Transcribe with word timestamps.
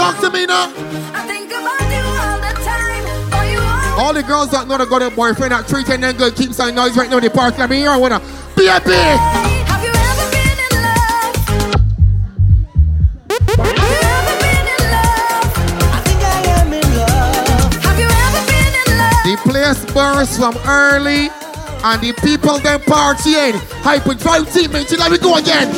Talk 0.00 0.18
to 0.20 0.30
me 0.30 0.46
now. 0.46 0.64
All 3.98 4.14
the 4.14 4.22
girls 4.22 4.50
that 4.50 4.64
know 4.66 4.78
they 4.78 4.86
got 4.86 5.02
a 5.02 5.14
boyfriend 5.14 5.52
that 5.52 5.68
treating 5.68 6.00
them 6.00 6.16
good, 6.16 6.34
keep 6.34 6.54
some 6.54 6.74
noise 6.74 6.96
right 6.96 7.10
now 7.10 7.18
in 7.18 7.24
the 7.24 7.28
park. 7.28 7.58
Let 7.58 7.68
me 7.68 7.76
hear 7.76 7.90
I 7.90 7.98
wanna 7.98 8.18
be 8.56 8.66
a 8.66 8.80
big. 8.80 9.20
The 19.26 19.36
place 19.44 19.84
burst 19.92 20.38
from 20.38 20.56
early 20.66 21.28
and 21.84 22.00
the 22.00 22.14
people 22.24 22.58
then 22.60 22.80
partying. 22.80 23.52
Hyperdrive 23.84 24.50
team, 24.50 24.72
man, 24.72 24.86
let 24.98 25.12
me 25.12 25.18
go 25.18 25.36
again. 25.36 25.68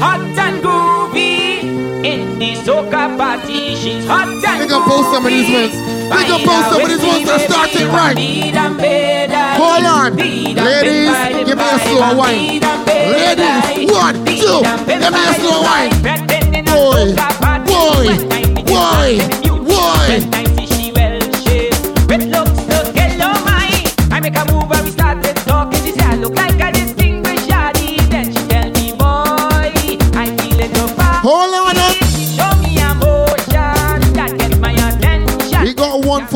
Hot 0.00 0.20
and 0.22 0.62
groovy 0.62 1.06
in 1.06 1.12
the 1.12 1.25
soca 2.66 3.16
party. 3.16 3.76
She's 3.76 4.04
hot 4.06 4.26
and 4.26 4.42
Big 4.42 4.72
up 4.72 4.84
both 4.88 5.06
some 5.14 5.24
of 5.24 5.30
these 5.30 5.46
ones. 5.54 5.74
Big 6.10 6.30
up 6.34 6.42
both 6.42 6.66
some 6.66 6.82
of 6.82 6.88
these 6.88 7.04
ones 7.06 7.24
that 7.30 7.40
started 7.46 7.86
right. 7.94 8.18
Hold 9.54 9.84
on. 9.86 10.16
Ladies, 10.16 11.14
give 11.46 11.58
me 11.58 11.64
a 11.64 11.78
slow 11.86 12.16
wine. 12.18 12.58
Ladies, 12.90 13.90
one, 13.90 14.16
two, 14.26 14.66
give 14.84 15.12
me 15.14 15.22
a 15.22 15.34
slow 15.38 15.62
wine. 15.62 15.94
Boy, 16.66 17.14
boy, 17.70 18.06
boy, 18.66 19.10
boy. 19.64 20.45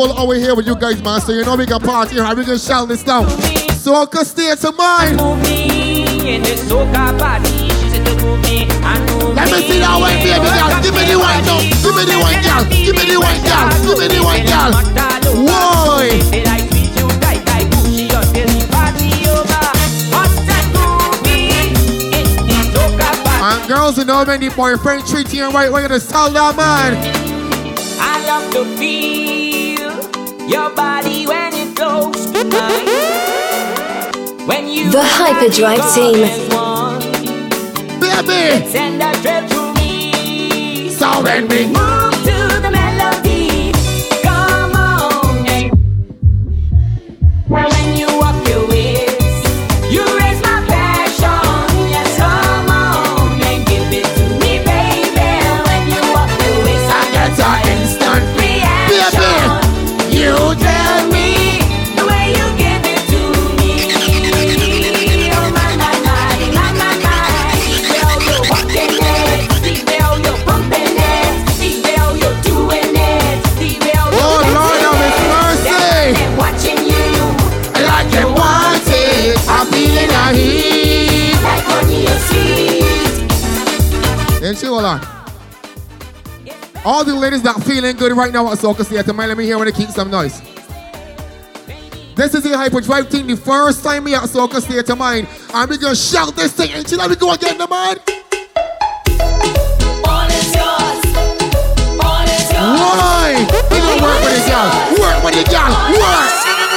Full 0.01 0.17
hour 0.17 0.35
here 0.35 0.55
with 0.55 0.67
you 0.67 0.75
guys, 0.77 1.03
man. 1.03 1.21
So 1.21 1.33
you 1.33 1.45
know 1.45 1.57
we 1.57 1.67
can 1.67 1.79
party 1.81 2.15
here. 2.15 2.35
We 2.35 2.45
can 2.45 2.57
shout 2.57 2.89
this 2.89 3.03
down. 3.03 3.27
Soca 3.77 4.25
said 4.25 4.57
to 4.65 4.73
move 4.73 4.81
Let 9.37 9.53
me 9.53 9.61
see 9.69 9.79
that 9.85 10.01
one, 10.01 10.17
baby 10.25 10.49
girl. 10.57 10.73
Give 10.81 10.97
me 10.97 11.05
the 11.05 11.21
one, 11.21 11.45
no. 11.45 11.61
Give 11.85 11.93
me 11.93 12.09
the 12.09 12.17
one, 12.17 12.41
girl. 12.41 12.65
Give 12.73 12.97
me 12.97 13.05
the 13.13 13.21
one, 13.21 13.41
girl. 13.45 13.69
Give 13.85 14.01
me 14.01 14.09
the 14.09 14.25
one, 14.25 14.41
girl. 14.49 14.73
Why? 15.45 16.09
You 16.17 16.49
and 23.43 23.69
girls 23.69 23.97
who 23.97 24.05
know 24.05 24.25
when 24.25 24.41
the 24.41 24.49
boyfriend 24.51 25.07
treat 25.07 25.33
you 25.35 25.51
right, 25.51 25.71
we're 25.71 25.87
gonna 25.87 26.01
tell 26.01 26.31
that 26.31 26.57
man. 26.57 26.97
I 28.01 28.25
love 28.27 28.53
the 28.53 28.65
feel 28.79 29.50
your 30.51 30.71
body 30.75 31.27
when 31.29 31.53
it's 31.55 31.75
close 31.79 32.27
to 32.33 32.45
mine. 32.45 32.87
When 34.49 34.67
you 34.67 34.91
The 34.91 35.03
Hyperdrive 35.03 35.95
Team. 35.95 36.27
Baby. 38.01 38.67
Send 38.69 39.01
a 39.01 39.13
thrill 39.23 39.49
to 39.49 39.75
me. 39.79 40.91
So 40.91 41.23
when 41.23 41.47
we 41.49 41.67
move 41.67 42.00
Hold 84.69 84.85
on. 84.85 85.01
All 86.85 87.05
the 87.05 87.15
ladies 87.15 87.43
that 87.43 87.57
feeling 87.65 87.97
good 87.97 88.13
right 88.13 88.33
now 88.33 88.51
at 88.51 88.59
Soca 88.59 88.87
Theatre, 88.87 89.13
man, 89.13 89.29
let 89.29 89.37
me 89.37 89.45
hear 89.45 89.59
when 89.59 89.67
they 89.67 89.73
keep 89.73 89.91
some 89.91 90.11
noise. 90.11 90.41
This 92.15 92.35
is 92.35 92.43
the 92.43 92.57
Hyperdrive 92.57 93.09
team, 93.09 93.27
the 93.27 93.37
first 93.37 93.83
time 93.83 94.05
me 94.05 94.15
at 94.15 94.23
Soca 94.23 94.63
Theatre, 94.63 94.97
mine. 94.97 95.27
And 95.55 95.71
we 95.71 95.79
gonna 95.79 95.95
shout 95.95 96.35
this 96.37 96.53
thing, 96.53 96.71
and 96.73 96.89
she 96.89 96.97
let 96.97 97.11
me 97.11 97.17
go 97.17 97.33
again, 97.33 97.59
the 97.59 97.69
man. 97.69 97.99
All 100.09 100.29
is 100.29 100.55
yours. 100.55 101.05
All 102.03 102.25
is 102.25 102.53
yours. 102.53 102.81
Why? 102.81 103.47
We 103.71 103.79
gonna 103.79 104.03
work 104.03 104.23
with 104.25 104.35
the 104.37 104.51
girl. 104.51 104.71
Work 105.01 105.25
with 105.25 105.35
the 105.35 105.51
girl. 105.51 105.73
Work. 106.01 106.70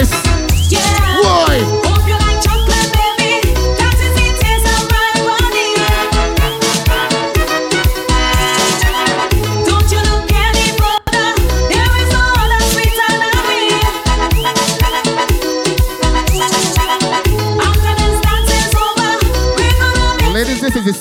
Swing 0.00 0.31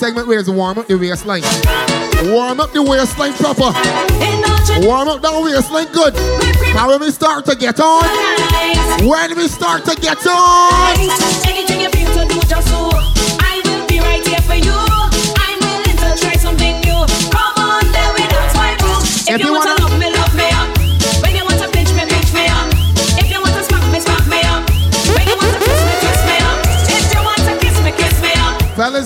segment 0.02 0.28
where 0.28 0.40
it's 0.40 0.50
warm 0.50 0.80
up 0.80 0.88
the 0.88 0.98
waistline. 0.98 1.44
Warm 2.34 2.60
up 2.60 2.72
the 2.72 2.82
waistline 2.82 3.34
proper. 3.34 3.70
Warm 4.82 5.08
up 5.08 5.22
that 5.22 5.30
waistline 5.44 5.94
good. 5.94 6.16
Now 6.74 6.88
when 6.90 7.02
we 7.02 7.12
start 7.12 7.46
to 7.46 7.56
get 7.56 7.80
on, 7.80 8.02
when 9.06 9.38
we 9.38 9.48
start 9.48 9.86
to 9.86 9.96
get 10.02 10.26
on, 10.26 11.71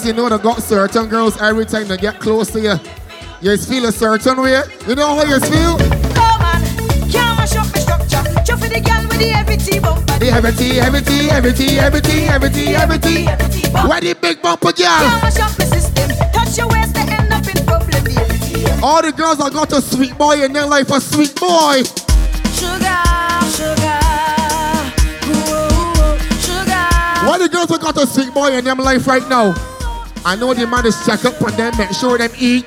because 0.05 0.17
you 0.17 0.29
know 0.29 0.29
the 0.29 0.37
got 0.37 0.61
certain 0.61 1.07
girls 1.07 1.41
every 1.41 1.65
time 1.65 1.87
they 1.87 1.97
get 1.97 2.19
close 2.19 2.51
to 2.51 2.59
you, 2.59 2.75
you 3.41 3.57
feel 3.57 3.85
a 3.85 3.91
certain 3.91 4.39
way. 4.41 4.61
You 4.87 4.95
know 4.95 5.15
how 5.15 5.23
you 5.23 5.39
feel? 5.39 5.77
The 10.17 10.31
heavy 10.31 10.51
T 10.57 10.75
heavy 10.75 11.01
T, 11.01 11.27
heavy 11.27 11.53
T, 11.53 11.75
heavy 11.75 12.01
T, 12.01 12.19
heavy 12.21 12.49
T, 12.49 12.65
heavy 12.65 12.97
T, 12.99 13.23
heavy 13.23 13.47
T. 13.49 13.67
Where 13.87 14.01
the 14.01 14.15
big 14.21 14.41
bumper 14.41 14.71
girl? 14.71 15.21
Can't 16.33 16.49
All 18.83 19.01
the 19.01 19.11
girls 19.11 19.39
are 19.39 19.49
got 19.49 19.71
a 19.73 19.81
sweet 19.81 20.17
boy 20.17 20.43
in 20.43 20.53
their 20.53 20.67
life, 20.67 20.91
a 20.91 21.01
sweet 21.01 21.35
boy. 21.35 21.81
Sugar, 22.53 23.01
sugar. 23.49 24.01
Why 27.25 27.37
the 27.39 27.49
girls 27.51 27.69
have 27.69 27.81
got 27.81 27.97
a 27.97 28.05
sweet 28.05 28.33
boy 28.33 28.51
in 28.51 28.65
their 28.65 28.75
life 28.75 29.07
right 29.07 29.27
now? 29.27 29.74
I 30.25 30.35
know 30.35 30.55
the 30.55 30.65
man 30.65 30.87
is 30.87 30.97
check 31.05 31.23
up 31.23 31.39
on 31.39 31.55
them, 31.55 31.71
make 31.77 31.93
sure 31.93 32.17
them 32.17 32.31
eat, 32.39 32.65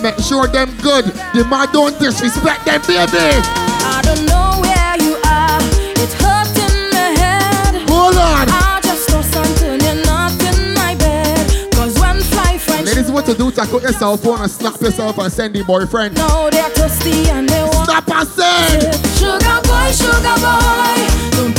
make 0.00 0.14
sure 0.22 0.46
them 0.46 0.70
good. 0.80 1.04
The 1.34 1.44
man 1.50 1.66
don't 1.72 1.98
disrespect 1.98 2.64
them, 2.64 2.80
baby. 2.86 3.42
I 3.82 3.98
don't 4.06 4.22
know 4.22 4.62
where 4.62 4.94
you 5.02 5.18
are. 5.26 5.58
It's 5.98 6.14
hurts 6.14 6.54
in 6.54 6.90
the 6.94 7.06
head. 7.18 7.90
Hold 7.90 8.14
on. 8.14 8.46
I 8.46 8.78
just 8.84 9.10
know 9.10 9.20
something 9.20 9.82
you're 9.82 10.04
not 10.06 10.30
in 10.46 10.74
my 10.74 10.94
bed. 10.94 11.74
Cause 11.74 11.98
when 11.98 12.20
fly 12.22 12.56
French 12.58 12.86
Ladies, 12.86 13.10
what 13.10 13.26
to 13.26 13.34
do? 13.34 13.50
Take 13.50 13.74
out 13.74 13.82
your 13.82 13.92
cell 13.92 14.16
phone 14.16 14.40
and 14.40 14.48
snap 14.50 14.80
yourself 14.80 15.18
and 15.18 15.32
send 15.32 15.56
the 15.56 15.64
boyfriend. 15.64 16.14
No, 16.14 16.50
they're 16.50 16.70
thirsty 16.70 17.28
and 17.34 17.48
they 17.48 17.64
want 17.64 17.90
Snap 17.90 18.08
and 18.14 18.28
send. 18.30 18.94
Sugar 19.18 19.58
boy, 19.66 19.90
sugar 19.90 20.38
boy, 20.38 21.02
don't 21.34 21.50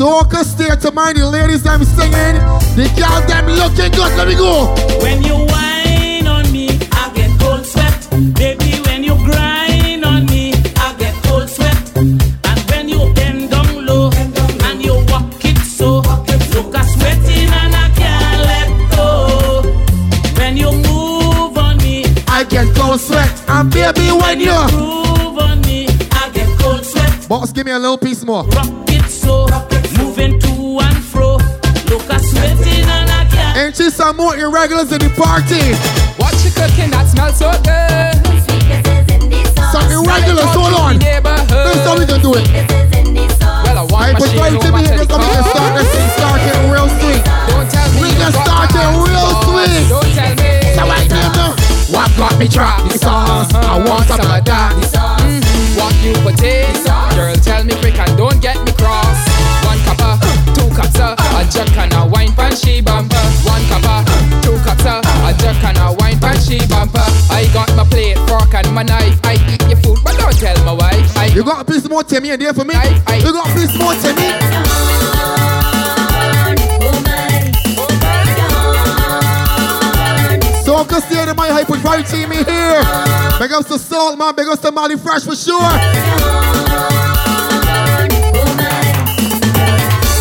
Soca 0.00 0.42
state 0.44 0.82
of 0.86 0.94
mind 0.94 1.18
the 1.18 1.28
ladies 1.28 1.66
I'm 1.66 1.84
singing. 1.84 2.40
The 2.72 2.88
girls 2.96 3.26
them 3.28 3.44
looking 3.48 3.92
good. 3.92 4.16
Let 4.16 4.28
me 4.28 4.34
go. 4.34 4.72
When 5.02 5.22
you 5.22 5.36
whine 5.52 6.26
on 6.26 6.50
me, 6.50 6.70
I 6.90 7.12
get 7.14 7.38
cold 7.38 7.66
sweat. 7.66 8.08
Baby, 8.32 8.80
when 8.86 9.04
you 9.04 9.14
grind 9.28 10.06
on 10.06 10.24
me, 10.24 10.54
I 10.76 10.94
get 10.96 11.12
cold 11.24 11.50
sweat. 11.50 11.76
And 11.98 12.60
when 12.70 12.88
you 12.88 13.12
bend 13.12 13.50
down 13.50 13.84
low 13.84 14.10
and 14.10 14.82
you 14.82 14.94
walk 15.12 15.44
it 15.44 15.58
so, 15.58 15.96
look 16.00 16.74
a 16.74 16.82
sweating 16.82 17.52
and 17.60 17.76
I 17.76 17.90
can't 18.00 18.40
let 18.48 18.68
go. 18.96 19.60
When 20.40 20.56
you 20.56 20.72
move 20.72 21.58
on 21.58 21.76
me, 21.76 22.06
I 22.26 22.44
get 22.48 22.74
cold 22.74 23.00
sweat. 23.00 23.28
And 23.50 23.70
baby, 23.70 24.08
when 24.12 24.40
you 24.40 25.09
boss, 27.30 27.52
give 27.52 27.64
me 27.64 27.70
a 27.70 27.78
little 27.78 27.96
piece 27.96 28.24
more. 28.24 28.42
Rock 28.58 28.90
it 28.90 29.06
so, 29.06 29.46
moving 29.96 30.34
to 30.40 30.82
and 30.82 30.98
fro. 30.98 31.38
Look 31.86 32.10
a 32.10 32.18
sweating 32.18 32.82
and 32.90 33.06
I 33.06 33.24
can't. 33.30 33.56
Ain't 33.56 33.76
she 33.76 33.88
some 33.88 34.16
more 34.16 34.34
irregulars 34.34 34.90
in 34.90 34.98
the 34.98 35.14
party? 35.14 35.62
What 36.18 36.34
you 36.42 36.50
cooking 36.50 36.90
that 36.90 37.06
smells 37.06 37.38
so 37.38 37.54
good? 37.62 38.18
Some 39.70 39.86
irregulars, 39.94 40.50
hold 40.58 40.74
on. 40.74 40.98
This 40.98 41.78
is 41.78 41.86
how 41.86 41.94
we 41.94 42.04
gonna 42.04 42.18
do 42.18 42.34
it. 42.34 42.50
Well, 43.62 43.78
I 43.78 43.86
want 43.86 44.10
I 44.10 44.12
put 44.18 44.26
machine, 44.26 44.42
right 44.42 44.52
no 44.52 44.58
to 44.58 44.66
me 44.66 44.82
matter 44.82 44.90
here. 44.90 45.06
the 45.06 45.14
Come 45.14 45.22
here, 45.22 45.46
start 45.54 45.70
this 45.78 45.86
thing 45.94 46.10
starting 46.18 46.66
real 46.66 46.90
sweet. 46.98 47.22
Don't 47.46 47.70
tell 47.70 47.86
me 47.94 48.02
We 48.02 48.08
you 48.10 48.18
can 48.18 48.34
start 48.34 48.74
my 48.74 48.82
it 48.82 49.06
real 49.06 49.30
sweet. 49.46 49.86
Don't 49.86 50.10
tell 50.18 50.34
me. 50.34 50.50
So 50.74 50.82
I 50.82 51.06
tell 51.06 51.30
you, 51.30 51.94
what 51.94 52.10
got 52.18 52.34
me 52.42 52.50
drop 52.50 52.82
the 52.90 52.98
sauce? 52.98 53.54
I 53.54 53.78
want 53.86 54.10
some 54.10 54.18
of 54.18 54.42
that. 54.50 54.89
My 68.72 68.82
knife. 68.82 69.18
I 69.24 69.34
eat 69.52 69.62
your 69.68 69.78
food, 69.82 69.98
but 70.04 70.16
don't 70.16 70.36
tell 70.38 70.56
my 70.64 70.72
wife. 70.72 71.16
I 71.16 71.26
You 71.26 71.44
got 71.44 71.62
a 71.62 71.64
piece 71.70 71.88
more 71.88 72.04
Timmy 72.04 72.30
in 72.30 72.40
there 72.40 72.54
for 72.54 72.64
me? 72.64 72.74
Aye, 72.74 73.02
aye. 73.06 73.16
You 73.18 73.32
got 73.32 73.50
a 73.50 73.54
piece 73.54 73.76
more 73.78 73.94
Timmy? 73.94 75.40
Soca 80.64 81.00
stay 81.02 81.28
in 81.28 81.36
my 81.36 81.48
hyperdrive 81.48 82.08
team 82.08 82.30
in 82.32 82.44
here. 82.44 82.82
Big 83.38 83.52
ups 83.52 83.68
to 83.68 83.78
Salt, 83.78 84.18
man. 84.18 84.34
Big 84.36 84.46
ups 84.46 84.62
to 84.62 84.70
Molly 84.70 84.96
Fresh 84.96 85.24
for 85.24 85.34
sure. 85.34 85.58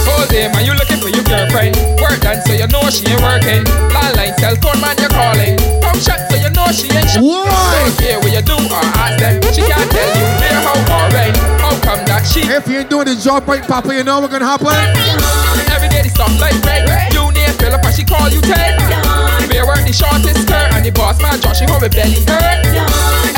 Hold 0.08 0.30
there, 0.30 0.50
man, 0.50 0.66
you 0.66 0.74
looking 0.74 0.98
for 0.98 1.10
your 1.10 1.24
girlfriend. 1.28 1.76
Work 2.02 2.22
done, 2.22 2.42
so 2.48 2.54
you 2.54 2.68
know 2.68 2.90
she 2.90 3.06
ain't 3.12 3.22
working. 3.22 3.64
Landline, 3.94 4.34
cell 4.40 4.56
phone, 4.58 4.80
man, 4.82 4.96
you're 4.98 5.14
calling. 5.14 5.56
Come 5.84 6.00
shut, 6.00 6.20
so 6.32 6.39
you 6.70 6.74
she 6.74 6.88
ain't 6.94 7.10
sh- 7.10 7.18
Why? 7.22 7.46
Don't 7.46 7.98
care 7.98 8.20
what 8.22 8.32
you 8.32 8.42
do 8.46 8.56
or 8.56 8.84
ask 9.02 9.18
them. 9.20 9.42
She 9.54 9.62
can't 9.66 9.90
tell 9.90 10.10
you 10.14 10.26
where, 10.40 10.60
how, 10.62 10.78
or 10.78 11.06
when. 11.14 11.34
How 11.60 11.74
come 11.82 12.02
that 12.06 12.24
she 12.26 12.42
If 12.46 12.68
you 12.68 12.80
ain't 12.86 12.90
doing 12.90 13.06
the 13.10 13.16
job 13.18 13.48
right, 13.48 13.64
Papa, 13.66 13.94
you 13.94 14.04
know 14.04 14.20
what's 14.22 14.32
gonna 14.34 14.46
happen? 14.46 14.70
every 15.74 15.90
day 15.90 16.02
the 16.06 16.10
stuff 16.14 16.32
like 16.40 16.56
red? 16.66 16.86
You 17.14 17.30
name 17.34 17.54
Philip 17.58 17.84
and 17.84 17.94
she 17.96 18.04
call 18.06 18.30
you 18.30 18.42
Ted. 18.42 18.78
Bear 19.50 19.66
work 19.66 19.82
the 19.82 19.94
shortest 19.94 20.46
skirt 20.46 20.70
and 20.78 20.86
the 20.86 20.92
boss 20.94 21.18
man 21.22 21.42
Josh, 21.42 21.60
she 21.60 21.66
home 21.66 21.82
with 21.82 21.92
belly 21.94 22.22
hurt. 22.30 22.62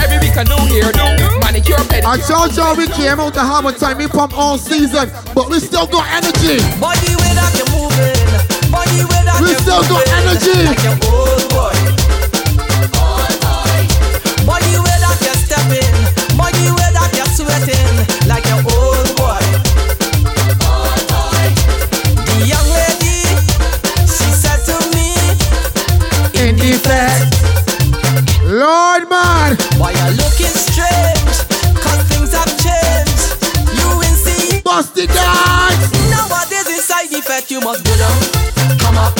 Every 0.03 0.19
week 0.19 0.35
a 0.35 0.43
new 0.43 0.59
hairdo, 0.67 1.15
manicure, 1.39 1.79
pedicure. 1.87 2.11
I 2.11 2.17
told 2.19 2.51
y'all 2.55 2.75
we 2.75 2.87
came 2.91 3.19
out 3.19 3.33
to 3.35 3.41
have 3.41 3.63
a 3.65 3.71
time. 3.71 3.97
We 3.97 4.07
pump 4.07 4.35
all 4.37 4.57
season, 4.57 5.09
but 5.33 5.49
we 5.49 5.59
still 5.59 5.87
got 5.87 6.03
energy. 6.11 6.59
Body 6.83 7.15
way 7.15 7.31
that 7.31 7.51
you're 7.55 7.71
moving. 7.71 8.19
Body 8.71 9.03
way 9.07 9.21
that 9.23 9.39
We 9.39 9.55
you're 9.55 9.63
still 9.63 9.83
got 9.87 10.03
moving. 10.03 10.19
energy. 10.19 10.57
Like 10.67 11.80
must 37.63 37.85
go 37.85 37.93
down, 37.95 38.17
come 38.81 38.97
up, 38.97 39.13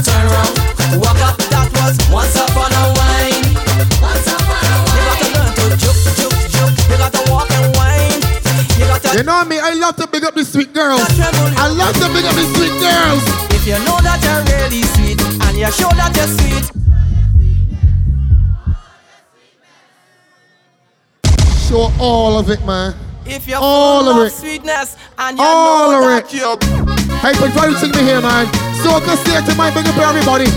turn 0.00 0.24
around, 0.24 0.52
walk 0.96 1.20
up. 1.20 1.36
That 1.52 1.68
was 1.76 1.96
once 2.08 2.36
upon 2.36 2.72
a 2.72 2.84
wine. 2.96 3.44
Once 4.00 4.28
upon 4.32 4.64
a 4.64 4.76
wine. 4.88 4.96
You 4.96 5.04
gotta 5.12 5.28
learn 5.36 5.52
to 5.52 5.64
juke, 5.76 6.00
juke, 6.16 6.40
juke. 6.48 6.76
You 6.88 6.96
gotta 6.96 7.22
walk 7.28 7.50
and 7.52 7.68
wine. 7.76 8.16
You 8.80 8.88
gotta 8.88 9.18
You 9.18 9.24
know 9.24 9.44
me, 9.44 9.60
I 9.60 9.74
love 9.74 9.96
to 9.96 10.06
big 10.08 10.24
up 10.24 10.34
the 10.34 10.44
sweet 10.44 10.72
girls. 10.72 11.04
I 11.60 11.68
love 11.68 11.92
to 12.00 12.08
big 12.16 12.24
up 12.24 12.34
the 12.34 12.46
sweet 12.56 12.72
girls. 12.80 13.22
If 13.52 13.66
you 13.68 13.76
know 13.84 14.00
that 14.00 14.20
you're 14.24 14.40
really 14.56 14.82
sweet 14.96 15.20
and 15.20 15.54
you 15.58 15.70
show 15.72 15.92
that 15.92 16.16
you're 16.16 16.32
sweet, 16.32 16.64
Show 21.68 21.90
all 21.98 22.38
of 22.38 22.50
it, 22.50 22.64
man. 22.66 22.94
If 23.32 23.48
you're 23.48 23.58
All 23.60 24.04
full 24.04 24.10
of 24.10 24.16
of, 24.18 24.26
it. 24.26 24.30
sweetness 24.32 24.96
and 25.18 25.38
you 25.38 25.44
All 25.44 25.90
know 25.90 25.98
of 25.98 26.04
that 26.10 26.24
it. 26.28 26.34
you're 26.36 26.56
Hey, 27.24 27.32
but 27.40 27.52
try 27.56 27.70
to 27.72 27.76
take 27.80 27.94
me 27.96 28.02
here, 28.04 28.20
man. 28.20 28.46
So 28.84 29.00
can 29.00 29.16
stay 29.24 29.40
to 29.40 29.54
my 29.56 29.70
big 29.72 29.86
up 29.88 29.96
everybody. 29.96 30.48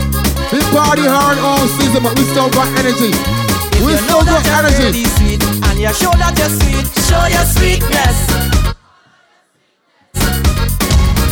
We 0.51 0.60
party 0.75 1.05
hard 1.08 1.38
all 1.39 1.63
season, 1.79 2.03
but 2.03 2.13
we 2.20 2.24
still 2.27 2.50
got 2.51 2.67
energy. 2.79 3.12
We 3.86 3.96
you 3.96 3.98
still 3.98 4.24
know 4.25 4.39
got 4.39 4.44
that 4.44 4.65
energy. 4.65 4.91
really 4.91 5.05
sweet 5.17 5.41
and 5.44 5.79
you 5.79 5.91
show 5.94 6.12
that 6.20 6.36
you're 6.38 6.51
sweet, 6.51 6.86
show 7.08 7.24
your 7.32 7.46
sweetness. 7.48 8.17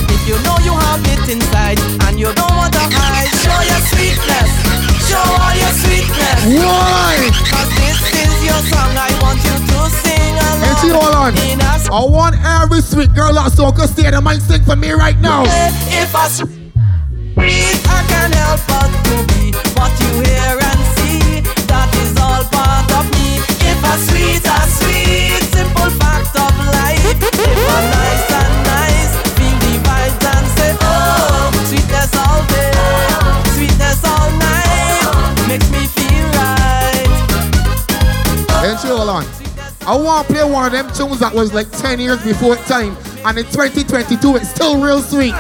If 0.09 0.21
you 0.29 0.35
know 0.47 0.57
you 0.63 0.73
have 0.73 1.03
it 1.03 1.25
inside 1.29 1.79
and 2.07 2.19
you 2.19 2.31
don't 2.33 2.55
want 2.55 2.73
to 2.73 2.83
hide, 2.83 3.29
show 3.43 3.59
your 3.67 3.81
sweetness, 3.91 4.49
show 5.09 5.19
all 5.19 5.55
your 5.55 5.73
sweetness. 5.83 6.39
Why? 6.61 7.31
Cause 7.51 7.69
this 7.79 7.99
is 8.43 8.51
your 8.51 8.61
song, 8.71 8.91
I 8.95 9.09
want 9.21 9.39
you 9.43 9.55
to 9.55 9.79
sing 10.03 10.35
along. 10.35 10.59
Hey, 10.61 10.75
see, 10.81 10.91
hold 10.91 11.15
on. 11.15 11.31
In 11.37 11.59
want 12.11 12.35
every 12.43 12.81
sweet 12.81 13.13
girl 13.13 13.33
that 13.33 13.51
soca 13.51 13.87
stay 13.87 14.09
the 14.09 14.21
mic 14.21 14.41
sing 14.41 14.63
for 14.63 14.75
me 14.75 14.91
right 14.91 15.19
now. 15.19 15.43
If 15.87 16.15
I 16.15 16.27
sweet, 16.27 16.71
I 17.37 17.99
can't 18.11 18.33
help 18.35 18.59
but 18.67 18.89
to 19.07 19.15
be 19.31 19.51
what 19.77 19.91
you 20.01 20.11
hear 20.27 20.55
and 20.59 20.81
see. 20.95 21.41
That 21.69 21.89
is 22.01 22.15
all 22.19 22.43
part 22.51 22.89
of 22.99 23.05
me. 23.15 23.39
If 23.63 23.79
I 23.83 23.95
sweet, 24.07 24.43
I 24.43 24.67
sweet, 24.67 25.43
simple 25.53 25.91
fact 25.99 26.35
of 26.35 26.53
life. 26.73 26.99
If 27.13 27.69
I 27.69 27.79
nice 27.93 28.31
and 28.41 28.52
hold 39.03 39.23
on. 39.23 39.25
I 39.85 39.95
want 39.99 40.27
to 40.27 40.33
play 40.33 40.43
one 40.49 40.65
of 40.67 40.71
them 40.71 40.87
tunes 40.95 41.19
that 41.19 41.33
was 41.33 41.53
like 41.53 41.69
10 41.71 41.99
years 41.99 42.23
before 42.23 42.55
time. 42.71 42.95
And 43.25 43.37
in 43.37 43.43
2022, 43.51 44.15
it's 44.37 44.49
still 44.49 44.79
real 44.81 45.01
sweet. 45.01 45.35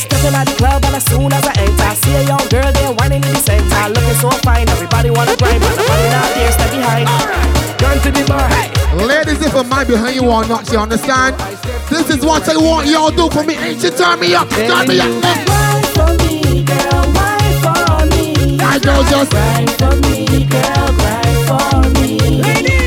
Stepping 0.00 0.32
at 0.36 0.44
the 0.48 0.54
club 0.56 0.84
and 0.84 0.96
as 0.96 1.04
soon 1.04 1.28
as 1.32 1.44
I 1.44 1.52
enter, 1.60 1.92
see 2.00 2.14
a 2.16 2.22
young 2.24 2.46
girl 2.48 2.72
there 2.72 2.92
whining 2.96 3.20
in 3.24 3.32
the 3.32 3.42
center, 3.44 3.88
looking 3.92 4.16
so 4.20 4.30
fine. 4.44 4.68
Everybody 4.68 5.10
wanna 5.10 5.36
grind, 5.36 5.60
but 5.60 5.76
nobody 5.76 6.08
not 6.08 6.30
there, 6.36 6.52
step 6.52 6.70
behind. 6.72 7.08
Gun 7.80 7.96
to 8.00 8.10
the 8.12 8.24
bar. 8.28 8.48
Ladies, 9.04 9.40
if 9.44 9.54
a 9.54 9.64
man 9.64 9.86
behind 9.86 10.16
you 10.16 10.24
or 10.28 10.44
not, 10.48 10.70
you 10.72 10.78
understand? 10.78 11.36
This 11.90 12.08
is 12.08 12.24
what 12.24 12.48
I 12.48 12.56
want 12.56 12.88
y'all 12.88 13.10
do 13.10 13.28
for 13.28 13.44
me. 13.44 13.56
Ain't 13.56 13.82
you 13.84 13.90
turn 13.90 14.20
me 14.20 14.34
up? 14.34 14.48
Turn 14.48 14.88
me 14.88 15.00
up. 15.00 15.12
eh. 15.24 15.44
For 15.92 16.12
me, 16.24 16.64
girl, 16.64 17.04
wine 17.12 17.56
for 17.60 18.06
me. 18.08 18.56
My 18.56 18.78
girl 18.80 19.04
just 19.04 19.30
Grind 19.32 19.70
for 19.76 19.92
me, 20.00 20.44
girl, 20.48 20.88
grind 20.96 21.40
for 21.44 22.00
me. 22.00 22.40
Girl, 22.40 22.85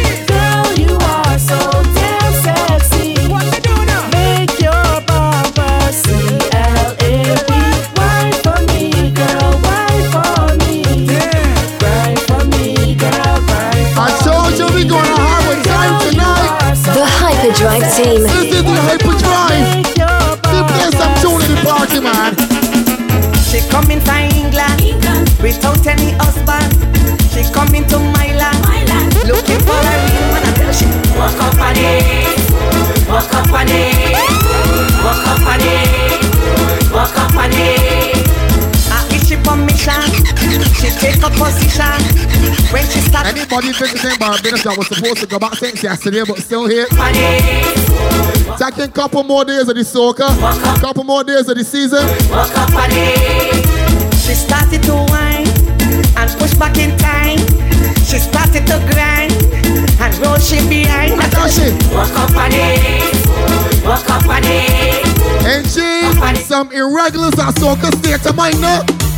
coming 23.82 24.02
from 24.02 24.18
England, 24.36 24.82
England. 24.82 25.30
without 25.42 25.86
any 25.88 26.12
husband. 26.20 26.68
She 27.32 27.44
coming 27.54 27.86
to 27.88 27.98
my 28.16 28.28
land, 28.36 28.60
my 28.68 28.84
land. 28.92 29.16
looking 29.24 29.62
for 29.64 29.80
a 29.80 29.96
real 30.04 30.26
man. 30.36 30.44
I 30.44 30.52
tell 30.58 30.74
she 30.74 30.86
what 31.16 31.32
company, 31.40 32.04
on 33.08 33.24
company. 33.32 33.84
walk 35.00 35.20
company. 35.24 35.48
on 35.48 35.62
it, 35.72 36.92
walk 36.92 37.16
up 37.16 37.36
on 37.36 37.52
she 40.80 40.90
take 41.00 41.22
a 41.24 41.30
position. 41.30 42.00
When 42.74 42.84
she 42.84 43.00
start, 43.00 43.28
anybody 43.28 43.72
think 43.74 43.94
the 43.94 44.00
same 44.00 44.18
Barbados 44.18 44.64
that 44.64 44.78
was 44.78 44.88
supposed 44.88 45.18
to 45.22 45.28
go 45.28 45.40
back 45.40 45.56
since 45.56 45.84
yesterday 45.84 46.24
but 46.28 46.40
still 46.40 46.68
here? 46.68 46.88
Taking 48.58 48.92
couple 48.92 49.24
more 49.24 49.46
days 49.46 49.70
of 49.70 49.76
the 49.76 49.84
soccer, 49.84 50.28
couple 50.82 51.04
more 51.04 51.24
days 51.24 51.48
of 51.48 51.56
the 51.56 51.64
season. 51.64 52.06
What 52.30 52.52
company. 52.52 53.59
She 54.30 54.36
started 54.36 54.84
to 54.84 54.94
whine 54.94 55.48
and 56.16 56.30
push 56.38 56.54
back 56.54 56.78
in 56.78 56.96
time. 57.00 57.40
She 58.06 58.20
started 58.20 58.68
to 58.68 58.78
grind 58.94 59.34
and 60.00 60.16
roll 60.20 60.38
she 60.38 60.62
behind. 60.70 61.20
I 61.20 61.26
thought 61.34 61.50
she 61.50 61.74
Walk 61.96 62.14
up 62.14 62.38
on 62.38 62.52
it. 62.54 63.84
Walk 63.84 64.08
up 64.08 64.30
on 64.30 64.44
it. 64.46 65.04
and 65.48 65.66
she 65.66 66.44
some 66.44 66.72
irregulars 66.72 67.40
are 67.40 67.52
soca 67.54 67.92
state 67.98 68.24
of 68.30 68.36
mind 68.36 68.62
now. 68.62 69.09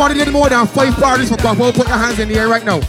Anybody 0.00 0.24
did 0.24 0.32
more 0.32 0.48
than 0.48 0.66
five 0.66 0.96
parties 0.96 1.28
for 1.28 1.36
Guapo, 1.36 1.76
put 1.76 1.84
your 1.84 2.00
hands 2.00 2.18
in 2.18 2.32
the 2.32 2.40
air 2.40 2.48
right 2.48 2.64
now. 2.64 2.80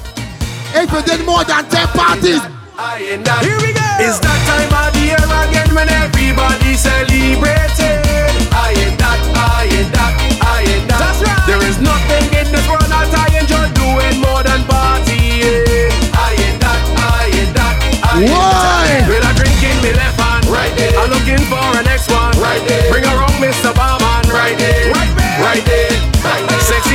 If 0.72 0.88
you 0.96 1.04
did 1.04 1.28
more 1.28 1.44
than 1.44 1.68
ten 1.68 1.84
parties, 1.92 2.40
I 2.80 3.04
ain't 3.04 3.28
that. 3.28 3.44
Here 3.44 3.60
we 3.60 3.76
go. 3.76 3.84
It's 4.00 4.16
that 4.24 4.40
time 4.48 4.72
of 4.72 4.96
the 4.96 5.12
year 5.12 5.20
again 5.20 5.76
when 5.76 5.92
everybody 5.92 6.72
celebrating. 6.80 8.32
I 8.56 8.72
ain't 8.80 8.96
that, 8.96 9.20
I 9.28 9.68
ain't 9.68 9.92
that, 9.92 10.14
I 10.40 10.64
ain't 10.64 10.88
that. 10.88 11.04
That's 11.04 11.20
right. 11.20 11.44
There 11.52 11.60
is 11.68 11.84
nothing 11.84 12.32
in 12.32 12.48
this 12.48 12.64
world 12.72 12.88
that 12.88 13.12
I 13.12 13.28
enjoy 13.44 13.68
doing 13.76 14.16
more 14.24 14.40
than 14.48 14.64
partying. 14.64 15.92
I 16.16 16.32
ain't 16.32 16.64
that, 16.64 16.80
I 16.96 17.28
ain't 17.28 17.52
that, 17.60 17.76
I 18.08 18.24
ain't 18.24 18.32
Why? 18.32 18.88
that. 18.88 19.12
With 19.12 19.28
a 19.28 19.32
drink 19.36 19.60
in 19.60 19.76
me 19.84 19.92
left 20.00 20.16
hand, 20.16 20.48
right 20.48 20.72
there. 20.80 20.96
I'm 20.96 21.12
looking 21.12 21.44
for 21.52 21.60
a 21.60 21.84
next 21.84 22.08
one, 22.08 22.40
right 22.40 22.64
there. 22.72 22.88
Bring 22.88 23.04
around 23.04 23.36
Mr. 23.44 23.76
Barman, 23.76 24.32
right 24.32 24.56
there, 24.56 24.96
right 24.96 25.12
there, 25.20 25.44
right 25.44 25.66
there. 25.68 26.01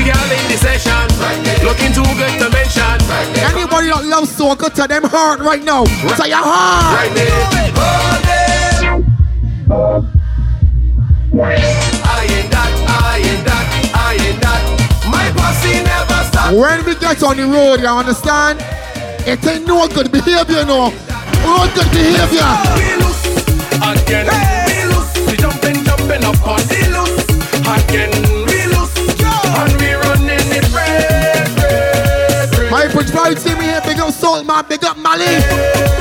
Right 0.07 0.15
there. 0.15 0.15
Sexy 0.15 0.15
girl 0.15 0.31
in 0.31 0.45
the 0.51 0.57
session. 0.57 1.07
Looking 1.65 1.93
too 1.93 2.07
good 2.15 2.39
to 2.39 2.51
mention, 2.51 2.99
right 3.09 3.27
anybody 3.51 3.89
that 3.89 4.05
loves 4.05 4.31
soca 4.37 4.73
to 4.73 4.87
them 4.87 5.05
heart 5.05 5.41
right 5.41 5.63
now. 5.63 5.85
To 5.85 6.29
your 6.29 6.39
heart. 6.39 6.95
Right 6.95 7.13
there. 7.15 7.47
Hold 9.69 10.05
it. 10.05 10.17
I 11.39 12.27
ain't 12.31 12.51
that, 12.51 12.73
I 12.89 13.19
ain't 13.19 13.45
that, 13.45 13.67
I 13.95 14.15
ain't 14.15 14.41
that. 14.41 14.63
My 15.11 15.27
pussy 15.35 15.83
never 15.83 16.23
stop. 16.31 16.55
When 16.55 16.85
we 16.87 16.95
get 16.95 17.23
on 17.23 17.37
the 17.37 17.45
road, 17.45 17.81
you 17.81 17.89
understand? 17.89 18.61
It 19.27 19.45
ain't 19.47 19.67
no 19.67 19.89
good 19.89 20.11
behavior, 20.13 20.65
no. 20.65 20.91
No 21.43 21.67
good 21.75 21.91
behavior. 21.91 22.47
We 22.79 22.95
loose 23.03 23.27
again. 23.83 24.27
We 24.67 24.77
loose. 24.95 25.13
We 25.27 25.37
jumping, 25.37 25.85
jumping 25.85 26.25
up 26.25 26.47
on 26.47 26.63
the 26.71 26.81
loose 26.95 27.27
again. 27.67 28.26
Up 34.57 34.65
Salt 34.65 34.69
big 34.69 34.85
up 34.85 34.97
Mali. 34.97 35.27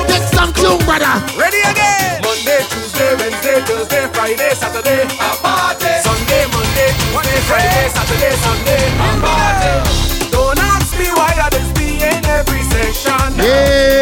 Get 0.07 0.23
some 0.31 0.53
tune, 0.53 0.79
brother. 0.85 1.11
Ready 1.37 1.59
again. 1.59 2.21
Monday, 2.23 2.63
Tuesday, 2.69 3.11
Wednesday, 3.19 3.59
Thursday, 3.67 4.07
Friday, 4.13 4.53
Saturday, 4.55 5.03
a 5.03 5.29
party. 5.43 5.91
Sunday, 6.03 6.45
Monday, 6.55 6.89
Tuesday, 6.95 7.41
Friday, 7.49 7.89
Saturday, 7.89 8.35
Sunday, 8.45 8.83
a 8.95 9.11
party. 9.19 10.31
Don't 10.31 10.59
ask 10.59 10.97
me 10.97 11.07
why 11.11 11.35
I 11.35 11.49
just 11.51 11.75
be 11.75 11.95
in 11.95 12.25
every 12.25 12.63
session. 12.63 13.35
Yeah. 13.37 13.94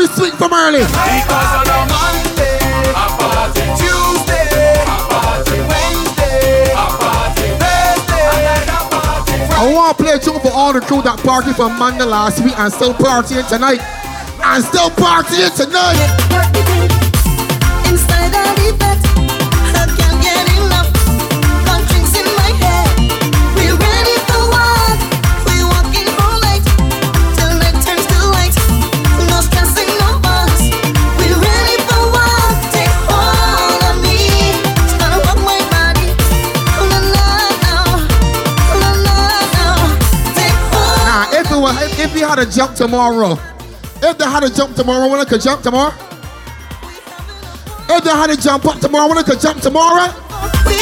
We 0.00 0.06
swing 0.16 0.32
from 0.32 0.52
early. 0.54 0.80
because 0.80 1.52
on 1.60 1.68
a 1.68 1.78
Monday, 1.92 2.56
a 2.88 3.06
party. 3.20 3.60
Tuesday, 3.76 4.80
a 4.80 4.96
party. 5.12 5.60
Wednesday, 5.68 6.72
a 6.72 6.86
party. 6.96 7.48
Thursday, 7.60 8.32
another 8.64 8.88
party. 8.88 9.36
I 9.52 9.72
want 9.74 9.98
to 9.98 10.02
play 10.02 10.12
a 10.14 10.18
tune 10.18 10.40
for 10.40 10.52
all 10.52 10.72
the 10.72 10.80
crew 10.80 11.02
that 11.02 11.18
party 11.18 11.52
from 11.52 11.78
Monday 11.78 12.04
last 12.04 12.42
week 12.42 12.58
and 12.58 12.72
still 12.72 12.94
partying 12.94 13.46
tonight. 13.46 13.80
And 14.42 14.64
still 14.64 14.88
partying 14.90 15.54
tonight. 15.54 16.99
Had 42.30 42.38
a 42.38 42.46
jump 42.48 42.76
tomorrow, 42.76 43.32
if 44.02 44.16
they 44.16 44.24
had 44.24 44.40
to 44.40 44.50
jump 44.54 44.76
tomorrow, 44.76 45.10
when 45.10 45.18
I 45.18 45.24
could 45.24 45.40
jump 45.40 45.62
tomorrow? 45.62 45.92
If 47.90 48.04
they 48.04 48.10
had 48.10 48.28
to 48.28 48.36
jump 48.40 48.66
up 48.66 48.78
tomorrow, 48.78 49.08
when 49.08 49.18
I 49.18 49.24
could 49.24 49.40
jump 49.40 49.60
tomorrow? 49.60 50.06
We 50.66 50.76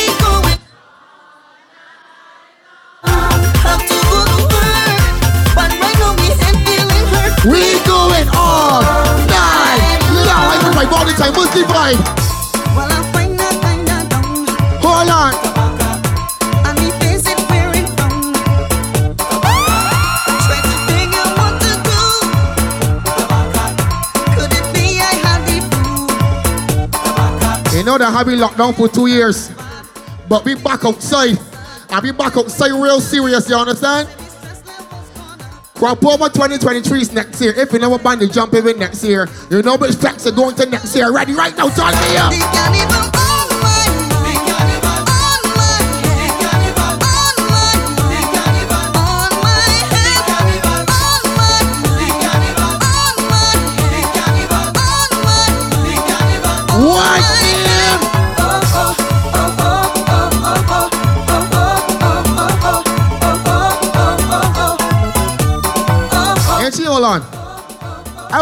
going 7.87 8.27
to 8.27 8.29
to 8.29 8.29
now 8.29 8.37
all 8.37 8.83
night 9.33 9.81
long. 10.29 10.53
I 10.53 10.61
put 10.61 10.75
my 10.75 10.85
body 10.85 11.15
time, 11.15 11.33
Muslim 11.33 11.65
vibe. 11.65 12.28
That 27.99 28.11
have 28.11 28.27
been 28.27 28.39
locked 28.39 28.59
down 28.59 28.75
for 28.75 28.89
two 28.89 29.07
years. 29.07 29.51
But 30.29 30.45
we 30.45 30.55
back 30.55 30.85
outside. 30.85 31.39
And 31.91 32.03
we 32.03 32.13
back 32.13 32.37
outside 32.37 32.73
real 32.73 33.01
serious, 33.01 33.49
you 33.49 33.57
understand? 33.57 34.09
Over 35.81 36.29
2023 36.29 37.01
is 37.01 37.13
next 37.13 37.41
year. 37.41 37.53
If 37.57 37.73
you 37.73 37.79
never 37.79 37.99
ban 37.99 38.19
the 38.19 38.27
jump 38.27 38.53
even 38.55 38.79
next 38.79 39.05
year, 39.05 39.29
you 39.49 39.63
know 39.63 39.77
which 39.77 39.99
tracks 40.01 40.27
are 40.27 40.33
going 40.33 40.57
to 40.57 40.67
next 40.67 40.95
year. 40.97 41.13
Ready 41.13 41.35
right 41.35 41.57
now, 41.57 41.69
turn 41.69 41.95
me 41.95 42.17
up. 42.17 43.18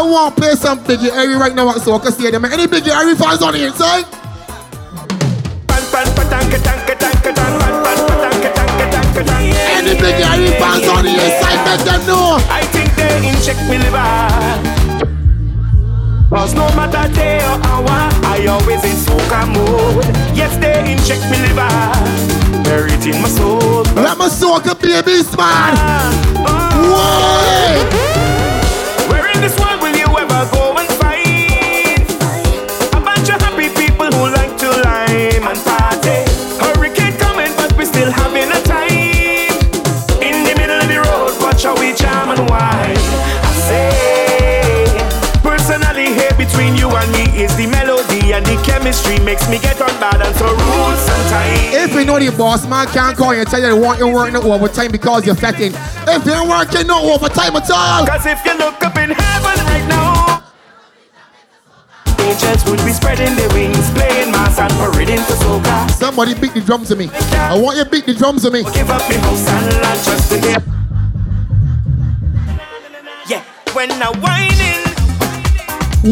I 0.07 0.09
want 0.09 0.35
to 0.37 0.41
play 0.41 0.55
some 0.55 0.79
Biggie 0.85 1.11
Irie 1.11 1.37
right 1.37 1.53
now 1.53 1.67
at 1.69 1.83
Soca 1.83 2.13
Stadium. 2.13 2.45
Any 2.45 2.65
Biggie 2.65 2.95
Irie 2.95 3.17
fans 3.19 3.41
on 3.41 3.51
the 3.51 3.65
inside? 3.67 4.05
Any 9.75 9.99
Biggie 9.99 10.57
Cause 10.57 10.87
on 10.87 11.03
the 11.03 11.11
inside, 11.11 11.59
make 11.67 11.83
them 11.83 12.07
know. 12.07 12.39
I 12.47 12.63
think 12.71 12.95
they 12.95 13.27
in 13.27 13.35
check 13.43 13.57
me 13.67 13.83
liver. 13.83 14.07
Cause 16.29 16.53
no 16.53 16.67
matter 16.77 17.11
day 17.13 17.43
or 17.43 17.59
hour, 17.67 18.07
I 18.23 18.47
always 18.47 18.83
in 18.85 18.95
soca 18.95 19.43
mode. 19.51 20.05
Yes, 20.33 20.55
they 20.55 20.89
in 20.89 20.99
check 21.03 21.19
me 21.29 21.35
liver. 21.51 21.67
Bury 22.63 22.93
it 22.93 23.05
in 23.05 23.21
my 23.21 23.27
soul. 23.27 23.83
Let 23.95 24.17
my 24.17 24.29
soca 24.29 24.73
babies, 24.79 25.35
man. 25.35 25.75
Ah, 25.75 26.11
ah. 26.47 26.71
Why? 26.95 28.07
Where 29.09 29.27
in 29.35 29.41
this 29.41 29.59
world 29.59 29.76
chemistry 48.87 49.19
makes 49.25 49.49
me 49.49 49.59
get 49.59 49.81
on 49.81 49.89
bad 49.99 50.21
and 50.21 50.35
so 50.37 50.45
rules 50.45 50.99
sometimes. 50.99 51.75
If 51.75 51.93
you 51.93 52.05
know 52.05 52.19
the 52.19 52.31
boss 52.37 52.65
man 52.67 52.87
can't 52.87 53.17
call 53.17 53.33
you 53.33 53.41
and 53.41 53.49
tell 53.49 53.59
you 53.59 53.67
they 53.67 53.73
want 53.79 53.99
you 53.99 54.07
working 54.07 54.33
no 54.33 54.53
overtime 54.53 54.91
because 54.91 55.25
you're 55.25 55.35
fetting. 55.35 55.73
If 56.07 56.25
you're 56.25 56.47
working 56.47 56.87
no 56.87 57.11
overtime 57.11 57.55
at 57.57 57.69
all. 57.69 58.07
Cause 58.07 58.25
if 58.25 58.45
you 58.45 58.57
look 58.57 58.81
up 58.81 58.95
in 58.95 59.09
heaven 59.11 59.65
right 59.67 59.85
now, 59.89 60.43
angels 62.23 62.63
would 62.69 62.79
be 62.85 62.93
spreading 62.93 63.35
their 63.35 63.49
wings, 63.49 63.91
playing 63.91 64.31
mass 64.31 64.57
and 64.57 64.71
parading 64.79 65.19
for 65.27 65.35
soca. 65.35 65.89
Somebody 65.91 66.33
beat 66.35 66.53
the 66.53 66.61
drums 66.61 66.87
to 66.87 66.95
me. 66.95 67.09
I 67.11 67.59
want 67.59 67.77
you 67.77 67.83
to 67.83 67.89
beat 67.89 68.05
the 68.05 68.13
drums 68.13 68.43
to 68.43 68.51
me. 68.51 68.63
Give 68.71 68.89
up 68.89 69.03
me 69.09 69.15
house 69.15 69.47
and 69.49 69.81
land 69.83 69.99
just 70.05 70.31
to 70.31 70.39
hear. 70.39 70.63
Yeah, 73.27 73.43
when 73.73 73.91
I 73.91 74.11
whining, 74.23 74.79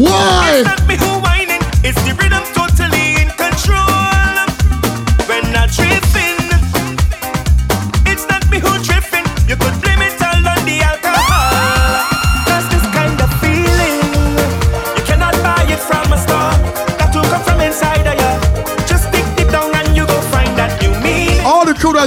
Why? 0.04 0.58
it's 0.60 0.68
not 0.68 0.86
me 0.86 0.96
who 0.98 1.20
whining, 1.24 1.62
it's 1.82 2.02
the 2.04 2.12
rhythm 2.12 2.44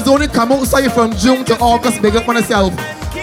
only 0.09 0.27
come 0.27 0.51
outside 0.51 0.89
from 0.89 1.13
June 1.13 1.45
to 1.45 1.57
August, 1.59 2.01
big 2.01 2.15
up 2.15 2.27
on 2.27 2.35
yourself. 2.35 2.73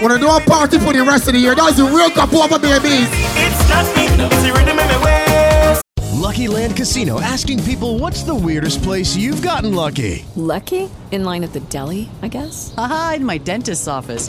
Wanna 0.01 0.19
do 0.19 0.29
a 0.29 0.41
party 0.41 0.79
for 0.79 0.93
the 0.93 1.03
rest 1.03 1.27
of 1.27 1.35
the 1.35 1.41
year? 1.41 1.55
That's 1.55 1.79
a 1.79 1.85
real 1.85 2.11
couple 2.11 2.41
of 2.43 2.51
babies. 2.51 3.09
It's 3.37 3.69
not 3.69 3.85
me, 3.97 4.07
it's 4.07 4.59
rhythm 4.59 4.79
in 4.79 4.87
my 4.87 5.05
waist. 5.05 5.83
Lucky 6.15 6.49
Land 6.49 6.77
Casino 6.77 7.21
asking 7.21 7.63
people 7.65 7.99
what's 7.99 8.23
the 8.23 8.35
weirdest 8.35 8.83
place 8.83 9.17
you've 9.17 9.43
gotten 9.43 9.75
lucky? 9.75 10.25
Lucky? 10.35 10.91
In 11.13 11.25
line 11.25 11.45
at 11.45 11.53
the 11.53 11.61
deli, 11.61 12.09
I 12.23 12.29
guess? 12.29 12.75
Aha, 12.77 13.15
in 13.17 13.25
my 13.25 13.39
dentist's 13.39 13.87
office. 13.89 14.29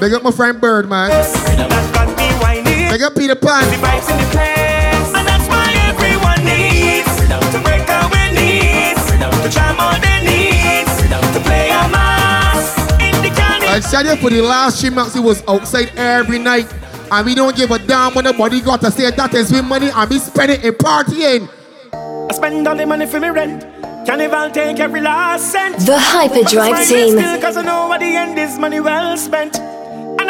Big 0.00 0.14
up 0.14 0.22
my 0.22 0.30
friend 0.30 0.58
Bird, 0.58 0.88
man. 0.88 1.10
got 1.10 2.64
Big 2.64 3.02
up 3.02 3.14
Peter 3.14 3.34
Pan. 3.34 3.68
the 3.68 3.76
vibes 3.76 4.08
in 4.10 4.16
the 4.16 4.30
place, 4.32 5.12
and 5.12 5.28
that's 5.28 5.46
why 5.46 5.68
everyone 5.92 6.42
needs 6.42 7.04
to 7.52 7.60
break 7.60 7.84
our 7.84 8.08
knees, 8.32 8.96
to 9.12 9.48
jam 9.52 9.76
all 9.78 10.00
their 10.00 10.22
needs, 10.24 10.88
to 11.04 11.40
play 11.44 11.68
a 11.68 11.84
mass 11.92 12.78
in 12.98 13.12
the 13.20 13.28
candy. 13.28 13.66
I 13.66 13.80
said 13.80 14.06
it 14.06 14.18
for 14.20 14.30
the 14.30 14.40
last 14.40 14.80
three 14.80 14.88
months, 14.88 15.12
he 15.12 15.20
was 15.20 15.46
outside 15.46 15.92
every 15.96 16.38
night. 16.38 16.72
And 17.12 17.26
we 17.26 17.34
don't 17.34 17.54
give 17.54 17.70
a 17.70 17.78
damn 17.78 18.14
when 18.14 18.24
nobody 18.24 18.62
got 18.62 18.80
to 18.80 18.90
say 18.90 19.10
that 19.10 19.34
is 19.34 19.52
with 19.52 19.66
money 19.66 19.90
and 19.94 20.08
we 20.08 20.18
spend 20.18 20.52
it 20.52 20.64
in 20.64 20.72
partying. 20.74 21.50
I 21.92 22.32
spend 22.32 22.66
all 22.66 22.74
the 22.74 22.86
money 22.86 23.04
for 23.04 23.20
me 23.20 23.28
rent. 23.28 23.66
Carnival 24.06 24.50
take 24.50 24.80
every 24.80 25.02
last 25.02 25.52
cent. 25.52 25.76
The 25.84 25.98
Hyperdrive 25.98 26.70
But 26.70 26.86
team. 26.86 27.18
Still, 27.18 27.40
cause 27.40 27.58
I 27.58 27.62
know 27.62 27.92
at 27.92 28.00
the 28.00 28.06
end 28.06 28.38
is 28.38 28.58
money 28.58 28.80
well 28.80 29.14
spent. 29.18 29.60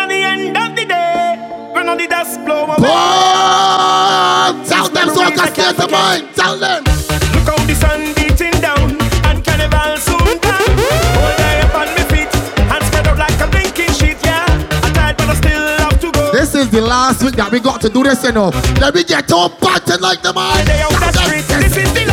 And 0.01 0.11
at 0.11 0.17
the 0.17 0.23
end 0.25 0.57
of 0.57 0.77
the 0.77 0.87
day, 0.87 1.37
when 1.73 1.87
all 1.87 1.97
the 1.97 2.07
dust 2.07 2.43
blow 2.47 2.65
away. 2.65 2.77
Oh, 2.81 4.65
tell 4.67 4.89
them 4.89 5.09
so 5.13 5.21
I 5.21 5.31
can 5.31 5.53
stay 5.53 5.73
to 5.77 5.89
mind. 5.93 6.35
Tell 6.35 6.57
them. 6.57 6.85
Look 7.37 7.45
how 7.45 7.61
the 7.67 7.75
sun 7.75 8.15
beating 8.17 8.57
down 8.63 8.97
and 9.29 9.45
carnival 9.45 9.97
soon 10.01 10.41
come. 10.41 10.73
Hold 11.21 11.41
I 11.45 11.61
up 11.61 11.75
on 11.75 11.89
my 11.93 12.05
feet 12.09 12.33
and 12.57 12.85
spread 12.85 13.09
out 13.09 13.19
like 13.19 13.39
a 13.41 13.47
blinking 13.53 13.93
sheet, 13.93 14.17
yeah. 14.25 14.49
I 14.49 14.91
tried 14.95 15.17
but 15.19 15.29
I 15.29 15.35
still 15.35 15.69
have 15.85 16.01
to 16.01 16.11
go. 16.11 16.33
This 16.33 16.55
is 16.55 16.71
the 16.71 16.81
last 16.81 17.23
week 17.23 17.37
that 17.37 17.53
we 17.53 17.61
got 17.61 17.83
to 17.83 17.91
do 17.91 18.03
this, 18.03 18.25
you 18.25 18.33
know. 18.33 18.49
Let 18.81 18.95
me 18.95 19.05
get 19.05 19.29
to 19.29 19.53
party 19.61 20.01
like 20.01 20.23
the 20.23 20.33
man. 20.33 20.65
Day 20.65 20.81
out 20.81 20.97
the 20.97 21.13
street, 21.13 21.45
this 21.61 21.77
is 21.77 21.93
the 21.93 22.10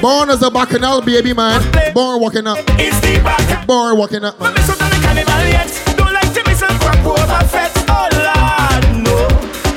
Born 0.00 0.30
as 0.30 0.42
a 0.42 0.50
bacchanal 0.50 1.02
baby, 1.02 1.34
man. 1.34 1.60
Born 1.92 2.20
walking 2.22 2.46
up. 2.46 2.58
It's 2.80 2.98
the 3.00 3.20
back. 3.22 3.66
Born 3.66 3.98
walking 3.98 4.24
up. 4.24 4.40
Miss 4.40 4.70
out 4.70 4.80
on 4.80 4.88
the 4.88 4.96
carnival 5.04 5.44
yet. 5.44 5.68
Don't 5.96 6.14
like 6.14 6.32
to 6.32 6.42
miss 6.48 6.62
a 6.62 6.68
Crop 6.80 7.04
Over 7.04 7.44
fest. 7.52 7.76
Oh 7.86 8.08
Lord, 8.16 9.04
no. 9.04 9.28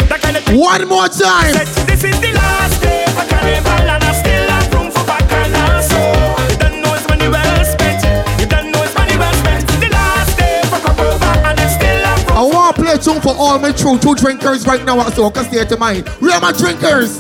That 0.08 0.22
kind 0.22 0.38
of 0.38 0.44
One 0.56 0.88
more 0.88 1.10
time. 1.10 1.52
This 1.92 2.06
is 2.08 2.16
the 2.24 2.32
last 2.40 2.82
day 2.82 3.04
for 3.12 3.28
carnival 3.28 3.84
and 3.84 4.00
I 4.00 4.14
still 4.16 4.48
have 4.48 4.74
room 4.74 4.92
for 4.96 5.04
bacchanal. 5.04 5.84
So 5.84 6.00
you 6.00 6.56
don't 6.56 6.80
know 6.80 6.96
it's 6.96 7.08
money 7.10 7.28
well 7.28 7.66
spent. 7.68 8.00
You 8.40 8.48
don't 8.48 8.72
know 8.72 8.80
it's 8.80 8.96
money 8.96 9.18
well 9.20 9.36
spent. 9.44 9.68
The 9.68 9.90
last 9.92 10.40
day 10.40 10.64
for 10.72 10.80
crop 10.80 11.00
over 11.04 11.36
and 11.52 11.60
I 11.60 11.68
still 11.68 12.00
have 12.00 12.24
room. 12.32 12.38
I 12.38 12.44
want 12.48 12.76
to 12.78 12.82
play 12.82 12.94
a 12.96 12.98
tune 12.98 13.20
for 13.20 13.36
all 13.36 13.60
my 13.60 13.74
true 13.76 14.00
two 14.00 14.16
drinkers 14.16 14.66
right 14.66 14.86
now, 14.86 15.04
so 15.12 15.28
I 15.28 15.32
can 15.32 15.44
stay 15.52 15.66
to 15.66 15.76
mind. 15.76 16.08
Where 16.24 16.32
are 16.32 16.40
my 16.40 16.54
drinkers? 16.56 17.20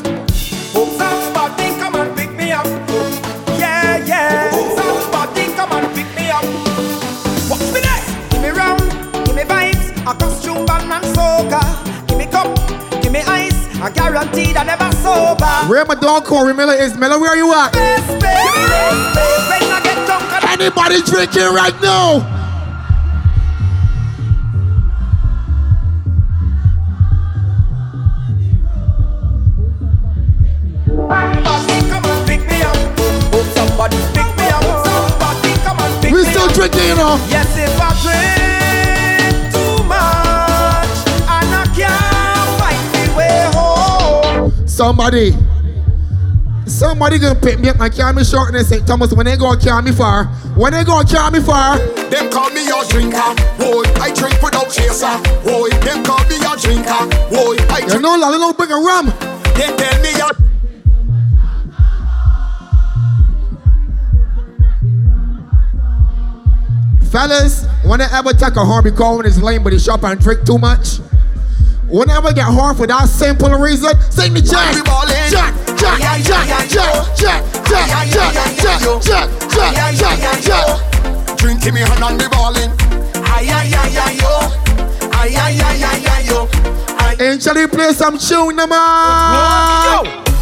guaranteed 14.13 14.55
I 14.55 14.63
never 14.63 14.91
sober. 14.97 15.45
Where 15.69 15.85
my 15.85 15.95
Corey 16.21 16.53
Miller 16.53 16.75
is, 16.75 16.95
Miller, 16.97 17.19
where 17.19 17.35
you 17.35 17.51
at? 17.53 17.75
Anybody 20.53 21.01
drinking 21.01 21.53
right 21.53 21.73
now? 21.81 22.29
Somebody 33.55 33.97
pick 34.13 34.29
me 34.37 34.45
up. 34.47 34.63
Somebody 34.85 35.53
come 35.63 35.79
and 35.79 36.03
pick 36.03 36.13
we 36.13 36.23
still 36.23 36.47
drinking, 36.49 36.87
you 36.87 36.95
know. 36.95 37.17
Yes, 37.29 37.57
if 37.57 37.81
I 37.81 38.37
drink. 38.37 38.42
Somebody. 44.73 45.37
Somebody 46.65 47.19
gonna 47.19 47.39
pick 47.39 47.59
me 47.59 47.69
up 47.69 47.79
and 47.79 47.93
carry 47.93 48.11
me 48.11 48.23
short 48.23 48.55
in 48.55 48.65
St. 48.65 48.87
Thomas 48.87 49.13
when 49.13 49.27
they 49.27 49.37
gonna 49.37 49.61
carry 49.61 49.83
me 49.83 49.91
far. 49.91 50.25
When 50.57 50.73
they 50.73 50.83
gonna 50.83 51.07
carry 51.07 51.29
me 51.29 51.45
far. 51.45 51.77
Them 51.77 52.31
call 52.31 52.49
me 52.49 52.65
a 52.65 52.83
drinker, 52.89 53.35
boy. 53.59 53.83
I 54.01 54.11
drink 54.15 54.41
without 54.41 54.71
chaser, 54.71 55.13
boy. 55.45 55.69
Them 55.85 56.03
call 56.03 56.25
me 56.25 56.37
a 56.41 56.57
drinker, 56.57 57.05
boy. 57.29 57.55
I 57.69 57.81
drink. 57.81 57.93
You 57.93 57.99
know, 57.99 58.17
Lolly 58.17 58.39
don't 58.39 58.57
bring 58.57 58.71
a 58.71 58.77
rum. 58.77 59.13
They 59.53 59.69
tell 59.77 60.01
me 60.01 60.09
a 60.09 60.33
Fellas, 67.11 67.67
when 67.85 67.99
they 67.99 68.07
ever 68.11 68.33
take 68.33 68.55
a 68.55 68.65
horn 68.65 68.83
because 68.83 69.17
when 69.17 69.27
it's 69.27 69.37
lame 69.37 69.61
but 69.63 69.71
he 69.71 69.77
shop 69.77 70.03
and 70.03 70.19
drink 70.19 70.47
too 70.47 70.57
much. 70.57 70.97
Whenever 71.93 72.33
get 72.33 72.45
horn 72.45 72.75
for 72.75 72.87
that 72.87 73.05
simple 73.05 73.51
reason, 73.51 73.93
sing 74.09 74.33
the 74.33 74.41
jack. 74.41 74.73
Jack, 75.29 75.53
jack, 75.77 75.93
jack, 76.25 76.49
jack, 76.49 76.65
jack, 76.65 77.05
jack, 77.13 77.45
jack, 77.69 78.09
jack, 78.09 78.33
jack, 78.65 79.29
jack, 79.53 79.93
jack, 79.93 80.17
jack, 80.17 80.41
jack. 80.41 81.37
drink 81.37 81.63
in 81.67 81.75
me 81.75 81.81
hand 81.81 82.01
and 82.01 82.17
be 82.17 82.25
balling. 82.33 82.73
Ay, 83.29 83.45
ay, 83.45 83.69
ay, 83.77 83.93
ay, 83.93 84.17
yo. 84.17 84.33
Ay, 85.13 85.37
ay, 85.37 85.61
ay, 85.61 85.85
ay, 85.85 86.25
yo. 86.25 86.49
We 87.53 87.67
play 87.67 87.93
some 87.93 88.17
tune, 88.17 88.55
man? 88.55 88.73
Yo, 89.85 90.32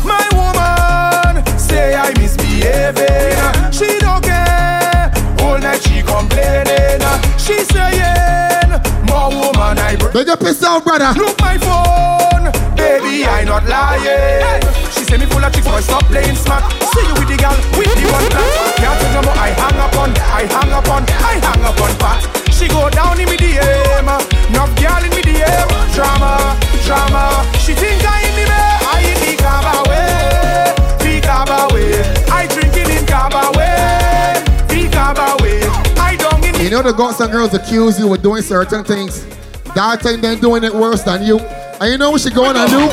I 10.31 10.35
bring. 10.35 10.47
Big 10.47 10.47
up 10.47 10.47
yourself, 10.47 10.83
brother. 10.83 11.11
Look 11.19 11.39
my 11.41 11.57
phone, 11.57 12.51
baby, 12.75 13.25
I 13.25 13.43
not 13.43 13.67
lying. 13.67 14.61
She 14.91 15.03
say 15.03 15.17
me 15.17 15.25
full 15.25 15.43
of 15.43 15.51
tricks, 15.51 15.67
boy, 15.67 15.81
stop 15.81 16.05
playing 16.05 16.35
smart. 16.35 16.63
See 16.95 17.03
you 17.03 17.13
with 17.19 17.27
the 17.27 17.35
girl, 17.35 17.55
with 17.75 17.91
the 17.91 18.07
one 18.07 18.27
plan. 18.31 18.47
Can't 18.79 18.95
take 19.01 19.11
no 19.11 19.21
more. 19.27 19.35
I 19.35 19.51
hang 19.51 19.75
up 19.75 19.95
on, 19.99 20.11
I 20.31 20.47
hang 20.47 20.71
up 20.71 20.87
on, 20.87 21.03
I 21.03 21.35
hang 21.35 21.63
up 21.67 21.79
on 21.81 21.91
fat. 21.99 22.23
She 22.53 22.67
go 22.67 22.89
down 22.89 23.19
in 23.19 23.27
me 23.27 23.35
DM, 23.35 24.07
no 24.55 24.63
girl 24.79 25.03
in 25.03 25.11
me 25.11 25.21
DM. 25.21 25.67
Drama, 25.91 26.55
drama. 26.87 27.43
She 27.59 27.73
think 27.73 27.99
I 28.07 28.23
in 28.23 28.35
the 28.39 28.45
bed, 28.47 28.79
I 28.87 29.03
in 29.11 29.17
the 29.19 29.33
cabaway, 29.35 30.71
the 31.03 31.13
cabaway. 31.19 32.07
I 32.31 32.47
drinking 32.47 32.87
in 32.87 33.03
cabaway, 33.03 34.39
the 34.71 34.87
cabaway. 34.87 35.59
I 35.99 36.15
don't 36.15 36.43
in 36.45 36.55
You 36.63 36.69
know 36.69 36.81
the 36.81 36.93
gods 36.93 37.19
and 37.19 37.31
girls 37.31 37.53
accuse 37.53 37.99
you 37.99 38.13
of 38.13 38.21
doing 38.21 38.43
certain 38.43 38.83
things. 38.85 39.25
That 39.73 40.01
time 40.01 40.19
they're 40.19 40.35
doing 40.35 40.63
it 40.65 40.73
worse 40.73 41.03
than 41.03 41.23
you. 41.23 41.39
And 41.39 41.91
you 41.91 41.97
know 41.97 42.11
what 42.11 42.21
she 42.21 42.29
going 42.29 42.55
to 42.55 42.67
do? 42.67 42.91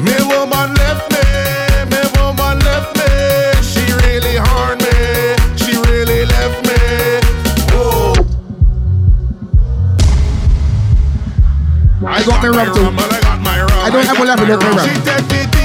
Me 0.00 0.14
woman 0.30 0.74
left 0.74 1.10
me, 1.10 1.18
me 1.90 2.00
woman 2.16 2.58
left 2.64 2.94
me. 2.96 3.04
She 3.66 3.82
really 4.06 4.36
harmed 4.38 4.80
me, 4.80 5.36
she 5.58 5.76
really 5.90 6.24
left 6.24 6.62
me. 6.64 6.78
Oh, 7.74 8.14
I 12.06 12.22
got 12.24 12.42
my 12.42 12.48
rum 12.48 12.74
too. 12.74 12.86
I 12.86 13.20
got 13.20 13.40
my 13.40 13.60
rum. 13.60 13.70
I 13.72 13.90
don't 13.90 14.06
ever 14.06 14.24
it, 14.24 14.48
look 14.48 14.62
my 14.62 14.70
rum. 15.50 15.59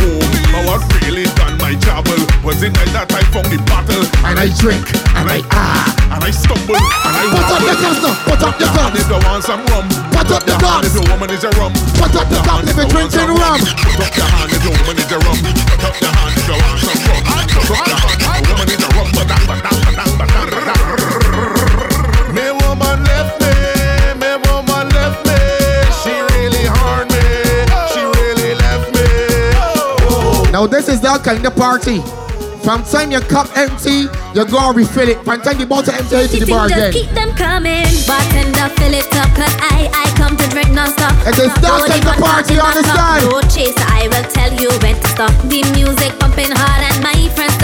Home. 0.00 0.24
But 0.52 0.62
what 0.68 0.80
really 1.00 1.26
done 1.36 1.56
my 1.58 1.74
trouble 1.80 2.18
was 2.44 2.60
the 2.60 2.70
night 2.72 2.92
that 2.96 3.08
I 3.12 3.22
found 3.32 3.48
the 3.48 3.60
bottle, 3.68 4.04
and 4.24 4.36
I 4.38 4.48
drink, 4.60 4.84
and 5.16 5.26
I 5.28 5.40
ah, 5.52 5.88
and 6.12 6.20
I 6.24 6.30
stumble, 6.32 6.76
and 6.76 7.14
I 7.16 7.24
Put 7.32 7.48
up 7.48 7.62
the 7.64 7.74
guns 7.80 8.00
now, 8.04 8.14
put 8.24 8.42
up 8.42 8.54
the 8.58 8.66
hand 8.68 8.92
guns. 8.92 9.00
If 9.00 9.08
you 9.08 9.20
want 9.24 9.42
some 9.44 9.62
rum, 9.72 9.86
Put 10.12 10.30
up 10.32 10.42
the 10.44 10.54
hand 10.56 10.62
guns. 10.62 10.86
If 10.88 10.94
your 10.96 11.06
woman 11.08 11.30
is 11.32 11.44
a 11.44 11.50
rum, 11.56 11.72
Put 11.96 12.14
up 12.16 12.28
the 12.28 12.40
guns 12.44 12.68
if 12.68 12.76
you're 12.76 12.88
drinking 12.88 13.30
rum. 13.32 13.60
Put 13.60 14.00
up 14.02 14.12
your 14.16 14.28
hand 14.28 14.52
if 14.52 14.62
your 14.64 14.74
woman 14.76 14.96
is 14.98 15.12
a 15.12 15.18
rum. 15.22 15.38
Put 15.40 15.84
up 15.84 15.96
your 16.00 16.12
hand 16.12 16.34
if 16.36 16.44
you 16.48 16.56
want 16.56 16.78
some 16.80 17.00
rum. 17.08 17.22
Put 17.52 17.72
up 17.72 17.86
your 17.88 18.12
hand 18.12 18.32
if 18.32 18.36
your 18.36 18.52
woman 18.52 18.68
is 18.68 18.82
a 18.82 18.88
rum. 18.92 19.08
Ba-dang, 19.12 19.44
ba-dang, 19.44 19.71
ba-dang, 19.71 19.71
ba-dang, 19.71 19.71
Now 30.62 30.70
this 30.70 30.86
is 30.86 31.02
that 31.02 31.26
kind 31.26 31.42
of 31.42 31.58
party. 31.58 31.98
From 32.62 32.86
time 32.86 33.10
your 33.10 33.26
cup 33.26 33.50
empty, 33.58 34.06
you 34.30 34.46
go 34.46 34.62
and 34.62 34.78
refill 34.78 35.10
it. 35.10 35.18
From 35.26 35.42
time 35.42 35.58
you 35.58 35.66
bottle 35.66 35.90
empty, 35.90 36.14
you 36.14 36.38
to 36.38 36.38
the 36.38 36.46
bar 36.46 36.70
again. 36.70 36.94
keep 36.94 37.10
them 37.18 37.34
coming. 37.34 37.82
Bartender, 38.06 38.70
fill 38.78 38.94
it 38.94 39.10
up, 39.18 39.26
cause 39.34 39.50
I, 39.58 39.90
I 39.90 40.06
come 40.14 40.38
to 40.38 40.46
drink 40.54 40.70
non-stop. 40.70 41.18
It 41.26 41.34
is 41.34 41.50
that 41.50 41.66
Rolling 41.66 41.90
kind 41.90 42.06
of 42.06 42.14
on 42.14 42.22
party, 42.22 42.54
top, 42.54 42.78
understand? 42.78 43.26
No 43.26 43.42
chaser, 43.50 43.90
I 43.90 44.06
will 44.06 44.28
tell 44.30 44.54
you 44.54 44.70
when 44.86 44.94
to 45.02 45.08
stop. 45.10 45.34
The 45.50 45.66
music 45.74 46.14
pumping 46.22 46.54
hard 46.54 46.94
and 46.94 47.02
my 47.02 47.18
friends 47.34 47.58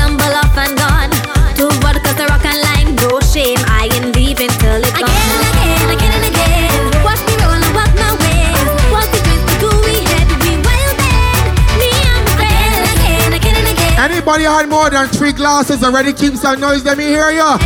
Anybody 14.28 14.44
had 14.44 14.68
more 14.68 14.90
than 14.90 15.08
three 15.08 15.32
glasses 15.32 15.82
already? 15.82 16.12
Keep 16.12 16.36
some 16.36 16.60
noise, 16.60 16.84
let 16.84 16.98
me 16.98 17.04
hear 17.04 17.30
ya. 17.30 17.56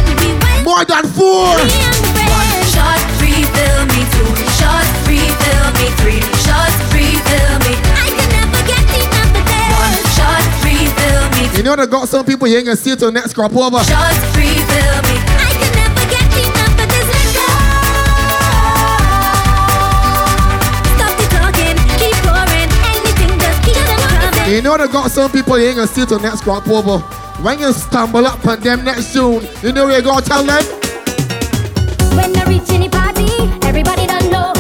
More 0.62 0.85
than 0.87 1.03
four. 1.11 1.59
Shot, 2.70 3.03
refill 3.18 3.83
me 3.90 4.07
two. 4.14 4.31
Shot, 4.62 4.87
refill 5.03 5.66
me 5.75 5.90
three. 5.98 6.22
Shot, 6.46 6.70
refill 6.94 7.59
me. 7.66 7.75
I 7.98 8.14
can 8.14 8.29
never 8.31 8.62
get 8.62 8.79
enough 8.94 9.35
of 9.35 9.42
this. 9.42 9.75
One 9.75 10.07
shot, 10.14 10.38
refill 10.62 11.27
me. 11.35 11.51
You 11.59 11.64
know 11.64 11.75
they 11.75 11.88
got 11.88 12.07
some 12.07 12.25
people 12.25 12.46
you 12.46 12.59
ain't 12.59 12.66
gonna 12.66 12.77
see 12.77 12.94
till 12.94 13.11
next 13.11 13.35
crop 13.35 13.57
over. 13.57 13.83
Shot, 13.83 14.14
You 24.52 24.60
know 24.60 24.76
they 24.76 24.86
got 24.86 25.10
some 25.10 25.32
people 25.32 25.58
you 25.58 25.68
ain't 25.68 25.76
gonna 25.76 25.88
see 25.88 26.04
till 26.04 26.20
next 26.20 26.46
October. 26.46 26.98
When 27.42 27.58
you 27.58 27.72
stumble 27.72 28.26
up 28.26 28.46
on 28.46 28.60
them 28.60 28.84
next 28.84 29.14
June, 29.14 29.42
you 29.62 29.72
know 29.72 29.86
what 29.86 29.96
you 29.96 30.02
gotta 30.02 30.28
tell 30.28 30.44
them? 30.44 30.62
When 32.14 32.36
I 32.36 32.44
reach 32.44 32.68
any 32.68 32.90
party, 32.90 33.32
everybody 33.66 34.06
don't 34.06 34.30
know. 34.30 34.52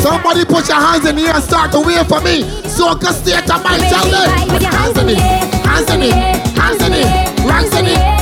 Somebody 0.00 0.46
put 0.46 0.66
your 0.68 0.80
hands 0.80 1.04
in 1.04 1.16
the 1.16 1.22
air 1.24 1.34
and 1.34 1.44
start 1.44 1.70
to 1.72 1.80
wave 1.80 2.06
for 2.06 2.22
me. 2.22 2.40
So 2.70 2.88
I 2.88 2.94
can 2.94 3.12
stay 3.12 3.34
at 3.34 3.48
my 3.48 3.76
challenge. 3.90 4.64
Hands 4.64 4.96
in 4.96 5.08
it, 5.10 5.18
hands 5.18 5.90
in 5.90 6.02
it, 6.02 6.12
hands 6.56 6.80
in 6.80 6.92
it, 6.94 7.06
hands 7.40 7.74
in 7.74 7.84
it. 7.84 8.17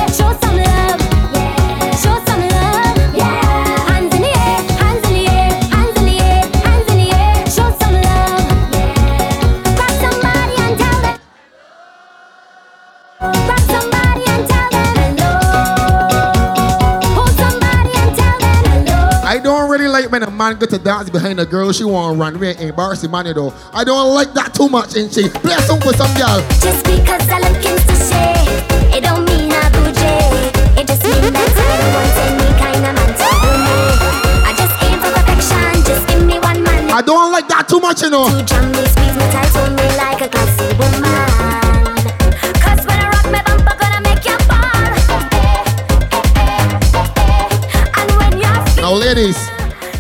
when 20.17 20.27
a 20.27 20.31
man 20.31 20.59
get 20.59 20.71
to 20.71 20.79
dance 20.79 21.11
behind 21.11 21.39
a 21.39 21.45
girl, 21.45 21.71
she 21.73 21.85
want 21.85 22.17
to 22.17 22.19
run 22.19 22.37
away 22.37 22.57
embarrassing 22.59 23.11
money 23.11 23.35
though. 23.35 23.53
I 23.75 23.85
don't 23.85 24.15
like 24.15 24.33
that 24.33 24.55
too 24.55 24.67
much, 24.67 24.97
and 24.97 25.13
she 25.13 25.29
play 25.29 25.53
a 25.53 25.61
song 25.61 25.79
for 25.79 25.93
some 25.93 26.09
girl. 26.17 26.41
Just 26.57 26.89
because 26.89 27.29
I 27.29 27.37
look 27.45 27.61
into 27.61 27.93
shade, 28.01 28.49
it 28.97 29.05
don't 29.05 29.29
mean 29.29 29.53
I 29.53 29.69
bougie. 29.77 30.81
It 30.81 30.89
just 30.89 31.05
means 31.05 31.21
that 31.21 31.53
I 31.53 31.77
don't 31.77 31.93
want 31.93 32.17
any 32.17 32.49
kind 32.57 32.81
of 32.81 32.97
man 32.97 33.13
to 33.13 33.29
do 33.29 33.61
me. 33.61 33.77
I 34.41 34.57
just 34.57 34.73
aim 34.89 34.97
for 35.05 35.13
perfection, 35.13 35.85
just 35.85 36.09
give 36.09 36.25
me 36.25 36.41
one 36.41 36.65
man. 36.65 36.89
I 36.97 37.03
don't 37.05 37.31
like 37.31 37.49
that 37.49 37.69
too 37.69 37.81
much, 37.81 38.01
you 38.01 38.09
know. 38.09 38.25
To 38.25 38.41
jam 38.41 38.73
me, 38.73 38.89
squeeze 38.89 39.21
me 39.21 39.27
tight, 39.37 39.53
hold 39.53 39.77
me 39.77 39.85
like 40.01 40.25
a 40.25 40.33
classy 40.33 40.65
woman. 40.81 41.13
Eh, 41.93 42.17
eh, 42.17 42.41
eh, 48.81 48.97
ladies. 48.97 49.56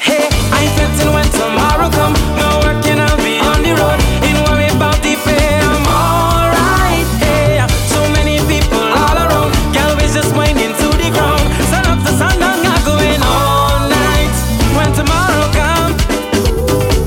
hey, 0.00 0.26
I 0.52 0.66
said 0.76 0.90
till 0.98 1.12
when 1.12 1.28
tomorrow 1.36 1.88
come, 1.90 2.14
no 2.36 2.48
working 2.64 2.98
I'll 3.00 3.16
be 3.18 3.38
on 3.38 3.62
the 3.62 3.72
road. 3.76 3.98
Ain't 4.24 4.40
worry 4.48 4.68
about 4.68 4.96
the 5.02 5.16
pay, 5.24 5.60
I'm 5.60 5.84
alright. 5.86 7.06
Hey, 7.20 7.60
so 7.88 8.00
many 8.16 8.40
people 8.48 8.80
all 8.80 9.16
around, 9.16 9.52
girl 9.72 9.96
is 10.00 10.14
just 10.14 10.34
whining 10.34 10.74
to 10.80 10.88
the 10.96 11.10
ground. 11.12 11.44
Sun 11.68 11.86
up 11.86 12.00
to 12.04 12.12
sundown, 12.16 12.62
not 12.62 12.80
going 12.84 13.20
all 13.22 13.80
night. 13.88 14.34
When 14.76 14.90
tomorrow 14.96 15.46
come, 15.52 15.92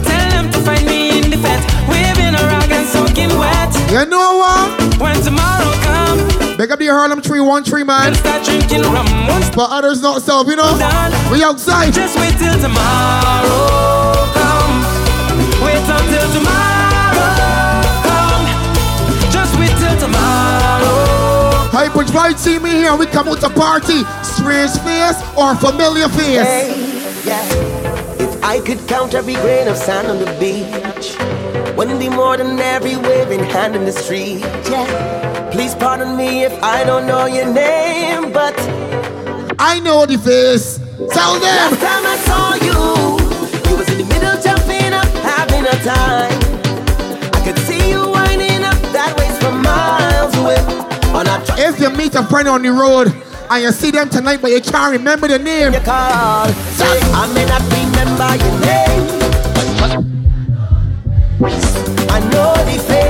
tell 0.06 0.28
them 0.30 0.52
to 0.52 0.60
find 0.62 0.86
me 0.86 1.18
in 1.20 1.30
the 1.34 1.38
fete, 1.42 1.64
waving 1.90 2.36
a 2.38 2.44
rag 2.52 2.72
and 2.72 2.88
soaking 2.88 3.34
wet. 3.38 3.72
You 3.92 4.06
know 4.06 4.38
what? 4.42 4.68
When 5.02 5.18
tomorrow 5.22 5.72
come, 5.86 6.22
Big 6.58 6.72
up 6.72 6.80
the 6.80 6.88
Harlem 6.88 7.20
Tree 7.34 7.42
One 7.42 7.64
Tree, 7.64 7.84
man. 7.84 8.14
start 8.14 8.46
drinking 8.46 8.84
rum. 8.84 9.08
Once 9.28 9.50
But 9.56 9.72
others 9.72 10.04
not 10.04 10.22
self, 10.22 10.46
you 10.46 10.56
know. 10.56 10.74
We 11.32 11.44
outside. 11.44 11.92
Just 11.92 12.16
wait 12.16 12.38
till 12.38 12.54
tomorrow 12.62 14.14
come. 14.38 14.78
Wait 15.66 15.82
until 15.82 16.28
tomorrow 16.30 17.34
come. 18.06 18.46
Just 19.32 19.58
wait 19.58 19.74
till 19.82 19.98
tomorrow. 19.98 21.74
Hyper 21.74 22.04
right, 22.14 22.38
see 22.38 22.60
me 22.60 22.70
here. 22.70 22.96
We 22.96 23.08
come 23.08 23.28
out 23.28 23.40
to 23.40 23.50
party. 23.50 24.04
Strange 24.22 24.78
face 24.86 25.18
or 25.36 25.56
familiar 25.56 26.10
face. 26.10 26.46
Hey, 26.46 26.70
yeah. 27.26 28.22
If 28.22 28.44
I 28.44 28.60
could 28.60 28.88
count 28.88 29.16
every 29.16 29.34
grain 29.34 29.68
of 29.68 29.76
sand 29.76 30.08
on 30.08 30.20
the 30.20 30.30
beach, 30.40 31.18
wouldn't 31.76 32.00
be 32.00 32.10
more 32.10 32.38
than 32.38 32.60
every 32.60 32.96
waving 32.96 33.44
hand 33.44 33.76
in 33.76 33.86
the 33.86 33.92
street. 33.92 34.42
Yeah. 34.70 35.33
Please 35.54 35.76
pardon 35.76 36.18
me 36.18 36.44
if 36.44 36.64
I 36.64 36.84
don't 36.84 37.06
know 37.06 37.28
your 37.28 37.46
name, 37.46 38.32
but 38.34 38.56
I 39.60 39.80
know 39.84 40.04
the 40.04 40.18
face. 40.18 40.80
Tell 41.14 41.34
them. 41.34 41.44
last 41.44 41.80
time 41.80 42.06
I 42.10 42.18
saw 42.26 42.56
you, 42.58 43.70
you 43.70 43.78
was 43.78 43.88
in 43.92 44.00
the 44.00 44.06
middle 44.06 44.34
jumping 44.42 44.94
up, 44.94 45.06
having 45.22 45.62
a 45.62 45.78
time. 45.86 46.34
I 47.36 47.42
could 47.46 47.60
see 47.68 47.92
you 47.92 48.00
winding 48.10 48.64
up 48.64 48.82
that 48.98 49.14
waist 49.20 49.40
from 49.44 49.62
miles 49.62 50.36
away. 50.38 50.58
On 51.14 51.28
a 51.28 51.46
truck 51.46 51.60
If 51.60 51.80
you 51.80 51.92
meet 51.92 52.16
a 52.16 52.24
friend 52.24 52.48
on 52.48 52.64
the 52.64 52.72
road 52.72 53.14
and 53.52 53.62
you 53.64 53.72
see 53.72 53.92
them 53.92 54.10
tonight, 54.10 54.40
but 54.42 54.50
you 54.50 54.60
can't 54.60 54.92
remember 54.98 55.28
the 55.28 55.38
name, 55.38 55.72
you 55.72 55.80
call, 55.82 56.48
say 56.74 57.00
I 57.14 57.32
may 57.36 57.46
not 57.46 57.62
remember 57.70 58.36
your 58.42 58.58
name, 58.66 59.06
but 59.78 59.92
I 62.12 62.20
know 62.32 62.56
the 62.66 62.84
face. 62.88 63.03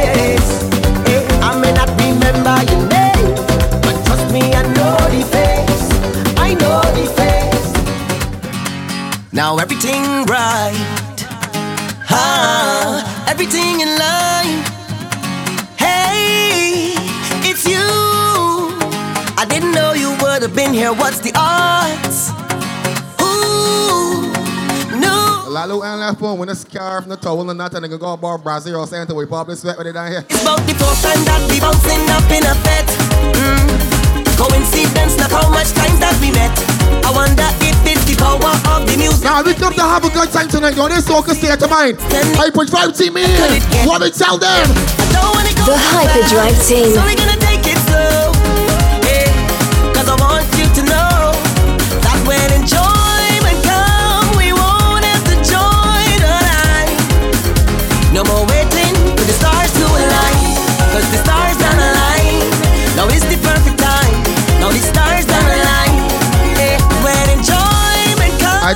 Now 9.43 9.57
everything 9.57 10.23
right, 10.23 11.19
ah, 12.09 13.27
everything 13.29 13.81
in 13.81 13.89
line. 13.99 14.63
Hey, 15.75 16.93
it's 17.43 17.67
you. 17.67 17.83
I 19.35 19.45
didn't 19.45 19.73
know 19.73 19.91
you 19.91 20.11
would 20.21 20.43
have 20.43 20.55
been 20.55 20.73
here. 20.73 20.93
What's 20.93 21.19
the 21.19 21.33
odds? 21.35 22.29
Ooh, 23.19 24.31
no. 24.97 25.43
Lalo 25.49 25.83
and 25.83 25.99
left 25.99 26.21
phone 26.21 26.39
when 26.39 26.47
a 26.47 26.55
scarf, 26.55 27.05
no 27.05 27.17
towel, 27.17 27.49
and 27.49 27.57
nothing. 27.57 27.81
Nigga 27.81 27.99
go 27.99 28.13
about 28.13 28.41
Brazil 28.43 28.79
or 28.79 28.87
Santa, 28.87 29.13
we 29.13 29.25
probably 29.25 29.57
sweat 29.57 29.77
with 29.77 29.87
it 29.87 29.91
down 29.91 30.09
here. 30.09 30.23
It's 30.29 30.41
about 30.41 30.59
the 30.59 30.73
potion 30.75 31.19
that 31.25 31.41
we 31.51 31.59
bouncing 31.59 32.09
up 32.15 32.31
in 32.31 32.45
a 32.45 32.55
bed. 32.63 32.82
Now 39.33 39.41
we 39.41 39.55
come 39.55 39.73
to 39.73 39.81
have 39.81 40.05
a 40.05 40.11
good 40.11 40.29
time 40.29 40.47
tonight. 40.47 40.77
Yo, 40.77 40.87
this 40.87 41.09
soca 41.09 41.33
state 41.33 41.59
of 41.59 41.67
mind. 41.67 41.97
Hyper 42.37 42.65
Drive 42.65 42.95
team 42.95 43.17
in. 43.17 43.27
What 43.83 43.99
we 43.99 44.11
tell 44.11 44.37
them? 44.37 44.67
The 45.65 45.73
Hyperdrive 45.73 46.61
team. 46.61 47.32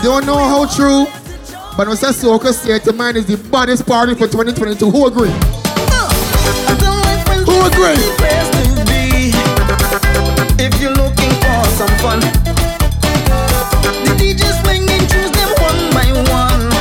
Don't 0.08 0.26
know 0.26 0.38
how 0.38 0.66
true, 0.66 1.06
but 1.76 1.94
say 1.98 2.08
soca 2.16 2.54
state 2.54 2.88
of 2.88 2.96
mind 2.96 3.18
is 3.18 3.26
the 3.26 3.36
baddest 3.52 3.86
party 3.86 4.14
for 4.14 4.26
2022. 4.26 4.90
Who 4.90 5.06
agree? 5.06 5.28
Who 7.44 7.56
agree? 7.68 8.00
If 10.64 10.80
you're 10.80 10.96
looking 10.96 11.34
for 11.44 11.60
some 11.76 11.92
fun, 12.00 12.22
the 14.08 14.16
DJ's 14.16 14.56
swinging 14.64 15.04
tunes 15.12 15.32
them 15.36 15.52
one 15.60 15.92
by 15.92 16.08
one. 16.32 16.72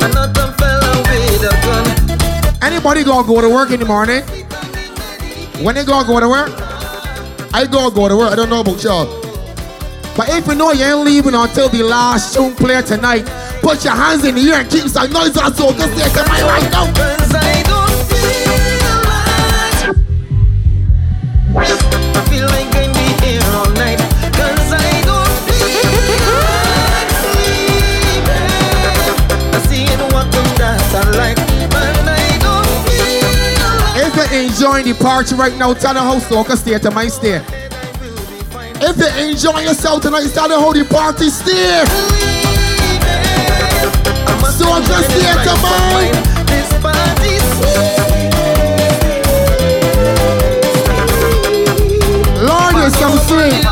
Another 0.00 0.54
fella 0.56 1.04
with 1.12 1.44
a 1.44 1.52
gun. 1.60 1.84
Anybody 2.62 3.04
gonna 3.04 3.28
go 3.28 3.42
to 3.42 3.50
work 3.50 3.72
in 3.72 3.80
the 3.80 3.84
morning? 3.84 4.22
When 5.62 5.74
they 5.74 5.84
gonna 5.84 6.08
go 6.08 6.18
to 6.18 6.30
work? 6.30 6.50
I 7.52 7.66
gonna 7.70 7.94
go 7.94 8.08
to 8.08 8.16
work. 8.16 8.32
I 8.32 8.36
don't 8.36 8.48
know 8.48 8.62
about 8.62 8.82
y'all. 8.82 9.21
But 10.14 10.28
if 10.28 10.46
you 10.46 10.54
know 10.54 10.72
you 10.72 10.84
ain't 10.84 11.06
leaving 11.06 11.34
until 11.34 11.70
the 11.70 11.82
last 11.82 12.34
tune 12.34 12.54
play 12.54 12.82
tonight, 12.82 13.24
put 13.62 13.82
your 13.82 13.94
hands 13.94 14.24
in 14.24 14.34
the 14.34 14.42
air 14.42 14.60
and 14.60 14.70
keep 14.70 14.86
some 14.88 15.10
noise 15.10 15.36
on 15.38 15.52
soca 15.52 15.88
state 15.88 16.20
of 16.20 16.28
mind 16.28 16.44
right 16.44 16.70
now. 16.70 16.84
I 21.54 21.64
feel 21.64 21.76
like 21.76 21.82
I 22.14 22.24
feel 22.28 22.46
like 22.46 22.76
I'd 22.76 22.92
be 22.92 23.08
here 23.24 23.40
all 23.56 23.70
night. 23.72 23.98
Cause 24.36 24.72
I 24.72 25.00
don't 25.08 25.32
feel 25.48 25.68
like. 25.72 27.08
I 29.48 29.58
see 29.68 29.84
it 29.84 29.96
I 29.96 31.08
like. 31.16 31.40
But 31.70 31.96
I 32.04 32.36
don't 32.36 32.68
feel 32.84 34.04
If 34.04 34.12
you're 34.16 34.32
enjoying 34.42 34.84
the 34.84 34.94
party 35.02 35.34
right 35.36 35.56
now, 35.56 35.72
tell 35.72 35.94
them 35.94 36.04
how 36.04 36.18
soca 36.18 36.56
state 36.56 36.84
of 36.84 36.92
mind 36.92 37.12
stay. 37.12 37.61
If 38.84 38.98
you're 38.98 39.30
enjoying 39.30 39.66
yourself 39.68 40.02
tonight, 40.02 40.26
them 40.26 40.50
how 40.50 40.72
the 40.72 40.84
party 40.84 41.30
stay. 41.30 41.84
Soca 44.58 44.98
state 45.06 45.46
of 45.46 45.62
mind. 45.62 46.14
this 46.50 46.66
party's 46.82 47.46
Lord, 52.42 52.74
there's 52.74 52.96
some 52.98 53.18
swing. 53.30 53.62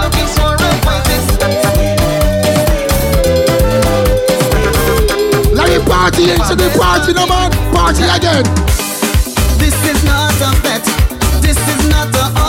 Let 5.53 5.66
me 5.70 5.79
party 5.90 6.31
into 6.31 6.55
the 6.55 6.70
party, 6.79 7.12
no 7.14 7.27
man. 7.27 7.51
Party 7.75 8.05
again. 8.05 8.44
This 9.59 9.75
is 9.90 10.05
not 10.05 10.33
a 10.38 10.55
bet. 10.62 10.85
This 11.42 11.59
is 11.59 11.88
not 11.90 12.14
an 12.14 12.39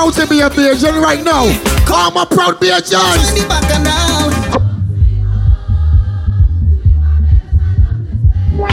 proud 0.00 0.14
to 0.14 0.26
be 0.26 0.40
a 0.40 0.48
Bajan 0.48 0.98
right 1.02 1.22
now? 1.22 1.44
Come 1.84 2.16
a 2.16 2.24
proud 2.24 2.58
Bajan. 2.58 3.20
The 3.34 3.44
and 3.74 3.84
down. 3.84 4.30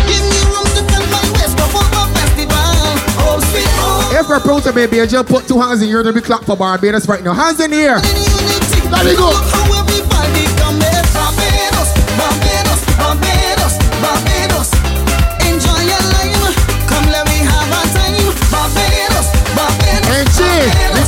Give 0.07 0.23
me 0.23 0.39
room 0.47 0.67
to 0.71 0.81
tell 0.87 1.05
my 1.11 1.19
waist 1.35 1.55
for 4.25 4.39
Proto 4.39 4.71
Baby, 4.73 5.05
just 5.05 5.27
put 5.27 5.47
two 5.47 5.59
hands 5.59 5.81
in 5.81 5.89
here 5.89 6.01
to 6.01 6.13
be 6.13 6.21
clap 6.21 6.45
for 6.45 6.55
Barbados 6.55 7.09
right 7.09 7.23
now. 7.23 7.33
Hands 7.33 7.59
in 7.59 7.73
here. 7.73 7.99
Let 8.89 9.05
me 9.05 9.15
go. 9.15 9.33
Barbados, 11.13 11.89
Barbados, 12.17 12.57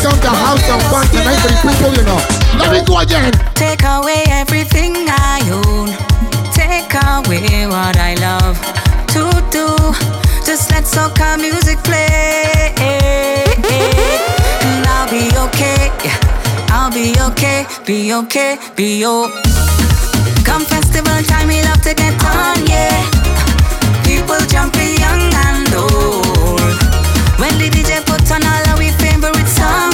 Time. 0.02 0.18
Barbados, 0.22 0.40
Barbados. 0.40 0.70
And 0.70 0.82
fun 0.84 1.06
tonight 1.12 1.40
for 1.44 1.50
the 1.50 1.56
people, 1.60 1.92
you 1.94 2.04
know. 2.04 2.20
Let 2.58 2.72
me 2.72 2.82
go 2.86 3.00
again. 3.00 3.32
Take 3.56 3.84
away 3.84 4.24
everything 4.30 4.96
I 5.10 5.42
own. 5.52 5.90
Take 6.54 6.94
away 6.96 7.68
what 7.68 7.98
I 7.98 8.16
love 8.16 8.58
to 9.14 9.30
do. 9.52 9.68
Just 10.46 10.72
let 10.72 10.86
soca 10.86 11.38
music 11.38 11.80
play. 11.84 12.74
And 12.80 14.86
I'll 14.88 15.10
be 15.10 15.30
okay. 15.48 15.92
I'll 16.72 16.92
be 16.92 17.14
okay. 17.32 17.66
Be 17.86 18.14
okay. 18.14 18.58
Be 18.76 19.06
okay. 19.06 19.42
Come 20.46 20.64
festival 20.66 21.22
time, 21.24 21.48
we 21.48 21.62
love 21.64 21.82
to 21.84 21.94
get 21.94 22.14
on, 22.24 22.66
yeah. 22.68 23.04
People 24.04 24.40
jumping 24.48 24.98
young 24.98 25.34
and 25.46 25.74
old. 25.76 26.62
When 27.40 27.58
the 27.60 27.70
DJ 27.70 28.02
put 28.06 28.30
on 28.32 28.44
all 28.44 28.68
our 28.70 28.78
favorite 28.98 29.48
song, 29.48 29.68
yeah. 29.68 29.89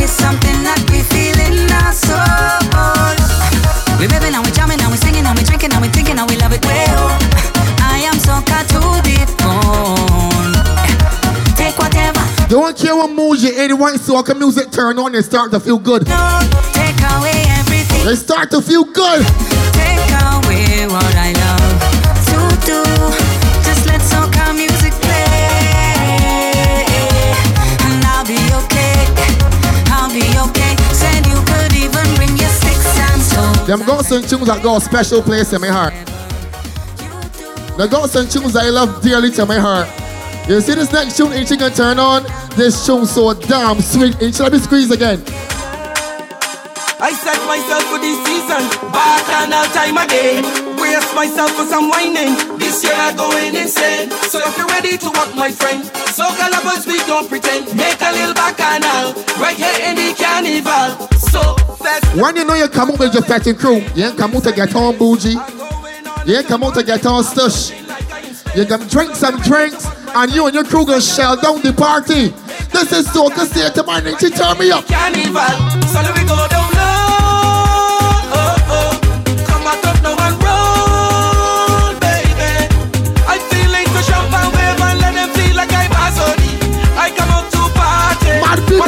It's 0.00 0.12
something 0.12 0.64
that 0.64 0.80
we 0.88 1.04
feel 1.12 1.36
in 1.44 1.68
our 1.68 1.92
soul. 1.92 2.16
We 4.00 4.08
rapping 4.08 4.32
and 4.32 4.40
we 4.40 4.50
jamming 4.50 4.80
and 4.80 4.90
we 4.90 4.96
singing 4.96 5.26
and 5.28 5.36
we 5.36 5.44
drinking 5.44 5.72
and 5.76 5.82
we 5.82 5.88
thinking 5.92 6.16
and 6.16 6.24
we 6.24 6.36
love 6.40 6.56
it 6.56 6.64
up. 6.64 7.20
I 7.84 8.00
am 8.08 8.16
soca 8.16 8.64
to 8.72 8.80
the 9.04 9.20
bone. 9.36 10.56
Take 11.54 11.76
whatever. 11.76 12.24
Don't 12.48 12.72
care 12.76 12.96
what 12.96 13.12
mood 13.12 13.42
you're 13.42 13.60
in, 13.60 13.76
when 13.78 13.94
soca 14.00 14.32
music 14.36 14.70
turn 14.72 14.98
on, 14.98 15.14
and 15.14 15.24
start 15.24 15.50
to 15.52 15.60
feel 15.60 15.78
good. 15.78 16.06
Take 16.06 17.00
away 17.20 17.44
everything. 17.60 18.06
They 18.06 18.16
start 18.16 18.50
to 18.52 18.62
feel 18.62 18.84
good. 18.84 19.20
Take 19.76 20.08
away 20.16 20.88
what 20.88 21.14
I 21.14 21.32
love 21.36 21.49
Them 33.70 33.86
got 33.86 34.04
some 34.04 34.22
tunes 34.22 34.48
that 34.48 34.64
got 34.64 34.82
a 34.82 34.84
special 34.84 35.22
place 35.22 35.52
in 35.52 35.60
my 35.60 35.68
heart. 35.68 35.94
The 37.78 37.86
got 37.86 38.12
and 38.16 38.28
tunes 38.28 38.56
I 38.56 38.68
love 38.68 39.00
dearly 39.00 39.30
to 39.30 39.46
my 39.46 39.60
heart. 39.60 39.86
You 40.48 40.60
see 40.60 40.74
this 40.74 40.92
next 40.92 41.16
tune, 41.16 41.30
you 41.30 41.46
gonna 41.56 41.72
turn 41.72 42.00
on? 42.00 42.24
This 42.56 42.84
tune 42.84 43.06
so 43.06 43.32
damn 43.32 43.80
sweet. 43.80 44.20
You 44.20 44.32
let 44.42 44.50
me 44.50 44.58
squeeze 44.58 44.90
again? 44.90 45.22
I 46.98 47.12
set 47.14 47.38
myself 47.46 47.84
for 47.84 48.00
this 48.00 48.18
season, 48.26 48.90
bacchanal 48.90 49.62
time 49.72 49.98
again. 49.98 50.69
Brace 50.90 51.14
myself 51.14 51.52
for 51.52 51.64
some 51.66 51.88
whining. 51.88 52.34
This 52.58 52.82
year 52.82 52.94
I'm 52.96 53.14
going 53.14 53.54
insane. 53.54 54.10
So 54.26 54.40
if 54.42 54.58
you're 54.58 54.66
ready 54.66 54.98
to 54.98 55.06
walk, 55.14 55.32
my 55.36 55.52
friend, 55.52 55.84
so 56.10 56.24
lovers 56.24 56.84
we 56.84 56.98
don't 57.06 57.28
pretend. 57.28 57.66
Make 57.76 58.02
a 58.02 58.10
little 58.10 58.34
bacchanal 58.34 59.14
right 59.38 59.56
here 59.56 59.70
in 59.86 59.94
the 59.94 60.12
carnival. 60.18 61.06
So 61.30 61.54
fast. 61.76 62.16
When 62.16 62.34
you 62.34 62.44
know 62.44 62.54
you 62.54 62.66
come 62.66 62.90
out 62.90 62.98
with 62.98 63.14
your 63.14 63.22
fetching 63.22 63.54
crew, 63.54 63.86
you 63.94 64.06
ain't 64.06 64.18
come 64.18 64.34
out 64.34 64.42
to 64.42 64.52
get 64.52 64.74
on 64.74 64.98
bougie. 64.98 65.38
You 66.26 66.38
ain't 66.38 66.48
come 66.48 66.64
out 66.64 66.74
to 66.74 66.82
get 66.82 67.06
on 67.06 67.22
stush. 67.22 67.70
You 68.56 68.64
gonna 68.64 68.88
drink 68.88 69.14
some 69.14 69.40
drinks, 69.42 69.86
and 70.08 70.32
you 70.32 70.46
and 70.46 70.54
your 70.56 70.64
crew 70.64 70.84
gonna 70.84 71.00
shell 71.00 71.36
down 71.36 71.62
the 71.62 71.72
party. 71.72 72.34
This 72.72 72.90
is 72.90 73.06
Soca 73.06 73.46
State 73.46 73.78
of 73.78 73.86
Mind, 73.86 74.08
and 74.08 74.18
she 74.18 74.28
turn 74.30 74.58
me 74.58 74.72
up. 74.72 74.88
Carnival, 74.88 75.54
so 75.86 76.02
let 76.02 76.18
we 76.18 76.24
go 76.26 76.48
down 76.48 76.59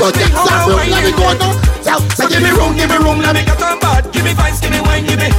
Mad 0.03 0.15
people 0.15 0.19
Watch 0.19 0.19
me 0.19 0.27
get 0.27 0.35
how 0.35 0.45
some 0.47 0.59
I 0.59 0.67
room, 0.67 0.77
whine 0.77 0.91
let 0.91 1.03
me 1.07 1.11
it. 1.11 1.17
go 1.17 1.29
now. 1.39 1.53
Tell, 1.87 2.01
So 2.19 2.27
give 2.29 2.43
me 2.43 2.51
room, 2.51 2.73
give 2.77 2.91
me 2.91 2.99
room, 2.99 3.19
let 3.23 3.35
me 3.39 3.43
get 3.47 3.63
on 3.63 3.79
bad. 3.79 4.03
Give 4.13 4.25
me 4.27 4.33
vibes, 4.35 4.59
give 4.61 4.73
me 4.75 4.81
wine, 4.83 5.05
give 5.07 5.19
me. 5.23 5.31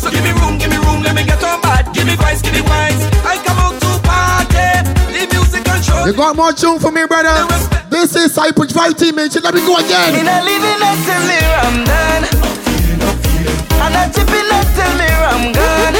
So 0.00 0.08
give 0.10 0.24
me 0.24 0.32
room, 0.40 0.56
give 0.58 0.70
me 0.72 0.78
room, 0.80 1.02
let 1.04 1.14
me 1.14 1.22
get 1.24 1.42
on 1.44 1.60
bad. 1.60 1.92
Give 1.92 2.06
me 2.08 2.16
vibes, 2.16 2.40
give 2.42 2.54
me 2.56 2.62
wines. 2.64 3.00
I 3.28 3.36
come 3.44 3.58
out 3.60 3.76
to 3.76 3.90
party. 4.08 4.88
The 5.12 5.28
music 5.32 5.64
control. 5.68 6.06
You 6.08 6.12
got 6.16 6.36
more 6.36 6.52
tune 6.52 6.78
for 6.80 6.90
me, 6.92 7.04
brother? 7.06 7.44
This 7.92 8.16
is 8.16 8.34
Hyperdrive 8.36 8.96
Team, 8.96 9.18
and 9.18 9.32
she 9.32 9.40
let 9.40 9.52
me 9.54 9.60
go 9.64 9.76
again. 9.76 10.16
In 10.16 10.26
a 10.28 10.38
living 10.44 10.80
until 10.80 11.20
me 11.28 11.38
I'm 11.60 11.76
done. 11.84 12.24
And 13.84 13.94
a 14.00 14.02
chipping 14.12 14.48
until 14.48 14.92
me 14.96 15.08
I'm 15.12 15.44
gone. 15.52 15.96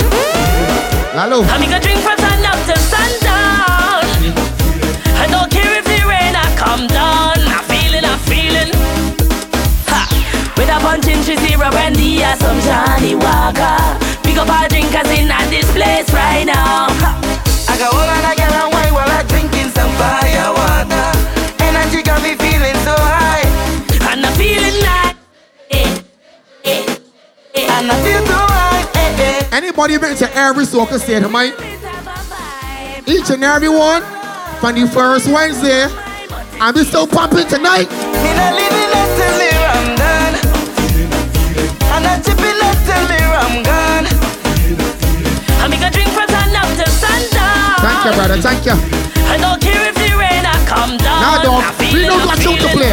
Hello. 1.16 1.40
I'm 1.44 1.60
gonna 1.64 1.80
drink 1.80 2.00
from 2.00 2.16
sun 2.18 2.44
up 2.44 2.60
to 2.68 2.76
sundown. 2.80 4.04
I 5.16 5.26
don't 5.30 5.50
care 5.50 5.78
if 5.80 5.84
the 5.84 6.00
rain 6.08 6.36
I 6.36 6.48
come 6.56 6.86
down. 6.88 7.15
With 10.96 11.04
a 11.04 11.12
punch 11.12 11.28
in 11.28 11.38
zero 11.46 11.70
brandy 11.70 12.24
or 12.24 12.36
some 12.36 12.58
Johnnie 12.60 13.14
Walker. 13.14 13.76
Pick 14.22 14.38
up 14.38 14.48
our 14.48 14.68
drinkers 14.68 15.10
in 15.12 15.30
at 15.30 15.48
this 15.50 15.70
place 15.72 16.08
right 16.12 16.44
now. 16.44 16.88
Ha! 16.88 17.66
I 17.68 17.76
got 17.76 17.92
all 17.92 18.00
and 18.00 18.26
I 18.26 18.34
get 18.34 18.52
on 18.52 18.72
wine 18.72 18.94
while 18.94 19.10
I 19.10 19.22
drinking 19.28 19.70
some 19.76 19.92
fire 20.00 20.52
water. 20.56 21.12
Energy 21.60 22.02
got 22.02 22.22
me 22.22 22.34
feeling 22.36 22.76
so 22.80 22.94
high. 22.96 23.44
And 24.10 24.24
I'm 24.24 24.32
feeling 24.40 24.80
nice. 24.80 25.16
And 27.54 27.92
I 27.92 27.96
feel 28.02 28.24
so 28.24 28.40
high. 28.48 28.88
Eh, 28.94 29.44
eh. 29.52 29.56
Anybody 29.56 29.98
been 29.98 30.16
to 30.16 30.36
every 30.36 30.64
Soca 30.64 30.98
State 30.98 31.22
of 31.22 31.30
Mind? 31.30 31.54
Each 33.06 33.28
and 33.30 33.44
every 33.44 33.68
one 33.68 34.02
from 34.60 34.74
the 34.80 34.88
first 34.88 35.28
Wednesday. 35.28 35.88
And 36.58 36.74
we 36.74 36.84
still 36.84 37.06
pumping 37.06 37.46
tonight. 37.48 38.75
I'm 43.56 43.62
gone. 43.64 44.04
I'm 45.64 45.70
gonna 45.72 45.88
drink 45.88 46.12
from 46.12 46.28
sun 46.28 46.52
up 46.52 46.68
to 46.76 46.84
sundown. 46.92 47.80
Thank 47.80 48.04
you, 48.04 48.12
brother. 48.12 48.36
Thank 48.36 48.66
you. 48.68 48.76
I 49.32 49.40
don't 49.40 49.56
care 49.64 49.80
if 49.88 49.96
the 49.96 50.12
rain 50.12 50.44
I 50.44 50.60
come 50.68 51.00
down. 51.00 51.24
Now, 51.24 51.40
dog, 51.40 51.64
I'm 51.64 51.72
we 51.80 51.88
feeling, 51.88 52.08
know 52.12 52.20
I'm 52.20 52.28
what 52.28 52.36
tune 52.36 52.60
to 52.60 52.68
play. 52.76 52.92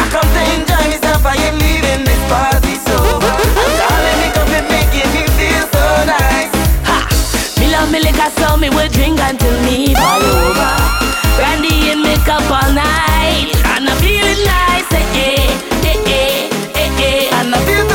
I 0.00 0.04
come 0.08 0.24
to 0.24 0.42
enjoy 0.56 0.80
myself. 0.88 1.28
I 1.28 1.36
ain't 1.44 1.60
leaving 1.60 2.08
this 2.08 2.22
party 2.32 2.80
sober. 2.88 3.28
I'm 3.36 3.72
calling 3.84 4.16
me 4.24 4.28
up 4.32 4.48
and 4.48 4.66
making 4.72 5.08
me 5.12 5.28
feel 5.36 5.64
so 5.76 5.84
nice. 6.08 6.48
Me 7.60 7.68
love 7.68 7.92
me 7.92 8.00
liquor, 8.00 8.32
so 8.40 8.56
me 8.56 8.72
will 8.72 8.88
drink 8.88 9.20
until 9.20 9.52
me 9.68 9.92
fall 9.92 10.24
over. 10.24 10.72
Brandy 11.36 11.92
and 11.92 12.00
makeup 12.00 12.48
all 12.48 12.72
night, 12.72 13.52
and 13.76 13.92
I'm 13.92 13.96
feeling 14.00 14.40
nice, 14.48 14.88
eh 14.88 15.04
eh 15.20 15.52
eh 15.84 16.00
eh 16.00 16.48
eh 16.80 17.28
eh. 17.28 17.36
And 17.36 17.52
I 17.52 17.60
feel 17.68 17.91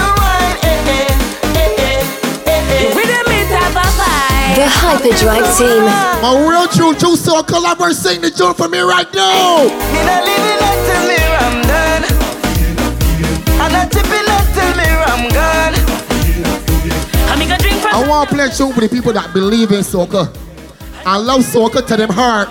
Hyperdrive 4.70 5.58
Team. 5.58 5.84
My 6.22 6.34
real 6.48 6.68
true 6.68 6.94
true 6.96 7.16
soul 7.16 7.44
collaborate 7.44 7.96
sing 7.96 8.22
the 8.22 8.30
tune 8.30 8.54
for 8.54 8.68
me 8.68 8.80
right 8.80 9.08
now. 9.14 9.64
Me 9.64 10.02
not 10.06 10.24
living 10.26 10.62
until 10.70 11.02
me 11.08 11.18
I'm 11.42 11.58
done. 11.68 12.04
And 13.64 13.74
I 13.76 13.86
chipping 13.88 14.28
until 14.28 14.72
me 14.78 14.88
I'm 15.12 15.24
gone. 15.32 15.76
I'm 17.30 17.40
gonna 17.40 17.58
drink 17.58 17.82
from 17.82 17.94
I 17.94 18.08
want 18.08 18.30
to 18.30 18.36
play 18.36 18.46
a 18.46 18.50
tune 18.50 18.74
for 18.74 18.82
the 18.82 18.90
people 18.90 19.14
that 19.14 19.34
believe 19.34 19.72
in 19.72 19.82
soca. 19.82 20.36
I 21.06 21.18
love 21.18 21.42
soca 21.42 21.86
to 21.86 21.98
them 21.98 22.10
heart. 22.10 22.50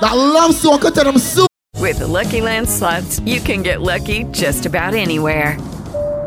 That 0.00 0.14
love 0.16 0.52
soca 0.52 0.92
to 0.94 1.04
them 1.04 1.18
soul. 1.18 1.46
With 1.76 1.98
the 1.98 2.06
Lucky 2.06 2.40
Land 2.40 2.68
slots, 2.68 3.20
you 3.20 3.40
can 3.40 3.62
get 3.62 3.80
lucky 3.80 4.24
just 4.24 4.66
about 4.66 4.94
anywhere. 4.94 5.56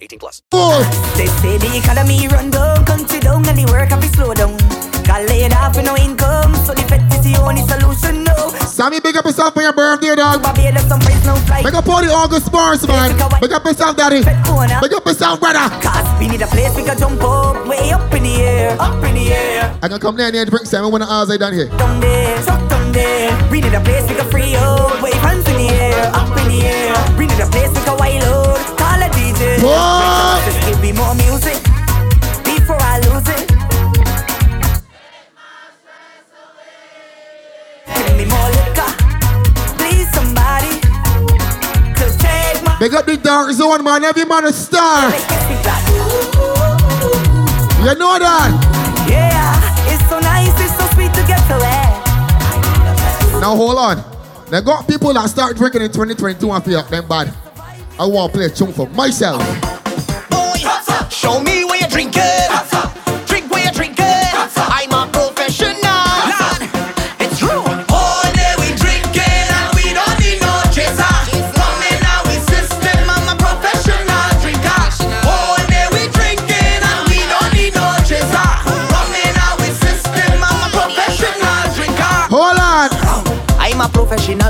18 0.00 0.18
plus. 0.18 0.42
They 1.16 1.26
say 1.26 1.58
the 1.58 1.70
economy 1.76 2.28
run 2.28 2.50
down, 2.50 2.84
country 2.84 3.20
down, 3.20 3.46
and 3.48 3.58
the 3.58 3.66
work 3.72 3.90
have 3.90 4.00
to 4.00 4.08
slow 4.08 4.34
down. 4.34 4.56
Got 5.04 5.24
laid 5.28 5.52
off 5.54 5.74
with 5.74 5.86
no 5.86 5.96
income, 5.96 6.54
so 6.66 6.74
the 6.74 6.84
vet 6.86 7.00
is 7.16 7.24
the 7.24 7.40
only 7.40 7.62
solution. 7.64 8.24
No, 8.24 8.50
Sammy, 8.68 9.00
big 9.00 9.16
up 9.16 9.24
yourself 9.24 9.54
for 9.54 9.62
your 9.62 9.72
birthday, 9.72 10.14
dog. 10.14 10.42
Barbados 10.42 10.84
some 10.86 11.00
place 11.00 11.24
no 11.24 11.34
flight. 11.48 11.64
Big 11.64 11.74
up 11.74 11.88
all 11.88 12.02
the 12.02 12.12
August 12.12 12.46
sports, 12.46 12.86
man. 12.86 13.16
Big 13.40 13.52
up 13.52 13.64
yourself, 13.64 13.96
daddy. 13.96 14.22
Big 14.22 14.92
up 14.92 15.06
yourself, 15.06 15.40
brother. 15.40 15.66
Cause 15.80 16.06
we 16.20 16.28
need 16.28 16.42
a 16.42 16.46
place 16.46 16.76
we 16.76 16.84
can 16.84 16.96
jump 16.98 17.22
up, 17.22 17.66
way 17.66 17.90
up 17.90 18.12
in 18.12 18.22
the 18.22 18.36
air, 18.36 18.76
up 18.78 19.02
in 19.02 19.14
the 19.14 19.32
air. 19.32 19.78
I 19.82 19.88
can 19.88 19.98
come 19.98 20.16
down 20.16 20.32
here 20.32 20.42
and 20.42 20.50
drink 20.50 20.66
seven 20.66 20.92
when 20.92 21.00
the 21.00 21.10
hours 21.10 21.30
I 21.30 21.38
done 21.38 21.54
here. 21.54 21.68
Down 21.74 22.00
there, 22.00 22.36
shut 22.44 22.60
down 22.68 22.92
there. 22.92 23.32
We 23.50 23.60
need 23.62 23.74
a 23.74 23.80
place 23.80 24.06
we 24.08 24.14
can 24.14 24.30
free 24.30 24.54
up, 24.54 25.02
wave 25.02 25.14
hands 25.24 25.48
in 25.48 25.56
the 25.56 25.68
air, 25.72 26.12
up 26.14 26.28
in 26.38 26.46
the 26.52 26.60
air. 26.68 27.16
We 27.16 27.26
need 27.26 27.40
a 27.40 27.48
place 27.48 27.70
we 27.70 27.80
can 27.82 27.96
wild 27.96 28.22
out, 28.24 28.28
call 28.28 28.28
a 28.28 28.28
DJ. 28.28 28.37
What? 29.60 30.44
Just 30.44 30.60
give 30.68 30.80
me 30.80 30.92
more 30.92 31.14
music 31.16 31.58
before 32.44 32.78
I 32.78 33.00
lose 33.10 33.26
it. 33.26 33.48
Give 37.90 38.16
me 38.16 38.24
more 38.30 38.50
liquor, 38.54 38.90
please 39.76 40.08
somebody 40.14 40.78
to 41.98 42.06
take 42.18 42.62
my. 42.62 42.78
Big 42.78 42.94
up 42.94 43.04
the 43.06 43.16
dark 43.16 43.50
zone, 43.50 43.82
man. 43.82 44.04
Every 44.04 44.24
man 44.24 44.44
a 44.44 44.52
star. 44.52 45.10
You 47.82 47.94
know 47.98 48.18
that? 48.18 48.50
Yeah, 49.10 49.92
it's 49.92 50.08
so 50.08 50.20
nice, 50.20 50.54
it's 50.60 50.76
so 50.78 50.86
sweet 50.94 51.12
to 51.14 51.26
get 51.26 51.42
to 51.48 51.56
it. 51.56 53.40
Now 53.40 53.56
hold 53.56 53.76
on. 53.76 54.04
They 54.50 54.60
got 54.62 54.86
people 54.86 55.12
that 55.14 55.28
start 55.28 55.56
drinking 55.56 55.82
in 55.82 55.90
2022 55.90 56.50
and 56.52 56.64
feel 56.64 56.82
them 56.84 57.08
bad. 57.08 57.47
I 58.00 58.06
want 58.06 58.32
to 58.32 58.38
play 58.38 58.46
a 58.46 58.50
tune 58.50 58.72
for 58.72 58.88
myself. 58.90 59.42
Boy, 60.30 60.54
Show 61.10 61.40
me 61.40 61.64
where 61.64 61.80
you're 61.80 61.88
drinking. 61.88 62.22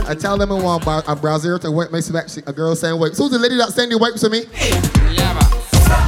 I 0.09 0.15
tell 0.15 0.39
them 0.39 0.51
I 0.51 0.55
want 0.55 0.87
bar- 0.87 1.05
a 1.07 1.15
browser 1.15 1.59
to 1.59 1.71
wipe 1.71 1.93
my 1.93 2.01
selection. 2.01 2.43
A 2.47 2.53
girl 2.53 2.75
saying 2.75 2.99
wipe. 2.99 3.13
Who's 3.15 3.31
the 3.31 3.39
lady 3.39 3.57
that 3.57 3.75
send 3.77 3.93
the 3.93 3.99
wipes 3.99 4.23
to 4.23 4.31
me? 4.31 4.49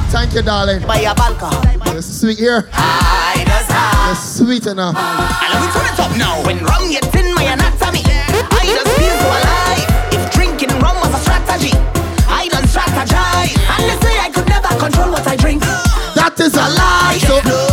Thank 0.09 0.33
you, 0.33 0.41
darling. 0.41 0.81
By 0.87 1.01
a 1.05 1.13
balcony. 1.13 1.77
You're 1.93 2.01
sweet 2.01 2.39
here. 2.39 2.67
I 2.73 3.45
does 3.45 3.69
You're 3.69 4.15
sweet 4.17 4.65
enough. 4.65 4.97
And 4.97 5.53
we 5.61 5.67
turn 5.69 5.85
it 5.85 5.99
up 6.01 6.17
now. 6.17 6.41
When 6.43 6.57
rum 6.65 6.89
gets 6.89 7.13
in 7.13 7.29
my 7.35 7.43
anatomy, 7.45 8.01
I 8.01 8.65
just 8.65 8.89
feel 8.97 9.15
so 9.21 9.29
alive. 9.29 9.85
If 10.17 10.33
drinking 10.33 10.73
rum 10.81 10.97
was 10.97 11.13
a 11.13 11.21
strategy, 11.21 11.77
I 12.25 12.49
done 12.49 12.65
strategize. 12.65 13.53
And 13.53 13.81
they 13.85 13.97
say 14.01 14.17
I 14.17 14.31
could 14.33 14.49
never 14.49 14.73
control 14.81 15.11
what 15.13 15.27
I 15.27 15.35
drink. 15.35 15.61
That 15.61 16.33
is 16.41 16.55
a 16.55 16.65
lie. 16.73 17.21
So 17.21 17.70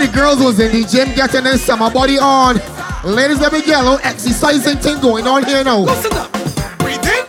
the 0.00 0.08
girls 0.12 0.40
was 0.40 0.58
in 0.58 0.72
the 0.72 0.88
gym 0.88 1.14
getting 1.14 1.44
their 1.44 1.58
summer 1.58 1.90
body 1.90 2.18
on. 2.18 2.56
Ladies, 3.04 3.38
let 3.38 3.52
me 3.52 3.60
get 3.60 3.80
a 3.80 3.82
little 3.82 4.00
exercising 4.02 4.78
thing 4.78 4.98
going 5.00 5.26
on 5.26 5.44
here 5.44 5.62
now. 5.62 5.80
Listen 5.80 6.12
up. 6.16 6.32
Breathe 6.78 7.04
in 7.04 7.20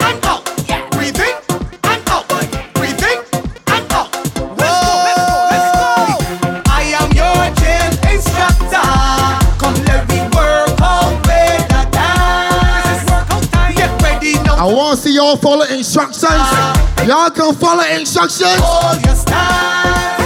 and 0.00 0.24
out. 0.26 0.44
Breathe 0.92 1.16
in 1.16 1.36
and 1.84 2.08
out. 2.08 2.28
Breathe 2.74 3.00
in 3.00 3.18
and 3.72 3.92
out. 3.92 4.12
Let's 4.60 4.76
go, 4.76 4.92
let's 5.08 5.16
go, 5.24 5.40
let's 5.48 5.68
go. 5.72 6.62
I 6.68 6.92
am 7.00 7.08
your 7.16 7.48
gym 7.56 7.96
instructor. 8.12 8.92
Come 9.56 9.76
let 9.88 10.04
me 10.12 10.20
work 10.36 10.76
out 10.84 11.16
with 11.24 11.64
the 11.72 11.82
dance. 11.96 12.84
This 12.84 13.00
is 13.00 13.08
workout 13.08 13.42
time. 13.52 13.74
Get 13.74 14.02
ready 14.02 14.34
now. 14.44 14.68
I 14.68 14.70
want 14.70 14.98
to 14.98 15.02
see 15.02 15.14
y'all 15.14 15.36
follow 15.38 15.64
instructions. 15.64 16.28
Ah. 16.28 17.04
Y'all 17.06 17.30
can 17.30 17.54
follow 17.54 17.84
instructions. 17.96 18.60
Hold 18.60 19.02
your 19.04 19.14
stance. 19.16 20.17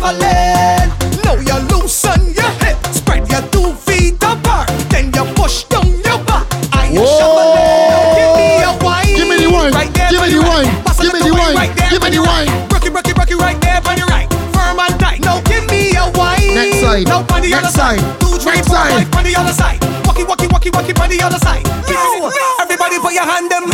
Shuffling. 0.00 1.22
Now 1.24 1.36
you 1.36 1.58
loosen 1.68 2.32
your 2.34 2.50
hip. 2.64 2.76
Spread 2.92 3.28
your 3.30 3.42
two 3.52 3.72
feet 3.74 4.14
apart. 4.22 4.68
Then 4.90 5.12
you 5.12 5.24
push 5.34 5.64
down 5.64 5.86
your 6.04 6.18
back. 6.24 6.46
And 6.74 6.94
you're 6.94 7.06
shuffling. 7.06 8.16
Give 8.16 8.32
me 8.36 8.62
a 8.64 8.72
wine. 8.84 9.06
Give 9.16 9.28
me 9.28 9.36
the 9.44 9.50
wine. 9.52 9.72
Right 9.72 9.92
there 9.94 10.10
Give 10.10 10.20
me 10.22 10.30
the 10.32 10.42
wine. 10.42 10.70
Give 11.00 11.12
me 11.12 11.20
the 11.20 11.32
wine. 11.34 11.54
right 11.56 11.76
there 11.76 11.90
Give 11.90 12.02
me 12.02 12.10
the 12.10 12.22
wine. 12.22 12.48
Rocky, 12.70 12.88
rocky, 12.90 13.12
rocky 13.12 13.34
right 13.34 13.60
there 13.60 13.80
on 13.86 13.96
your 13.98 14.06
right. 14.08 14.28
Firm 14.52 14.78
and 14.80 14.94
tight. 15.00 15.20
Now 15.20 15.40
give 15.42 15.64
me 15.68 15.94
a 15.96 16.08
wine. 16.16 16.54
Next 16.54 16.80
side. 16.80 17.06
Now 17.06 17.20
on 17.32 17.42
the 17.42 17.50
Next 17.50 17.64
other 17.64 17.72
side. 17.72 18.00
side. 18.00 18.20
Two, 18.20 18.38
three, 18.38 18.54
Next 18.56 18.68
four, 18.68 18.76
side. 18.76 19.06
five 19.06 19.14
on 19.16 19.24
the 19.24 19.34
other 19.36 19.52
side. 19.52 19.80
Walkie, 20.06 20.24
walkie, 20.24 20.48
walkie, 20.48 20.70
walkie 20.70 20.92
on 20.96 21.08
the 21.08 21.20
other 21.22 21.38
side. 21.38 21.64
No. 21.88 22.30
Everybody 22.60 22.98
put 22.98 23.12
your 23.12 23.24
hand 23.24 23.50
them 23.50 23.68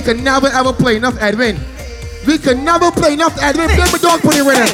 we 0.00 0.14
can 0.14 0.24
never 0.24 0.46
ever 0.46 0.72
play 0.72 0.96
enough 0.96 1.14
Edwin. 1.20 1.60
We 2.26 2.38
can 2.38 2.64
never 2.64 2.90
play 2.90 3.12
enough 3.12 3.36
Edwin. 3.42 3.68
Play 3.68 3.84
my 3.92 3.98
dog 4.00 4.20
put 4.24 4.32
it 4.32 4.40
in 4.40 4.48
it. 4.48 4.72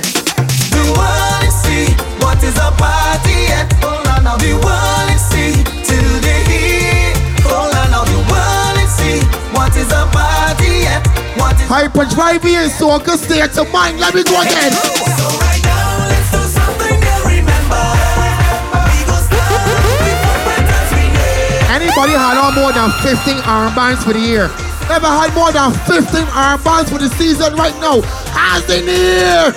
The 0.70 0.87
world 0.95 1.43
is 1.43 1.57
see 1.66 1.91
what 2.22 2.39
is 2.47 2.55
a 2.55 2.70
party 2.79 3.51
at. 3.51 3.66
Hold 3.83 4.07
on 4.07 4.22
now, 4.22 4.39
the 4.39 4.55
world 4.55 5.18
see 5.18 5.66
till 5.83 6.14
they 6.22 6.47
hear. 6.47 7.11
Hold 7.43 7.74
on 7.74 7.91
now, 7.91 8.07
the 8.07 8.22
world 8.31 8.87
see 8.87 9.18
what 9.51 9.74
is 9.74 9.91
a 9.91 10.07
party 10.14 10.87
at. 10.87 11.03
What 11.35 11.59
is 11.59 11.66
Hyperdrive 11.66 12.47
and 12.47 12.70
soca 12.70 13.18
state 13.18 13.59
of 13.59 13.66
mind. 13.74 13.99
Let 13.99 14.14
me 14.14 14.22
go 14.22 14.39
again. 14.39 14.70
so 14.70 15.27
right 15.43 15.62
now? 15.66 16.07
Let's 16.07 16.31
do 16.31 16.43
something 16.55 17.03
to 17.03 17.14
remember. 17.27 17.83
We 18.95 19.03
go 19.11 19.18
start 19.27 19.59
with 19.74 20.18
footprints 20.22 20.70
as 20.70 20.91
we 20.95 21.03
name. 21.11 21.83
Anybody 21.83 22.14
had 22.14 22.39
on 22.39 22.55
more 22.55 22.70
than 22.70 22.95
15 23.03 23.43
armbands 23.43 24.07
for 24.07 24.14
the 24.14 24.22
year? 24.22 24.47
Ever 24.97 25.09
had 25.09 25.34
more 25.34 25.53
than 25.53 25.72
15 25.72 26.24
armbands 26.32 26.88
for 26.88 26.97
the 26.97 27.11
season 27.16 27.55
right 27.55 27.78
now? 27.82 28.01
Hands 28.32 28.64
in 28.70 28.88
air. 28.88 29.53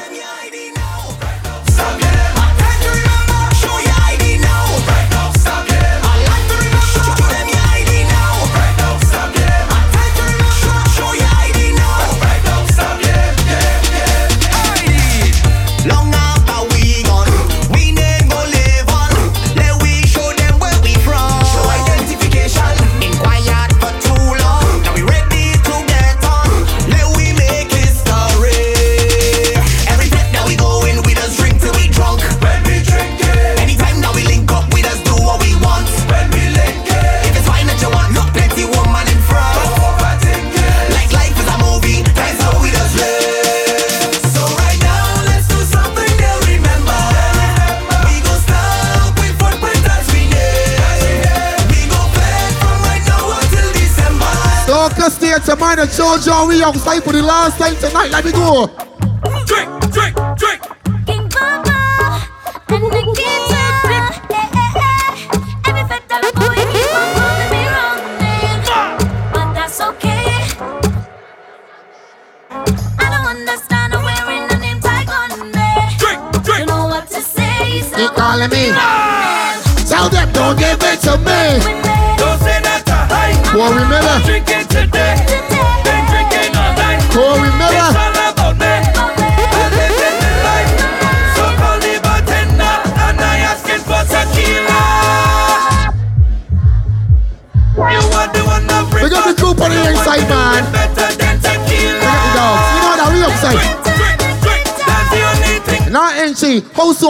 Mind 55.80 55.92
of 55.92 55.96
Jojo. 55.96 56.48
We 56.50 56.62
outside 56.62 57.04
for 57.04 57.14
the 57.14 57.22
last 57.22 57.58
time 57.58 57.76
tonight. 57.78 58.12
Let 58.12 58.26
me 58.26 58.32
go. 58.34 58.89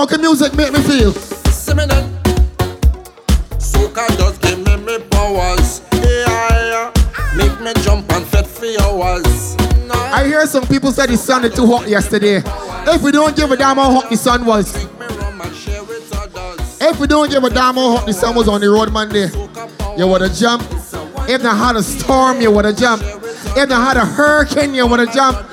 How 0.08 0.18
music 0.18 0.54
make 0.56 0.72
me 0.72 0.80
feel? 0.80 1.12
Seminal. 1.52 2.04
Soca 3.58 4.08
just 4.18 4.42
give 4.42 4.60
me 4.60 4.78
me 4.78 4.98
powers. 5.10 5.82
Yeah, 5.92 6.92
uh, 6.96 7.36
make 7.36 7.60
me 7.60 7.74
jump 7.84 8.10
and 8.14 8.26
fit 8.26 8.48
for 8.48 8.82
hours. 8.84 9.58
I 9.92 10.24
hear 10.26 10.46
some 10.46 10.66
people 10.68 10.94
said 10.94 11.10
the 11.10 11.18
sun 11.18 11.44
is 11.44 11.54
too 11.54 11.68
hot 11.68 11.90
yesterday. 11.90 12.42
If 12.88 13.02
we 13.02 13.12
don't 13.12 13.36
give 13.36 13.52
a 13.52 13.58
damn 13.58 13.76
how 13.76 13.92
hot 13.92 14.10
the 14.10 14.16
sun 14.16 14.46
was. 14.46 14.74
If 16.82 17.00
we 17.00 17.08
don't 17.08 17.30
give 17.30 17.44
a 17.44 17.50
damn 17.50 17.76
how 17.76 17.98
hot 17.98 18.06
the 18.06 18.14
sun 18.14 18.36
was 18.36 18.48
on 18.48 18.62
the 18.62 18.70
road 18.70 18.94
Monday, 18.94 19.28
you 19.98 20.08
would 20.08 20.22
have 20.22 20.34
jumped. 20.34 20.66
If 21.30 21.42
they 21.42 21.50
had 21.50 21.76
a 21.76 21.84
storm, 21.84 22.40
you 22.40 22.52
would 22.52 22.64
have 22.64 22.78
jumped. 22.78 23.04
If 23.06 23.68
they 23.68 23.76
had 23.76 23.98
a 23.98 24.06
hurricane, 24.06 24.74
you 24.74 24.88
would 24.88 25.02
have 25.02 25.14
jumped. 25.14 25.44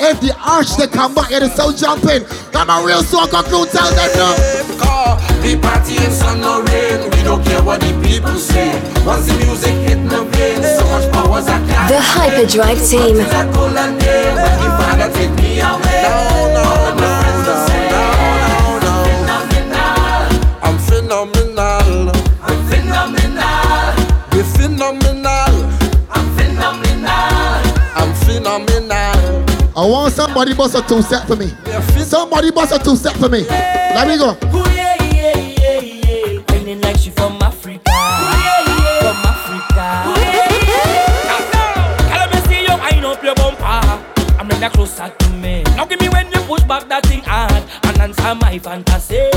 If 0.00 0.20
the 0.20 0.36
arch 0.44 0.74
they 0.76 0.88
come 0.88 1.14
back, 1.14 1.30
you'd 1.30 1.48
still 1.52 1.72
jumping. 1.72 2.26
I'm 2.54 2.70
a 2.70 2.86
real 2.86 3.02
soca 3.02 3.42
crew, 3.44 3.66
tell 3.66 3.90
them 3.90 4.10
no. 4.16 4.28
The 5.42 5.58
party 5.60 5.96
in 5.96 6.12
sun 6.12 6.44
or 6.44 6.62
rain, 6.62 7.10
we 7.10 7.22
don't 7.24 7.42
care 7.44 7.62
what 7.62 7.80
the 7.80 7.92
people 8.06 8.36
say. 8.38 8.80
Once 9.04 9.26
the 9.26 9.34
music 9.44 9.74
hit 9.88 9.98
the 10.08 10.22
vein, 10.36 10.62
so 10.62 10.84
much 10.86 11.10
powers 11.12 11.48
I 11.48 11.58
can't. 11.66 11.88
The 11.90 12.00
Hyperdrive 12.00 12.78
team. 12.86 13.16
That 13.16 13.52
cool 13.52 13.76
and 13.76 13.98
day, 13.98 14.32
when 14.34 14.58
the 14.62 14.70
father 14.78 15.10
take 15.12 15.34
me 15.42 15.58
away. 15.58 16.06
All 16.06 16.94
my 16.94 17.10
friends 17.18 17.46
will 17.48 17.66
say, 17.66 17.90
I'm 20.62 20.78
phenomenal. 20.78 22.12
I'm 22.40 22.60
phenomenal. 22.70 23.98
We're 24.30 24.46
phenomenal. 24.46 25.54
I'm 26.08 26.26
phenomenal. 26.38 27.58
I'm 27.98 28.14
phenomenal. 28.22 29.42
I 29.74 29.86
want 29.88 30.12
somebody 30.14 30.54
bust 30.54 30.76
a 30.76 30.82
two 30.82 31.02
set 31.02 31.26
for 31.26 31.34
me. 31.34 31.50
Somebody 32.12 32.50
bust 32.50 32.74
a 32.74 32.78
two 32.78 32.94
set 32.94 33.16
for 33.16 33.30
me. 33.30 33.40
Let 33.40 34.06
me 34.06 34.18
go. 34.18 34.36
Ooh, 34.52 34.70
yeah, 34.76 34.96
yeah, 35.00 35.38
yeah, 35.38 35.80
yeah. 35.80 36.40
Whining 36.50 36.82
like 36.82 36.98
she 36.98 37.08
from 37.08 37.40
Africa. 37.40 37.80
From 39.00 39.16
Africa. 39.32 40.12
Girl, 42.12 42.28
me 42.28 42.38
see 42.46 42.60
you 42.68 42.76
wind 42.76 43.06
up 43.06 43.22
your 43.24 43.34
bumper. 43.34 43.64
I'm 44.38 44.46
bring 44.46 44.60
closer 44.72 45.08
to 45.08 45.30
me. 45.30 45.62
Now 45.74 45.86
give 45.86 46.02
me 46.02 46.10
when 46.10 46.30
you 46.30 46.40
push 46.40 46.62
back 46.64 46.86
that 46.90 47.06
thing 47.06 47.22
hard 47.22 47.50
and 47.84 47.98
answer 47.98 48.34
my 48.34 48.58
fantasy. 48.58 49.30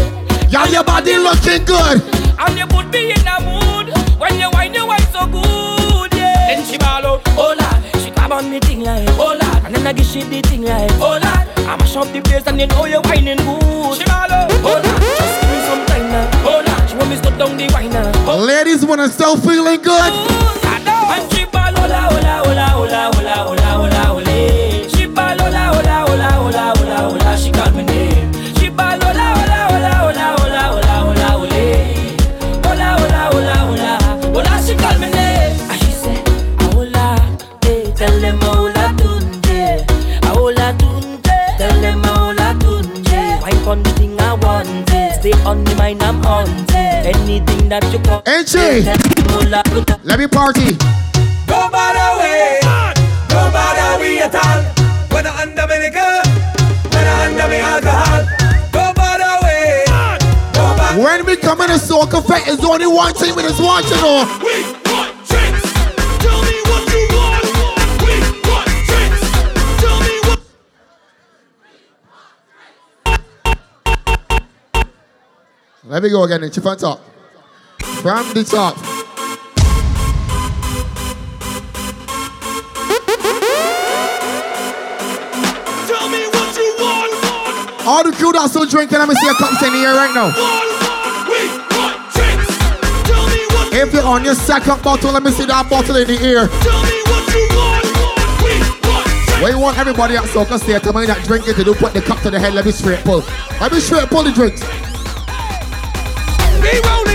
Y'all, 0.49 0.67
your 0.67 0.83
body 0.83 1.15
looking 1.15 1.63
good. 1.63 2.03
And 2.37 2.57
you 2.59 2.67
put 2.67 2.91
me 2.91 3.11
in 3.11 3.25
a 3.25 3.39
mood 3.39 3.95
when 4.19 4.37
you 4.37 4.49
wine, 4.51 4.73
you 4.73 4.85
wine 4.85 4.99
so 5.13 5.25
good, 5.27 6.13
yeah. 6.13 6.51
Then 6.51 6.65
she 6.65 6.77
ball 6.77 7.05
out, 7.07 7.21
oh 7.37 7.55
lord, 7.57 8.03
she 8.03 8.11
grab 8.11 8.33
on 8.33 8.51
me 8.51 8.59
thing 8.59 8.81
like, 8.81 9.07
oh 9.11 9.27
lord, 9.27 9.34
and 9.85 9.95
I 9.95 10.01
give 10.01 10.07
shit 10.07 10.29
the 10.29 10.41
thing 10.49 10.63
right. 10.63 10.89
Hold 10.93 11.23
on, 11.23 11.45
I 11.69 11.77
mash 11.77 11.95
up 11.95 12.11
the 12.11 12.21
place 12.21 12.43
and 12.47 12.59
you 12.59 12.67
know 12.67 12.85
you're 12.85 13.01
whining 13.01 13.37
good. 13.37 13.97
Shimalo, 13.97 14.49
hold 14.65 14.85
on, 14.85 14.99
just 15.01 15.41
give 15.41 15.51
me 15.51 15.59
some 15.69 15.85
time 15.85 16.09
now. 16.09 16.25
Hold 16.41 16.69
on, 16.69 16.87
she 16.87 16.95
want 16.95 17.09
me 17.09 17.15
stop 17.17 17.37
down 17.37 17.57
the 17.57 17.69
wine 17.73 17.91
now. 17.91 18.11
Oh. 18.25 18.37
Ladies 18.37 18.83
wanna 18.85 19.09
start 19.09 19.39
feeling 19.41 19.81
good. 19.81 20.11
Ooh, 20.13 20.69
I 20.73 20.81
know. 20.85 21.13
And 21.13 21.33
she 21.33 21.45
ball, 21.45 21.73
hola, 21.77 22.01
hola, 22.09 22.33
hola, 22.45 22.67
hola, 22.69 23.11
hola, 23.13 23.35
hola, 23.45 23.61
hola. 23.61 23.94
That 47.79 47.91
you 47.91 47.99
call. 47.99 48.23
NG, 48.25 48.55
let 50.05 50.19
me 50.19 50.27
party. 50.27 50.75
Go 51.47 51.67
bother 51.69 52.19
way, 52.23 52.59
go 53.27 53.51
bother 53.51 53.99
we 53.99 54.19
at 54.21 54.35
all. 54.35 54.63
When 55.11 55.27
I 55.27 55.41
under 55.43 55.67
me 55.67 55.79
liquor, 55.83 56.23
when 56.95 57.03
I 57.03 57.27
under 57.27 57.47
me 57.51 57.59
alcohol. 57.59 58.23
Go 58.71 58.93
bother 58.95 59.35
way, 59.43 59.83
go 60.55 60.63
bother. 60.77 61.03
When 61.03 61.25
we 61.25 61.35
come 61.35 61.61
in 61.61 61.71
a 61.71 61.75
soca 61.75 62.23
fete, 62.23 62.47
it's 62.47 62.63
only 62.63 62.87
one 62.87 63.13
thing 63.13 63.35
we 63.35 63.41
just 63.43 63.59
want 63.61 63.85
to. 63.87 63.95
We 64.39 64.63
want 64.87 65.11
drinks. 65.27 65.67
Tell 66.23 66.41
me 66.47 66.55
what 66.71 66.83
you 66.95 67.03
want. 67.11 67.43
We 68.07 68.15
want 68.47 68.71
drinks. 68.87 69.21
Tell 69.83 69.99
me 69.99 70.15
what. 70.23 70.39
Let 75.83 76.03
me 76.03 76.09
go 76.09 76.23
again, 76.23 76.43
it's 76.43 76.57
from 76.57 76.77
top. 76.77 77.14
From 78.05 78.21
the 78.35 78.43
top. 78.43 78.77
Tell 85.89 86.05
me 86.13 86.27
what 86.29 86.53
you 86.53 86.69
want. 86.77 87.09
All 87.87 88.03
the 88.03 88.11
crew 88.11 88.31
that's 88.31 88.51
still 88.51 88.67
drinking, 88.67 88.99
let 88.99 89.09
me 89.09 89.15
see 89.15 89.27
a 89.27 89.33
cups 89.33 89.59
in 89.63 89.73
here 89.73 89.95
right 89.95 90.13
now. 90.13 90.27
We 91.25 91.49
want 91.73 91.97
drinks. 92.13 92.45
Tell 93.09 93.25
me 93.25 93.41
what. 93.49 93.73
If 93.73 93.91
you're 93.91 94.05
on 94.05 94.23
your 94.23 94.35
second 94.35 94.83
bottle, 94.83 95.11
let 95.11 95.23
me 95.23 95.31
see 95.31 95.45
that 95.47 95.67
bottle 95.67 95.95
in 95.95 96.05
the 96.05 96.19
air. 96.21 96.45
Tell 96.61 96.85
you 96.85 97.01
want. 97.09 97.33
We 97.33 97.41
want 97.49 97.89
drinks. 98.37 99.41
What 99.41 99.49
you 99.49 99.57
want 99.57 99.79
everybody 99.79 100.15
at 100.15 100.25
Soca 100.25 100.59
State 100.61 100.83
to 100.83 100.93
mind 100.93 101.09
that 101.09 101.25
drinking 101.25 101.55
to 101.55 101.63
do, 101.63 101.73
put 101.73 101.95
the 101.95 102.03
cup 102.03 102.19
to 102.19 102.29
the 102.29 102.39
head, 102.39 102.53
let 102.53 102.65
me 102.65 102.71
straight 102.71 103.03
pull. 103.03 103.23
Let 103.59 103.71
me 103.71 103.79
straight 103.79 104.09
pull 104.09 104.21
the 104.21 104.31
drinks. 104.31 104.61
We 106.61 107.14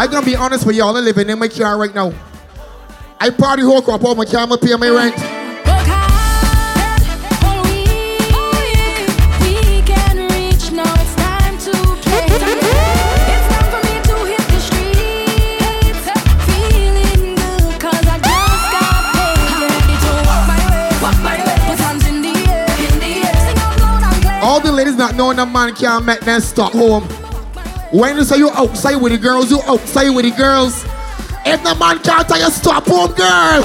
I'm 0.00 0.10
gonna 0.10 0.24
be 0.24 0.34
honest 0.34 0.64
with 0.64 0.76
y'all. 0.76 0.96
I 0.96 1.00
live 1.00 1.18
in 1.18 1.38
my 1.38 1.46
car 1.46 1.76
right 1.76 1.94
now. 1.94 2.10
I 3.20 3.28
party 3.28 3.60
hook 3.60 3.86
up 3.86 4.02
on 4.02 4.16
my 4.16 4.24
car, 4.24 4.48
I'm 4.50 4.58
pay 4.58 4.74
my 4.74 4.88
rent. 4.88 5.14
All 24.42 24.60
the 24.60 24.72
ladies 24.72 24.96
not 24.96 25.14
knowing 25.14 25.38
a 25.38 25.44
man 25.44 25.74
can't 25.74 26.06
make 26.06 26.20
them 26.20 26.40
stop 26.40 26.72
home. 26.72 27.06
When 27.92 28.16
you 28.16 28.22
say 28.22 28.38
you 28.38 28.50
outside 28.50 28.94
with 28.96 29.10
the 29.10 29.18
girls, 29.18 29.50
you 29.50 29.60
outside 29.66 30.10
with 30.10 30.24
the 30.24 30.30
girls. 30.30 30.84
If 31.44 31.60
the 31.64 31.74
man 31.74 31.98
can't 31.98 32.28
tell 32.28 32.38
you 32.38 32.48
stop 32.50 32.86
home, 32.86 33.12
girl. 33.14 33.64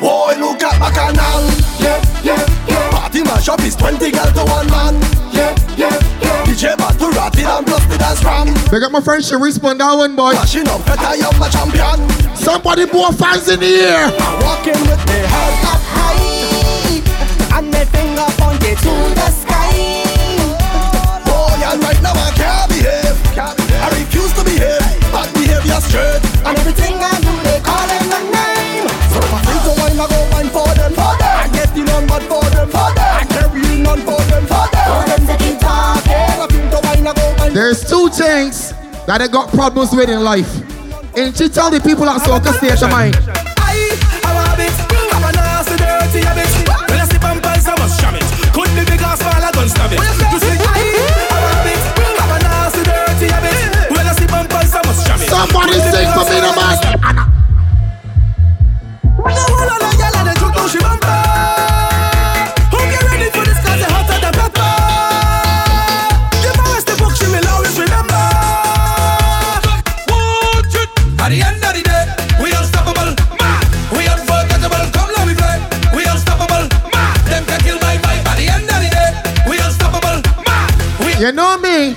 Boy, 0.00 0.34
look 0.40 0.62
at 0.62 0.80
Bacchanal. 0.80 1.44
Yeah, 1.78 2.02
yeah, 2.24 2.66
yeah. 2.66 2.90
Party 2.90 3.22
mash 3.22 3.48
up 3.48 3.60
is 3.60 3.76
20 3.76 4.10
girl 4.10 4.32
to 4.32 4.44
one 4.50 4.66
man. 4.66 5.19
Yeah, 6.60 6.68
yeah, 6.68 6.76
yeah. 6.76 6.76
DJ 6.76 6.76
Batu 6.76 7.10
ratted 7.16 7.44
and 7.44 7.66
plus 7.66 7.84
the 7.86 7.98
dance 7.98 8.24
ram. 8.24 8.46
Big 8.70 8.82
up 8.82 8.92
my 8.92 9.00
friend 9.00 9.22
Sharice 9.22 9.62
on 9.64 9.78
that 9.78 9.94
one, 9.94 10.16
boy. 10.16 10.32
Mashing 10.32 10.68
up, 10.68 10.84
better 10.84 11.16
you 11.16 11.30
my 11.38 11.48
champion. 11.48 12.08
Somebody 12.36 12.86
more 12.92 13.12
fans 13.12 13.48
in 13.48 13.60
the 13.60 13.66
air. 13.66 14.10
Walking 14.44 14.80
with 14.84 15.02
the 15.06 15.20
head 15.24 15.64
up 15.64 15.80
high 15.88 17.00
and 17.58 17.70
my 17.70 17.84
finger 17.84 18.26
pointed 18.36 18.76
to 18.78 18.92
the 19.16 19.28
sky. 19.30 20.04
Boy, 21.24 21.64
and 21.64 21.82
right 21.82 22.00
now 22.02 22.12
I 22.12 22.30
can't 22.36 22.68
behave. 22.68 23.16
I 23.36 23.88
refuse 23.96 24.32
to 24.34 24.44
behave. 24.44 24.84
Bad 25.12 25.32
behavior 25.34 25.80
straight. 25.80 26.20
And 26.44 26.58
everything 26.58 26.96
I 27.00 27.19
There's 37.60 37.84
two 37.84 38.08
things 38.08 38.72
that 39.04 39.20
I 39.20 39.28
got 39.28 39.52
problems 39.52 39.92
with 39.92 40.08
in 40.08 40.24
life. 40.24 40.48
And 41.12 41.36
she 41.36 41.44
tell 41.52 41.68
the 41.68 41.76
people 41.76 42.08
at 42.08 42.24
Soca 42.24 42.56
Station, 42.56 42.88
mine. 42.88 43.12
I 43.60 44.00
have 44.24 44.32
a 44.32 44.44
habit, 44.48 44.72
have 45.12 45.20
a 45.20 45.32
nasty 45.36 45.76
dirty 45.76 46.24
habit. 46.24 46.48
When 46.88 46.96
I 46.96 47.04
pants, 47.36 47.68
I 47.68 47.76
must 47.76 48.00
sham 48.00 48.16
it. 48.16 48.24
Could 48.56 48.72
be 48.72 48.80
big 48.88 49.04
or 49.04 49.12
small, 49.12 49.44
I 49.44 49.52
stab 49.68 49.92
it. 49.92 50.00
You 50.00 50.40
see, 50.40 50.56
I 50.56 51.04
have 51.28 51.36
a 51.36 51.52
habit, 51.52 51.80
have 52.16 52.32
a 52.32 52.38
nasty 52.40 52.80
dirty 52.80 53.28
habit. 53.28 53.92
When 53.92 54.08
I 54.08 54.12
slip 54.16 54.32
on 54.32 54.46
I 54.48 54.80
must 54.80 55.00
sham 55.04 55.20
it. 55.20 55.28
Somebody 55.28 55.76
sing 55.84 56.08
for 56.16 56.24
me, 56.32 56.40
the 56.40 56.52
man. 56.56 57.29
You 81.20 81.32
know 81.32 81.58
me? 81.58 81.92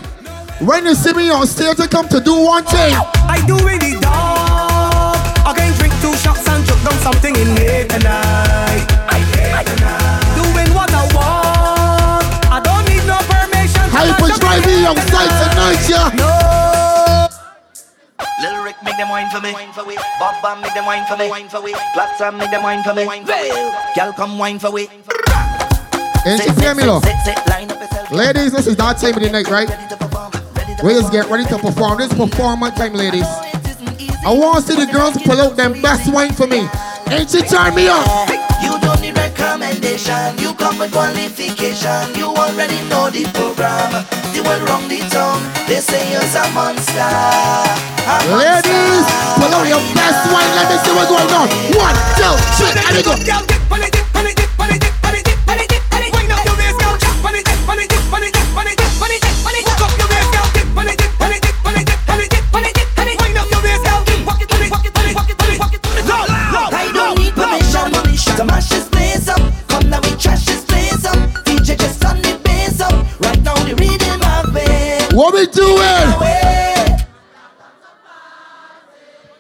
When 0.59 0.83
you 0.83 0.93
see 0.93 1.13
me 1.13 1.29
on 1.31 1.47
stage, 1.47 1.79
I 1.79 1.87
come 1.87 2.09
to 2.09 2.19
do 2.19 2.43
one 2.43 2.65
thing. 2.65 2.91
I 3.23 3.39
do 3.47 3.55
it 3.71 3.79
the 3.79 3.95
dog. 4.03 5.15
I 5.47 5.55
can 5.55 5.71
drink 5.79 5.95
two 6.03 6.11
shots 6.19 6.43
and 6.43 6.59
choke 6.67 6.83
down 6.83 6.99
something 6.99 7.31
in 7.31 7.55
here 7.55 7.87
tonight. 7.87 8.83
I 9.07 9.23
hate 9.31 9.63
tonight. 9.63 10.27
Doing 10.35 10.75
what 10.75 10.91
I 10.91 11.07
want. 11.15 12.27
I 12.51 12.59
don't 12.67 12.83
need 12.83 12.99
no 13.07 13.15
permission. 13.31 13.87
Hyper 13.95 14.27
drive 14.43 14.67
me 14.67 14.83
outside 14.83 15.31
tonight, 15.39 15.79
yeah. 15.87 16.11
No. 16.19 16.27
Lil 18.43 18.59
Rick 18.61 18.75
make 18.83 18.97
them 18.99 19.07
wine 19.07 19.31
for 19.31 19.39
me. 19.39 19.55
Bob 20.19 20.35
Bam 20.43 20.59
make 20.59 20.73
them 20.73 20.85
wine 20.85 21.07
for 21.07 21.15
me. 21.15 21.29
Wine 21.29 21.47
for 21.47 21.63
we. 21.63 21.71
Black 21.95 22.17
Sam 22.17 22.35
make 22.35 22.51
them 22.51 22.61
wine 22.61 22.83
for 22.83 22.93
me. 22.93 23.07
Girl 23.95 24.11
come 24.11 24.37
wine 24.37 24.59
for 24.59 24.69
we. 24.69 24.89
And 26.25 26.41
she 26.43 26.51
hear 26.59 26.75
me, 26.75 26.83
love. 26.83 27.03
Ladies, 28.13 28.53
this 28.53 28.67
is 28.67 28.77
that 28.77 29.01
time 29.01 29.17
of 29.17 29.25
the 29.25 29.29
night, 29.33 29.49
right? 29.49 29.65
We 30.85 30.93
just 30.93 31.09
get 31.09 31.25
ready 31.33 31.49
to 31.49 31.57
perform. 31.57 31.97
This 31.97 32.13
is 32.13 32.17
performance 32.21 32.77
time, 32.77 32.93
ladies. 32.93 33.25
I 34.21 34.29
want 34.29 34.61
to 34.61 34.69
see 34.69 34.77
the 34.77 34.85
girls 34.85 35.17
pull 35.17 35.41
out 35.41 35.57
them 35.57 35.81
best 35.81 36.13
wine 36.13 36.29
for 36.29 36.45
me. 36.45 36.69
Ain't 37.09 37.33
she 37.33 37.41
turn 37.41 37.73
me 37.73 37.89
up? 37.89 38.05
You 38.61 38.77
don't 38.85 39.01
need 39.01 39.17
recommendation. 39.17 40.37
You 40.37 40.53
come 40.53 40.77
with 40.77 40.93
qualification. 40.93 42.13
You 42.13 42.29
already 42.37 42.77
know 42.85 43.09
the 43.09 43.25
program. 43.33 44.05
The 44.29 44.45
world 44.45 44.61
wrong 44.69 44.85
the 44.85 45.01
tongue. 45.09 45.41
They 45.65 45.81
say 45.81 46.05
you're 46.13 46.21
a 46.21 46.43
monster. 46.53 47.01
A 47.01 48.13
Ladies, 48.29 49.09
pull 49.41 49.49
out 49.57 49.65
your 49.65 49.81
best 49.97 50.21
wine. 50.29 50.53
Let 50.53 50.69
me 50.69 50.77
see 50.85 50.93
what's 50.93 51.09
going 51.09 51.33
on. 51.33 51.49
One, 51.81 51.97
two, 52.21 52.33
three, 52.61 52.77
and 52.77 52.93
we 52.93 53.01
go. 53.01 54.02
What 75.13 75.33
we 75.35 75.45
doing? 75.45 76.09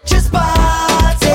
Just 0.05 0.31
party. 0.31 1.25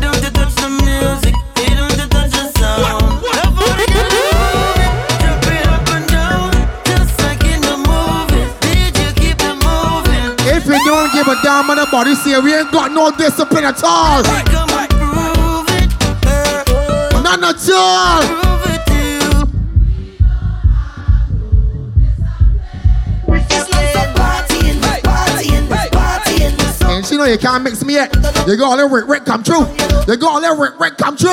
Don't 0.00 0.22
touch 0.32 0.54
the 0.56 0.68
music, 0.82 1.34
don't 1.54 2.10
touch 2.10 2.32
the 2.32 2.44
sound. 2.56 3.20
Nobody 3.36 3.84
can 3.92 4.08
move 4.08 4.80
it, 4.80 4.92
jump 5.20 5.46
it 5.52 5.66
up 5.68 5.88
and 5.90 6.06
down, 6.08 6.50
just 6.86 7.12
like 7.20 7.44
in 7.44 7.60
the 7.60 7.76
movies. 7.76 8.50
Did 8.64 9.14
keep 9.16 9.38
it 9.38 9.56
moving? 9.60 10.32
If 10.48 10.64
you 10.64 10.78
don't 10.86 11.12
give 11.12 11.28
a 11.28 11.36
damn 11.42 11.68
on 11.68 11.76
the 11.76 11.86
body, 11.92 12.14
see, 12.14 12.38
we 12.38 12.54
ain't 12.54 12.72
got 12.72 12.90
no 12.92 13.10
discipline 13.10 13.64
at 13.64 13.84
all. 13.84 14.22
None 14.22 14.87
at 17.48 17.70
all. 17.70 18.22
And 26.90 27.06
she 27.06 27.16
know 27.16 27.24
you 27.24 27.38
can't 27.38 27.62
mix 27.64 27.84
me 27.84 27.94
yet. 27.94 28.14
You 28.46 28.56
got 28.56 28.70
all 28.70 28.76
that 28.76 28.88
Rick 28.90 29.08
Rick 29.08 29.24
come 29.24 29.42
true. 29.42 29.66
You 30.06 30.16
got 30.16 30.34
all 30.34 30.40
that 30.40 30.58
Rick 30.58 30.78
Rick 30.80 30.98
come 30.98 31.16
true. 31.16 31.30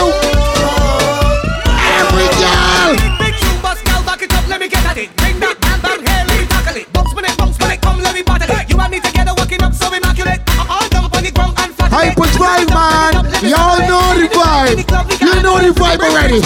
Every 2.00 2.28
girl. 2.40 2.96
Big 3.20 3.36
shoe 3.36 3.62
bust, 3.62 3.84
girl, 3.84 4.04
back 4.06 4.22
it 4.22 4.32
up, 4.34 4.48
let 4.48 4.62
me 4.62 4.70
get 4.70 4.86
at 4.86 4.98
it. 4.98 5.16
Bring 5.18 5.40
that 5.40 5.60
bang 5.60 5.82
bang, 5.82 6.00
hey, 6.06 6.24
let 6.28 6.40
me 6.40 6.46
tackle 6.48 6.78
it. 6.78 6.94
Bounce 6.94 7.14
when 7.16 7.26
it, 7.26 7.38
bounce 7.38 7.60
when 7.60 7.72
it, 7.72 7.82
come, 7.82 8.00
let 8.00 8.14
me 8.14 8.22
battle 8.22 8.56
it. 8.56 8.70
You 8.70 8.80
and 8.80 8.92
me 8.92 9.00
together, 9.00 9.34
working 9.38 9.62
up 9.64 9.74
so 9.74 9.92
immaculate. 9.92 10.40
All 10.70 10.85
flat. 11.96 12.18
Hyper 12.18 12.28
drive, 12.38 12.70
man. 12.70 13.14
Y'all 13.44 13.80
know 13.88 14.20
the 14.20 14.28
vibe. 14.34 14.78
You 15.22 15.42
know 15.42 15.60
the 15.60 15.72
vibe 15.80 16.00
already. 16.00 16.42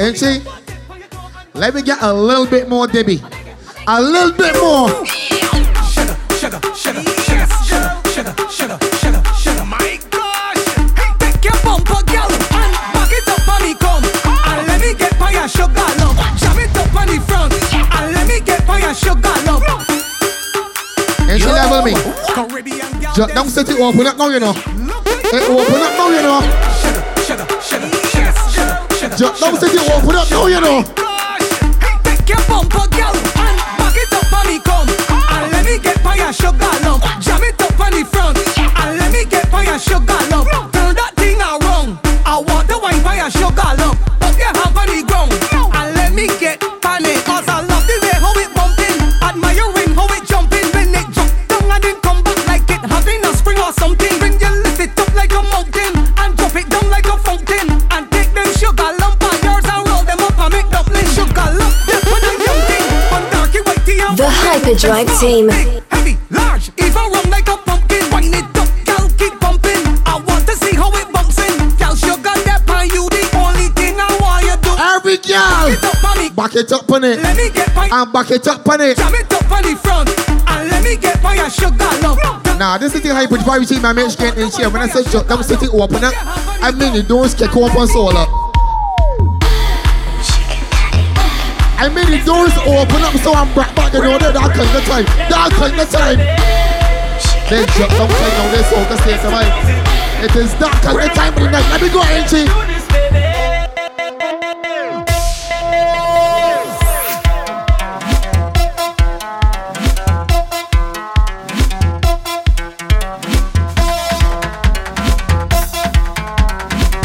And 0.00 0.18
see, 0.18 0.42
let 1.54 1.74
me 1.76 1.82
get 1.82 2.02
a 2.02 2.12
little 2.12 2.46
bit 2.46 2.68
more, 2.68 2.88
Debbie. 2.88 3.22
A 3.86 4.02
little 4.02 4.32
bit 4.32 4.56
more. 4.60 5.41
Caribbean 23.14 23.26
girl, 23.26 23.26
Ju- 23.26 23.34
Don't 23.34 23.48
set 23.50 23.68
it 23.68 23.80
open 23.80 24.06
up 24.06 24.16
now, 24.18 24.28
you 24.28 24.40
know. 24.40 24.50
It 24.52 25.50
open 25.50 25.82
up 25.82 25.92
now, 25.96 26.08
you 26.08 26.22
know. 26.22 26.40
sugar, 27.22 27.46
sugar, 27.62 27.88
sugar, 28.10 28.34
sugar. 28.50 29.16
Ju- 29.16 29.34
Don't 29.40 29.56
set 29.60 29.74
it 29.74 29.90
open 29.90 30.16
up 30.16 30.30
now, 30.30 30.46
you 30.46 30.60
know. 30.60 30.82
Take 32.04 32.28
your 32.28 32.40
bumper, 32.48 32.86
girl, 32.88 33.14
and 33.14 33.58
back 33.78 33.96
it 33.96 34.12
up 34.12 34.32
on 34.32 34.46
me, 34.46 34.58
come. 34.60 34.88
And 35.30 35.52
let 35.52 35.64
me 35.64 35.78
get 35.78 36.02
by 36.02 36.14
your 36.16 36.32
sugar 36.32 36.70
love. 36.84 37.02
Jam 37.20 37.42
it 37.42 37.60
up 37.60 37.80
on 37.80 37.92
the 37.92 38.04
front, 38.04 38.38
and 38.58 38.98
let 38.98 39.12
me 39.12 39.24
get 39.24 39.50
by 39.50 39.62
your 39.64 39.78
sugar 39.78 40.18
love. 40.30 40.46
Turn 40.72 40.94
that 40.94 41.12
thing 41.16 41.40
around. 41.40 41.98
I 42.24 42.38
want 42.38 42.68
the 42.68 42.78
wine 42.78 43.02
by 43.02 43.16
your 43.16 43.30
sugar 43.30 43.74
love. 43.78 43.91
Hyper 64.72 64.80
Drive 64.80 65.20
team. 65.20 65.48
Heavy, 65.90 66.16
large, 66.30 66.70
even 66.78 66.94
run 66.94 67.30
like 67.30 67.48
a 67.48 67.56
pumpkin. 67.58 68.08
Wind 68.10 68.32
it 68.32 68.44
up, 68.56 68.68
girl, 68.86 69.08
keep 69.18 69.38
pumping. 69.40 69.84
I 70.06 70.22
want 70.26 70.46
to 70.46 70.56
see 70.56 70.74
how 70.74 70.90
it 70.96 71.12
bouncing. 71.12 71.58
Girl, 71.76 71.94
sugar 71.94 72.32
that 72.48 72.64
pan, 72.66 72.88
you 72.88 73.04
the 73.10 73.20
only 73.36 73.68
thing 73.76 74.00
I 74.00 74.08
want 74.16 74.48
you 74.48 74.56
do. 74.64 74.72
Every 74.80 75.20
girl, 75.20 76.32
back 76.32 76.56
it 76.56 76.72
up 76.72 76.90
on 76.90 77.04
it. 77.04 77.20
Let 77.20 77.36
me 77.36 77.50
get 77.50 77.74
my 77.76 77.88
and 77.92 78.12
back 78.12 78.30
it 78.30 78.48
up 78.48 78.66
on 78.66 78.80
it. 78.80 78.96
Jam 78.96 79.14
it 79.14 79.32
up 79.32 79.52
on 79.52 79.62
the 79.62 79.76
front, 79.76 80.08
and 80.48 80.70
let 80.70 80.82
me 80.82 80.96
get 80.96 81.22
my 81.22 81.36
sugar 81.48 81.92
love. 82.00 82.18
Nah, 82.58 82.78
this 82.78 82.94
is 82.94 83.02
the 83.02 83.12
hyper 83.12 83.36
drive 83.38 83.68
team 83.68 83.84
I 83.84 83.92
mentioned 83.92 84.38
in 84.38 84.50
here. 84.50 84.70
When 84.70 84.80
I 84.80 84.88
say 84.88 85.04
shut 85.04 85.28
down 85.28 85.44
city 85.44 85.68
open 85.68 86.02
up, 86.02 86.14
I 86.64 86.70
mean 86.72 86.94
the 86.94 87.02
doors 87.02 87.34
kick 87.34 87.54
open 87.56 87.86
solar. 87.88 88.24
I 91.82 91.88
mean 91.88 92.06
the 92.14 92.22
doors 92.24 92.54
open 92.62 93.02
up 93.02 93.10
so 93.26 93.34
I'm 93.34 93.52
back 93.58 93.74
back 93.74 93.92
you 93.92 94.02
know 94.02 94.14
that 94.14 94.38
that 94.38 94.54
kind 94.54 94.70
of 94.70 94.84
time. 94.86 95.02
That 95.26 95.50
kind 95.50 95.74
of 95.74 95.90
time. 95.90 96.18
Then 97.50 97.66
shut 97.74 97.90
down 97.90 98.06
time 98.06 98.34
now 98.38 98.54
this 98.54 98.70
all 98.70 98.86
the 98.86 98.96
state 99.02 99.18
of 99.18 99.32
mind. 99.34 99.50
It 100.22 100.30
is 100.38 100.54
that 100.62 100.78
kind 100.78 101.02
of 101.02 101.10
time 101.10 101.34
of 101.34 101.42
the 101.42 101.50
night. 101.50 101.66
Let 101.74 101.82
me 101.82 101.90
go, 101.90 101.98
Angie. 102.06 102.46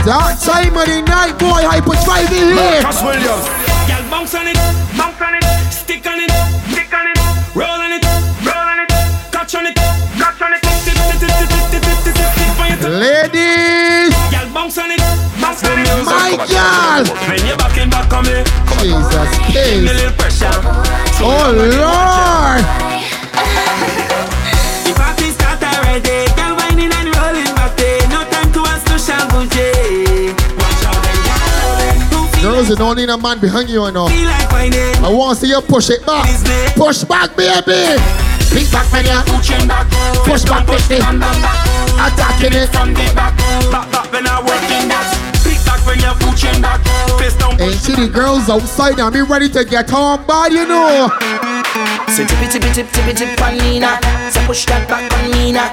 That 0.05 0.37
time 0.45 0.77
of 0.77 0.85
the 0.85 1.01
night, 1.01 1.33
boy, 1.39 1.65
hyper 1.65 1.97
drive 2.05 2.29
in 2.29 2.53
here. 2.53 2.81
Marcus 2.85 3.01
Williams. 3.01 3.57
Girl, 3.87 4.09
bounce 4.11 4.35
on 4.35 4.47
it, 4.47 4.66
it, 15.55 15.87
bounce. 15.87 16.07
My 16.07 16.45
girl. 16.47 17.03
When 17.27 17.39
you 17.47 17.55
back 17.55 17.77
in 17.77 17.89
back 17.89 18.11
on 18.13 18.23
me, 18.25 18.43
Jesus 18.81 19.29
give 19.53 19.83
me 19.83 19.89
a 19.89 19.93
little 19.93 20.13
pressure. 20.19 20.51
Oh 21.23 21.51
Lord. 21.55 22.63
The 24.83 24.91
party 24.95 25.31
start 25.31 25.61
already. 25.63 26.27
Girl, 26.35 26.53
whining 26.57 26.91
and 26.91 27.09
rolling 27.15 27.51
back 27.55 27.75
there. 27.77 28.01
No 28.09 28.23
time 28.29 28.51
to 28.53 28.59
ask 28.67 28.85
to. 28.87 28.97
Girls, 32.41 32.69
you 32.69 32.75
don't 32.75 32.95
need 32.97 33.09
a 33.09 33.17
man 33.17 33.39
behind 33.39 33.69
you. 33.69 33.81
Like. 33.81 33.95
I 33.95 35.09
want 35.11 35.37
to 35.37 35.45
see 35.45 35.51
you 35.51 35.61
push 35.61 35.89
it 35.89 36.05
back. 36.05 36.25
Push 36.75 37.03
back, 37.03 37.35
baby. 37.35 37.97
Big 38.53 38.71
back, 38.71 38.87
man, 38.93 39.05
yeah. 39.05 39.23
Push 40.23 40.45
back, 40.45 40.65
baby. 40.65 41.01
Attacking 41.97 42.53
it. 42.53 42.69
From 42.69 42.93
the 42.93 43.11
back, 43.13 43.35
back, 43.71 43.91
back 43.91 44.11
when 44.13 44.27
I 44.27 44.39
when 46.43 46.53
you're 46.53 46.61
pushing 46.61 46.61
back, 46.61 46.81
face 47.19 47.35
down. 47.37 47.61
Ain't 47.61 47.79
she 47.81 47.93
the 47.95 48.07
girls 48.07 48.49
outside 48.49 48.99
and 48.99 49.13
be 49.13 49.21
ready 49.21 49.49
to 49.49 49.65
get 49.65 49.91
on 49.93 50.25
bad, 50.25 50.51
you 50.51 50.67
know. 50.67 51.09
Say 52.09 52.25
tippy 52.25 52.47
tippy 52.47 52.71
tip 52.73 52.89
tippy 52.91 53.13
tip 53.13 53.41
on 53.41 53.57
Nina. 53.57 53.99
Say 54.31 54.45
push 54.45 54.65
that 54.65 54.87
back 54.87 55.11
on 55.13 55.31
Nina. 55.31 55.71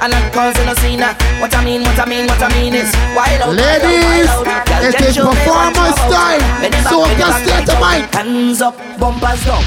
And 0.00 0.14
I'm 0.14 0.30
causing 0.32 0.68
a 0.68 0.76
scene. 0.76 1.00
What 1.40 1.54
I 1.54 1.64
mean, 1.64 1.82
what 1.82 1.98
I 1.98 2.06
mean, 2.06 2.26
what 2.26 2.40
I 2.40 2.48
mean 2.54 2.74
is 2.74 2.92
wild 3.16 3.42
out, 3.42 3.54
Ladies, 3.54 4.30
wild 4.30 4.46
out, 4.46 4.46
wild 4.46 4.68
out. 4.70 4.84
it 4.84 4.94
Girl, 4.94 5.08
is 5.08 5.14
show 5.14 5.22
me 5.22 5.28
what 5.28 5.74
performance 5.74 6.00
time. 6.06 6.42
Bend 6.62 6.74
So 6.86 7.02
bend 7.02 7.12
it 7.12 7.18
just 7.18 7.38
back, 7.38 7.46
stay 7.46 7.64
to 7.66 7.74
bend 7.80 8.04
it 8.04 8.14
Hands 8.14 8.60
up, 8.62 8.76
bumpers 8.98 9.42
down. 9.44 9.64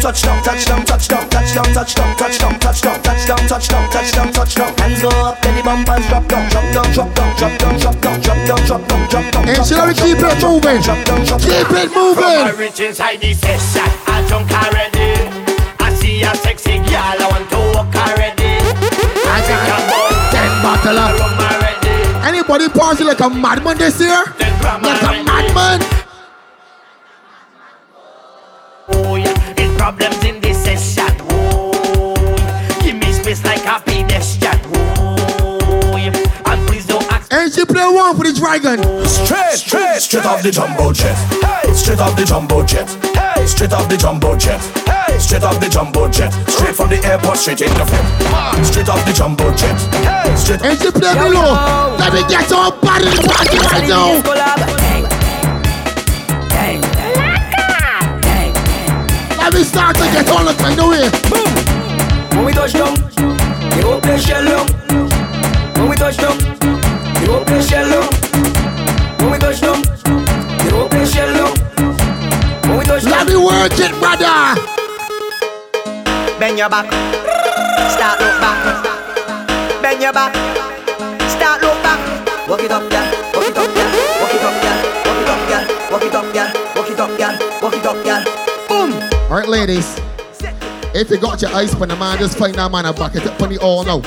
Touchdown, 0.00 0.42
touchdown, 0.42 0.84
touchdown, 0.86 1.28
touchdown, 1.28 1.64
touchdown, 1.72 2.16
touchdown, 2.16 2.58
touchdown, 2.58 3.00
touchdown, 3.02 3.46
touchdown, 3.46 3.90
touchdown, 3.90 4.32
touchdown. 4.32 4.74
Hands 4.78 5.02
go 5.02 5.08
up, 5.08 5.42
then 5.42 5.54
the 5.56 5.62
bumpers 5.62 6.06
drop 6.08 6.26
down, 6.26 6.48
drop 6.50 6.64
down, 6.72 6.92
drop 6.92 7.14
down, 7.14 7.36
drop 7.36 7.58
down, 7.58 7.78
drop 7.78 8.00
down, 8.00 8.20
drop 8.20 8.38
down, 8.46 8.64
drop 8.66 8.88
down, 8.88 9.08
drop 9.08 9.32
down. 9.32 9.48
And 9.48 9.66
should 9.66 9.86
we 9.86 9.94
keep 9.94 10.18
it 10.18 10.40
moving? 10.42 10.80
Keep 10.80 11.70
it 11.70 11.90
moving. 11.94 12.42
my 12.42 12.50
rich 12.56 12.80
inside 12.80 13.20
the 13.20 13.34
session, 13.34 13.88
I 14.08 14.24
drunk 14.26 14.50
already. 14.50 15.20
I 15.78 15.94
see 15.94 16.22
a 16.22 16.34
sexy 16.34 16.78
girl, 16.88 17.20
I 17.20 17.28
want 17.30 17.46
to 17.50 17.58
walk 17.76 17.94
already. 17.94 18.56
I 19.28 19.38
think 19.44 19.60
I'm 19.68 19.84
Ten 20.32 20.52
bottle 20.64 20.98
of. 20.98 21.30
Anybody 22.26 22.68
party 22.68 23.04
like 23.04 23.20
a 23.20 23.28
madman 23.28 23.76
this 23.78 24.00
year? 24.00 24.24
Like 24.38 25.02
a 25.02 25.24
madman? 25.24 25.80
Oh 28.92 29.14
yeah, 29.14 29.29
problems 29.80 30.22
in 30.24 30.38
this 30.42 30.62
session. 30.62 31.08
Give 32.84 32.96
me 33.00 33.12
space 33.16 33.42
like 33.48 33.64
a 33.64 33.80
pedestrian. 33.80 34.60
And 36.44 36.60
please 36.68 36.84
don't 36.84 37.06
ask. 37.10 37.32
And 37.32 37.50
she 37.50 37.64
play 37.64 37.88
one 37.88 38.14
for 38.14 38.24
the 38.28 38.34
dragon. 38.36 38.78
Straight, 39.08 39.56
straight, 39.56 40.00
straight 40.02 40.26
off 40.26 40.42
the 40.42 40.50
jumbo 40.50 40.92
jet. 40.92 41.16
Hey, 41.40 41.72
straight 41.72 41.98
off 41.98 42.14
the 42.14 42.26
jumbo 42.26 42.62
jet. 42.62 42.88
Hey, 43.16 43.46
straight 43.46 43.72
off 43.72 43.88
the 43.88 43.96
jumbo 43.96 44.36
jet. 44.36 44.60
Hey, 44.84 45.18
straight 45.18 45.44
off 45.44 45.58
the 45.58 45.68
jumbo 45.70 46.10
jet. 46.10 46.30
Straight 46.46 46.76
from 46.76 46.90
the 46.90 47.00
airport, 47.02 47.38
straight 47.38 47.62
in 47.62 47.72
the 47.72 47.86
film. 47.88 48.06
Straight 48.62 48.88
off 48.90 49.02
the 49.06 49.14
jumbo 49.14 49.48
jet. 49.56 49.80
Hey, 50.04 50.36
straight. 50.36 50.60
And 50.60 50.78
she 50.78 50.90
play 50.90 51.14
below. 51.14 51.96
Let 51.96 52.12
me 52.12 52.20
get 52.28 52.52
on 52.52 52.78
bad 52.84 53.00
in 53.00 53.16
party 53.24 53.56
right 53.64 53.88
now. 53.88 54.99
Let 59.60 59.66
me 59.66 59.72
start 59.76 59.96
to 59.96 60.04
get 60.08 60.28
on 60.32 60.46
the 60.46 60.54
kind 60.56 60.80
of 60.80 60.88
way. 60.88 61.04
When 62.32 62.46
we 62.46 62.52
touch 62.56 62.72
down, 62.72 62.96
you 63.76 63.82
go 63.82 64.00
play 64.00 64.16
shell 64.16 64.40
down. 64.40 64.64
When 65.76 65.90
we 65.90 65.96
touch 65.96 66.16
down, 66.16 66.32
you 67.20 67.26
go 67.28 67.44
play 67.44 67.60
shell 67.60 67.84
down. 67.84 68.08
When 69.20 69.32
we 69.32 69.36
touch 69.36 69.60
down, 69.60 69.84
you 70.64 70.70
go 70.70 70.88
play 70.88 71.04
shell 71.04 71.28
down. 71.36 71.52
When 72.72 72.78
we 72.78 72.84
touch 72.86 73.04
Let 73.04 73.28
me 73.28 73.36
work 73.36 73.76
it, 73.76 73.92
brother. 74.00 74.56
Bend 76.40 76.56
your 76.56 76.70
back. 76.70 76.88
Start 77.92 78.16
look 78.16 78.40
back. 78.40 78.64
Bend 79.82 80.00
your 80.00 80.14
back. 80.14 80.32
Start 81.28 81.60
look 81.60 81.76
back. 81.84 82.00
Walk 82.48 82.64
it 82.64 82.72
up, 82.72 82.88
girl. 82.88 83.04
Walk 83.36 83.44
it 83.44 83.58
up, 83.60 83.68
girl. 83.76 83.92
Walk 84.24 84.32
it 84.32 84.40
up, 84.40 84.56
girl. 84.64 84.80
Walk 85.04 85.20
it 85.20 85.28
up, 85.28 85.44
girl. 85.52 85.64
Walk 85.92 86.02
it 86.02 86.14
up, 86.16 86.32
girl. 86.32 86.48
Walk 86.74 86.88
it 86.88 86.98
up, 86.98 87.18
girl. 87.20 87.60
Walk 87.60 87.74
it 87.76 87.84
up, 87.84 88.04
girl. 88.24 88.29
Ladies. 89.50 89.96
If 90.94 91.10
you 91.10 91.18
got 91.18 91.42
your 91.42 91.50
eyes 91.50 91.74
on 91.74 91.88
the 91.88 91.96
man, 91.96 92.18
just 92.18 92.38
find 92.38 92.54
that 92.54 92.70
man 92.70 92.86
and 92.86 92.96
back 92.96 93.16
it 93.16 93.26
up 93.26 93.42
on 93.42 93.48
the 93.48 93.58
all 93.58 93.82
now. 93.82 94.00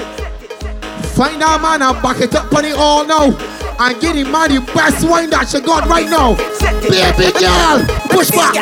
Find 1.18 1.42
that 1.42 1.60
man 1.62 1.82
and 1.82 2.02
back 2.02 2.22
it 2.22 2.34
up 2.34 2.54
on 2.54 2.64
the 2.64 2.74
all 2.78 3.06
now. 3.06 3.26
And 3.78 4.00
get 4.00 4.16
him 4.16 4.32
man 4.32 4.56
the 4.56 4.62
best 4.74 5.06
wine 5.06 5.30
that 5.32 5.52
you 5.54 5.60
got 5.60 5.90
right 5.90 6.10
now. 6.10 6.36
Baby 6.88 7.34
girl, 7.44 7.84
push 8.08 8.32
back. 8.32 8.56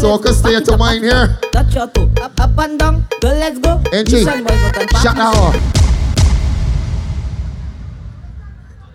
To 0.00 0.50
it 0.50 0.68
up, 0.68 0.78
mine 0.78 1.02
here. 1.02 1.38
Touch 1.52 1.74
your 1.74 1.86
toe. 1.88 2.10
Up, 2.22 2.40
up 2.40 2.58
and 2.58 2.78
down. 2.78 3.04
Girl, 3.20 3.34
let's 3.38 3.58
go. 3.58 3.82
Ain't 3.92 4.08
she? 4.08 4.24
Mission 4.24 4.44
boys, 4.44 4.60
not 4.62 4.76
on 4.76 4.88
Shut 5.02 5.16
that 5.16 5.34
partnership. 5.34 5.62
off. 5.62 5.80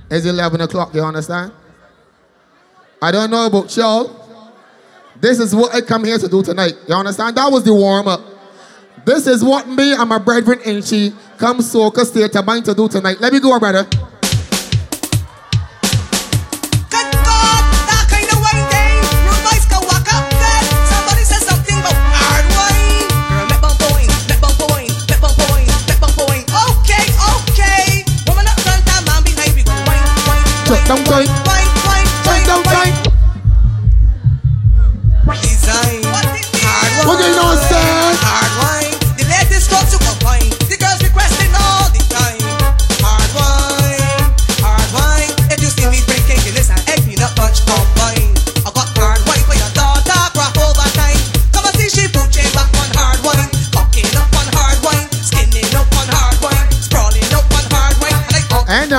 It's 0.09 0.25
11 0.25 0.61
o'clock, 0.61 0.93
you 0.93 1.01
understand? 1.01 1.51
I 3.01 3.11
don't 3.11 3.29
know 3.29 3.45
about 3.45 3.75
y'all. 3.75 4.21
This 5.19 5.39
is 5.39 5.55
what 5.55 5.73
I 5.73 5.81
come 5.81 6.03
here 6.03 6.17
to 6.17 6.27
do 6.27 6.43
tonight. 6.43 6.73
You 6.87 6.95
understand? 6.95 7.37
That 7.37 7.51
was 7.51 7.63
the 7.63 7.73
warm 7.73 8.07
up. 8.07 8.21
This 9.05 9.27
is 9.27 9.43
what 9.43 9.67
me 9.67 9.93
and 9.93 10.09
my 10.09 10.17
brethren 10.17 10.59
Inchi 10.65 11.13
come 11.37 11.59
soca 11.59 12.05
state 12.05 12.31
to 12.33 12.41
mind 12.41 12.65
to 12.65 12.73
do 12.73 12.87
tonight. 12.87 13.19
Let 13.19 13.33
me 13.33 13.39
go, 13.39 13.57
brother. 13.59 13.87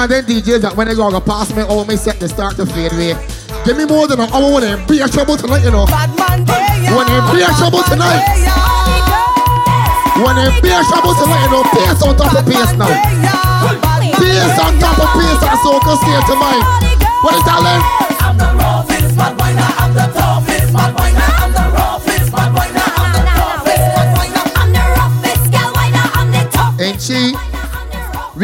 Of 0.07 0.11
them 0.11 0.25
DJs 0.25 0.63
that 0.63 0.77
when 0.79 0.87
they 0.87 0.95
go 0.95 1.11
to 1.11 1.21
pass 1.21 1.51
me 1.51 1.63
over 1.67 1.83
me 1.83 1.99
set 1.99 2.19
they 2.23 2.31
start 2.31 2.55
to 2.57 2.67
fade 2.67 2.95
away. 2.95 3.19
Give 3.67 3.75
me 3.77 3.85
more 3.85 4.07
than 4.07 4.23
an 4.23 4.31
hour 4.31 4.55
when 4.55 4.63
they 4.63 4.79
be 4.87 5.03
a 5.03 5.09
trouble 5.11 5.35
tonight, 5.35 5.67
you 5.67 5.75
know. 5.75 5.87
When 5.91 7.07
they 7.11 7.21
be 7.35 7.43
a 7.43 7.51
trouble 7.59 7.83
tonight. 7.91 8.23
When 10.23 10.35
they 10.39 10.49
be 10.63 10.71
a 10.71 10.83
trouble 10.87 11.15
tonight, 11.19 11.43
you 11.43 11.51
know, 11.51 11.63
pace 11.75 12.03
on 12.07 12.15
top 12.15 12.39
of 12.39 12.47
pace 12.47 12.73
now. 12.79 12.87
Pace 14.15 14.59
on 14.63 14.79
top 14.79 14.99
of 15.03 15.11
pace 15.19 15.43
and 15.43 15.59
so 15.67 15.75
can 15.83 15.97
stay 15.99 16.19
to 16.31 16.35
mine. 16.39 16.63
What 17.27 17.35
is 17.35 17.43
that, 17.43 17.59
Len? 17.67 18.06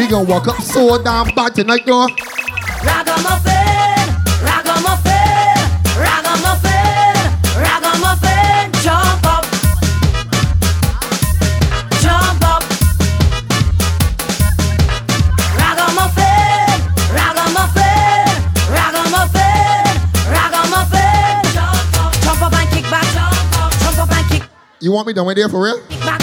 We 0.03 0.09
gonna 0.09 0.27
walk 0.27 0.49
up 0.49 0.61
so 0.61 1.01
damn 1.01 1.33
bad 1.33 1.55
tonight, 1.55 1.87
yo. 1.87 2.07
Ragamuffin, 2.83 4.09
ragamuffin, 4.43 5.63
ragamuffin, 5.95 7.15
ragamuffin, 7.55 8.71
jump 8.83 9.25
up, 9.25 9.45
jump 12.01 12.43
up. 12.43 12.63
Ragamuffin, 15.55 16.79
ragamuffin, 17.15 18.27
ragamuffin, 18.75 19.85
ragamuffin, 20.27 21.53
jump 21.53 21.99
up, 22.03 22.13
jump 22.23 22.41
up 22.41 22.53
and 22.53 22.69
kick 22.71 22.83
back, 22.91 23.05
jump 23.13 23.59
up, 23.61 23.71
jump 23.79 23.97
up 23.99 24.11
and 24.11 24.25
kick 24.31 24.43
You 24.81 24.91
want 24.91 25.07
me 25.07 25.13
done 25.13 25.25
with 25.27 25.37
there 25.37 25.47
for 25.49 25.61
real? 25.63 25.79
back, 26.01 26.19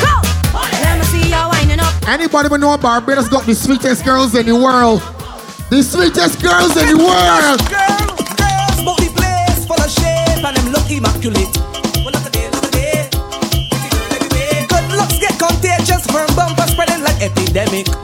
go. 0.00 0.14
Let 0.80 0.96
me 0.98 1.04
see 1.04 1.28
ya 1.28 1.48
winding 1.50 1.80
up. 1.80 1.92
Anybody 2.08 2.48
who 2.48 2.56
know 2.56 2.78
Barbados 2.78 3.28
got 3.28 3.44
the 3.44 3.54
sweetest 3.54 4.06
girls 4.06 4.34
in 4.34 4.46
the 4.46 4.56
world? 4.56 5.02
The 5.68 5.82
sweetest 5.82 6.40
girls 6.40 6.74
in 6.80 6.96
the 6.96 6.96
world. 6.96 7.60
Girls, 7.68 8.76
the 8.80 9.10
place 9.12 9.66
full 9.68 9.76
of 9.76 9.90
shape 9.90 10.40
and 10.44 10.56
them 10.56 10.72
look 10.72 10.88
immaculate. 10.90 11.52
Well, 12.00 12.12
look 12.12 12.24
at 12.24 12.32
they, 12.32 12.48
look 12.48 12.64
at 12.64 12.72
they. 12.72 14.64
Good 14.64 14.96
looks 14.96 15.18
get 15.20 15.36
contagious 15.38 16.06
from 16.08 16.24
bumper 16.34 16.66
spreading 16.72 17.02
like 17.04 17.20
epidemic. 17.20 18.03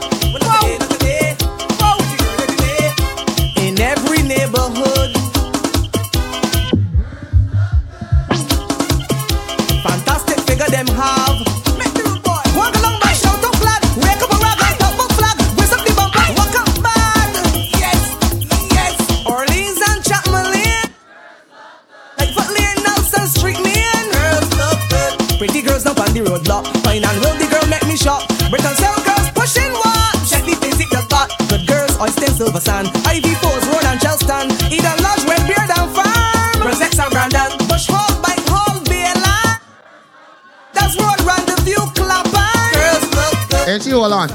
She 43.79 43.91
hold 43.91 44.12
on? 44.12 44.29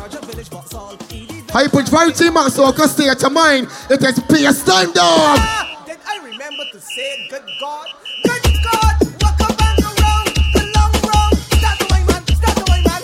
High 1.51 1.67
pitch 1.67 1.89
variety 1.89 2.29
man, 2.29 2.49
so 2.51 2.63
I 2.65 2.71
can 2.71 2.87
stay 2.87 3.09
at 3.09 3.19
your 3.21 3.31
mind. 3.31 3.67
It 3.89 4.01
is 4.03 4.19
PS 4.29 4.63
time, 4.63 4.93
dog. 4.93 5.39
Did 5.85 5.97
I 6.07 6.17
remember 6.23 6.63
to 6.71 6.79
say 6.79 7.27
good 7.29 7.43
God? 7.59 7.87
Good 8.23 8.43
God! 8.63 8.95
Up 9.25 9.41
and 9.59 9.75
go 9.81 9.89
round, 9.99 10.29
the 10.55 10.63
long 10.77 10.93
round. 11.03 11.35
Start 11.51 11.75
the 11.79 11.87
way, 11.91 12.03
man. 12.07 12.21
Start 12.31 12.55
the 12.55 12.65
way, 12.71 12.79
man. 12.85 13.01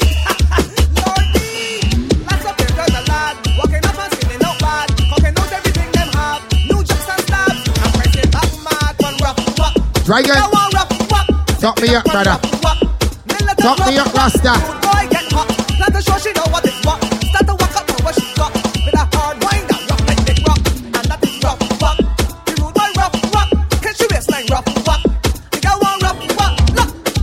Lordy! 1.04 1.90
Lots 2.24 2.46
of 2.48 2.56
there's 2.56 2.96
a 2.96 3.04
lad. 3.12 3.36
Walking 3.58 3.84
up 3.84 3.98
and 4.00 4.14
singing 4.16 4.44
out 4.46 4.60
bad. 4.62 4.88
Cooking 5.12 5.36
out 5.36 5.52
everything 5.52 5.92
them 5.92 6.10
have. 6.16 6.42
New 6.70 6.80
jokes 6.86 7.10
and 7.12 7.22
stabs. 7.28 7.66
I'm 7.82 7.92
pressing 7.98 8.30
back 8.32 8.52
mad. 8.64 8.94
One 9.04 9.18
rough 9.20 9.42
walk. 9.60 9.74
Dragon. 10.06 10.36
Now 10.36 10.52
one 10.52 10.72
rough 10.72 10.92
walk. 11.12 11.28
Talk 11.60 11.82
me 11.82 11.96
up, 11.96 12.06
brother. 12.06 12.38
Talk 13.60 13.80
me 13.84 13.98
up, 13.98 14.14
Rasta. 14.14 14.81
Know 16.34 16.43
what. 16.52 16.66
And. 16.66 16.82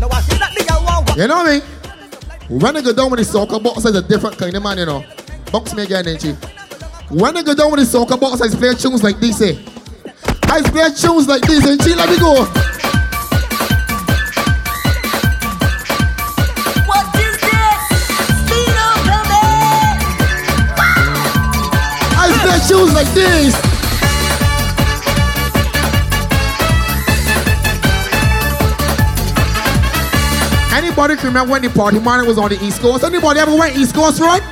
Now 0.00 0.08
I 0.10 1.02
the. 1.02 1.14
You 1.16 1.26
know 1.26 1.44
me? 1.44 1.60
When 2.48 2.76
I 2.76 2.80
go 2.80 2.92
down 2.92 3.10
with 3.10 3.18
the 3.18 3.24
soccer 3.24 3.58
box, 3.58 3.84
is 3.84 3.96
a 3.96 4.02
different 4.02 4.38
kind 4.38 4.54
of 4.54 4.62
man, 4.62 4.78
you 4.78 4.86
know. 4.86 5.04
Box 5.50 5.74
me 5.74 5.82
again, 5.82 6.06
ain't 6.06 6.22
she? 6.22 6.32
When 7.10 7.36
I 7.36 7.42
go 7.42 7.54
down 7.54 7.72
with 7.72 7.80
the 7.80 7.86
soccer 7.86 8.16
box, 8.16 8.40
I 8.40 8.48
play 8.56 8.74
tunes 8.74 9.02
like 9.02 9.18
this, 9.18 9.40
eh? 9.42 9.56
I 10.44 10.62
play 10.62 10.90
tunes 10.94 11.26
like 11.26 11.42
this, 11.42 11.66
ain't 11.66 11.82
she? 11.82 11.94
Let 11.94 12.08
me 12.08 12.18
go. 12.18 12.77
Like 22.78 23.08
this. 23.12 23.54
Anybody 30.72 31.16
remember 31.16 31.52
when 31.52 31.62
the 31.62 31.70
party 31.70 31.98
morning 31.98 32.28
was 32.28 32.38
on 32.38 32.50
the 32.50 32.64
East 32.64 32.80
Coast? 32.80 33.02
Anybody 33.02 33.40
ever 33.40 33.54
went 33.56 33.76
East 33.76 33.96
Coast 33.96 34.20
Road? 34.20 34.42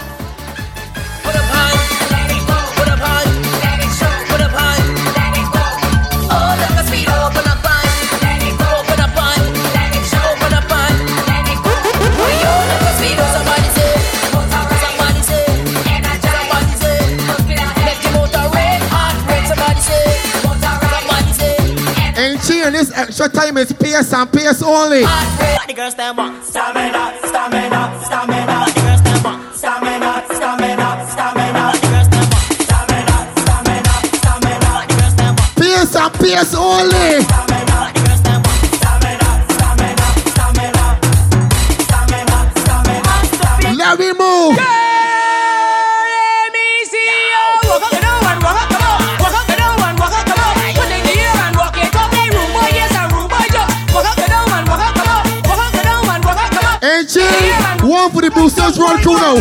This 22.76 22.92
extra 22.92 23.28
time 23.28 23.56
is 23.56 23.72
PS 23.72 24.12
and 24.12 24.30
PS 24.30 24.62
only. 24.62 25.00
The 25.00 25.72
girls 25.74 25.94
stamina, 25.94 26.42
stamina, 26.42 27.20
stamina. 27.24 27.96
The 28.66 28.80
girls 28.84 29.00
stamina, 29.56 30.22
stamina, 30.28 31.06
stamina. 31.08 31.72
PS 35.56 35.96
and 35.96 36.12
PS 36.14 36.54
only. 36.54 37.35
Boosters 58.66 58.82
run 58.82 59.00
through 59.02 59.14
now. 59.14 59.34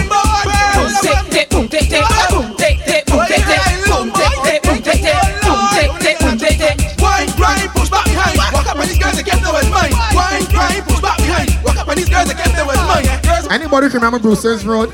Wine, 7.00 7.30
grind, 7.38 7.70
push 7.72 7.90
back 7.90 8.06
behind. 8.06 8.38
Walk 8.54 8.68
up 8.68 8.78
and 8.78 8.90
these 8.90 9.00
girls 9.00 9.20
against 9.20 9.44
the 9.44 9.52
west 9.52 9.70
mine. 9.72 9.92
Wine, 10.14 10.46
grind, 10.46 10.84
push 10.86 11.02
back 11.02 11.18
behind. 11.18 11.50
Walk 11.64 11.78
up 11.78 11.88
and 11.88 11.98
these 11.98 12.10
girls 12.10 12.30
against 12.30 12.56
the 12.56 12.66
west 12.66 12.82
mine. 12.88 13.52
Anybody 13.52 13.90
can 13.90 13.96
remember 13.96 14.20
Bruce's 14.20 14.66
Road? 14.66 14.90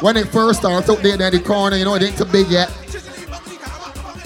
When 0.00 0.16
it 0.16 0.28
first 0.28 0.60
started 0.60 0.90
out 0.90 1.02
there 1.02 1.14
in 1.14 1.18
the 1.18 1.40
corner, 1.40 1.76
you 1.76 1.84
know, 1.84 1.94
it 1.94 2.02
ain't 2.02 2.18
too 2.18 2.24
big 2.24 2.48
yet. 2.48 2.70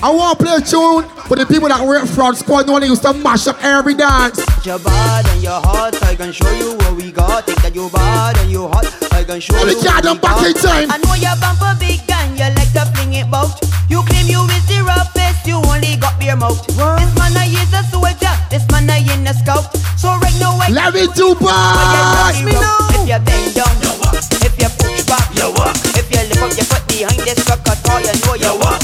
I 0.01 0.11
want 0.15 0.39
to 0.39 0.45
play 0.45 0.55
a 0.55 0.61
tune 0.63 1.03
for 1.27 1.35
the 1.35 1.45
people 1.45 1.67
that 1.69 1.83
were 1.83 2.07
fraud 2.07 2.37
squad 2.39 2.67
know 2.71 2.79
they 2.79 2.87
used 2.87 3.03
to 3.03 3.13
mash 3.13 3.47
up 3.51 3.59
every 3.65 3.95
dance. 3.99 4.39
You're 4.65 4.79
bad 4.79 5.27
and 5.27 5.43
you're 5.43 5.59
hot. 5.59 5.99
I 6.07 6.15
can 6.15 6.31
show 6.31 6.51
you 6.55 6.79
what 6.79 6.95
we 6.95 7.11
got. 7.11 7.47
Think 7.47 7.59
that 7.67 7.75
you 7.75 7.91
bad 7.91 8.39
and 8.39 8.47
you 8.51 8.69
hot. 8.71 8.87
I 9.11 9.25
can 9.27 9.41
show 9.43 9.59
Let 9.59 9.75
you. 9.75 9.83
carry 9.83 9.99
what 9.99 10.05
them 10.07 10.17
we 10.17 10.23
back 10.23 10.39
got. 10.39 10.47
in 10.47 10.55
time. 10.55 10.87
I 10.95 10.97
know 11.03 11.19
your 11.19 11.35
bumper 11.43 11.75
big 11.83 12.07
and 12.07 12.39
you 12.39 12.47
like 12.55 12.71
to 12.79 12.87
fling 12.95 13.19
it 13.19 13.27
bout. 13.27 13.59
You 13.91 14.07
claim 14.07 14.31
you 14.31 14.39
is 14.55 14.63
the 14.71 14.87
roughest. 14.87 15.43
You 15.43 15.59
only 15.67 15.99
got 15.99 16.15
beer 16.23 16.39
mouth. 16.39 16.63
This 16.63 17.11
man 17.19 17.35
I 17.35 17.51
is 17.51 17.73
a 17.75 17.83
soldier. 17.91 18.35
This 18.55 18.63
man 18.71 18.87
I 18.87 19.03
in 19.03 19.27
a 19.27 19.35
scout. 19.35 19.67
So 19.99 20.15
right 20.15 20.37
now 20.39 20.55
I. 20.63 20.71
Let 20.71 20.95
me 20.95 21.11
do 21.11 21.35
Watch 21.43 22.39
me 22.47 22.55
now. 22.55 22.87
If 22.95 23.03
you 23.03 23.19
bend 23.19 23.51
down, 23.59 23.75
you 23.83 23.91
walk. 23.99 24.15
If 24.47 24.55
you 24.63 24.71
push 24.79 25.03
back, 25.11 25.27
you 25.35 25.51
walk. 25.59 25.75
If 25.99 26.07
you 26.07 26.23
lift 26.23 26.39
up 26.39 26.55
your 26.55 26.67
foot 26.71 26.85
behind 26.87 27.19
this 27.27 27.43
sucker 27.43 27.75
tall, 27.83 27.99
you 27.99 28.15
know 28.23 28.39
you 28.39 28.55
walk. 28.63 28.79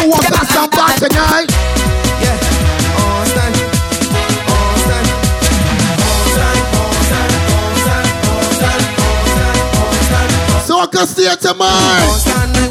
Man 0.00 0.10
want? 0.10 0.24
We 0.24 0.30
gonna 0.30 0.36
walk 0.38 0.38
past 0.38 0.52
some 0.52 0.70
back 0.70 0.98
tonight. 0.98 1.50
So 10.66 10.78
I 10.78 10.86
can 10.86 11.06
to. 11.06 12.67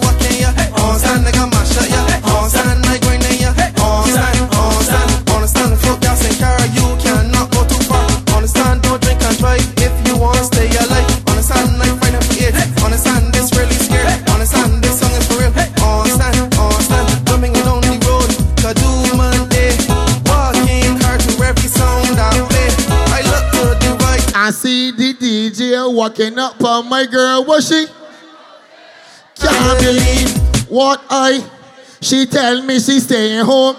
Walking 25.98 26.38
up 26.38 26.64
on 26.64 26.88
my 26.88 27.08
girl. 27.08 27.44
Was 27.46 27.68
she? 27.70 27.88
Can't 29.42 29.80
believe 29.80 30.30
what 30.70 31.02
I. 31.10 31.44
She 32.02 32.28
tell 32.28 32.62
me 32.62 32.80
she 32.80 33.00
staying 33.00 33.44
home. 33.44 33.76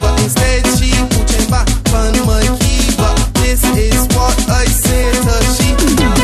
But 0.00 0.18
instead 0.22 0.64
she 0.80 0.88
pushing 1.12 1.50
back 1.52 1.68
on 1.92 2.16
my 2.26 2.40
key 2.58 2.96
But 2.96 3.14
this 3.44 3.62
is 3.76 4.00
what 4.16 4.34
I 4.48 4.64
say 4.64 5.12
to 5.12 5.36
she 5.54 5.70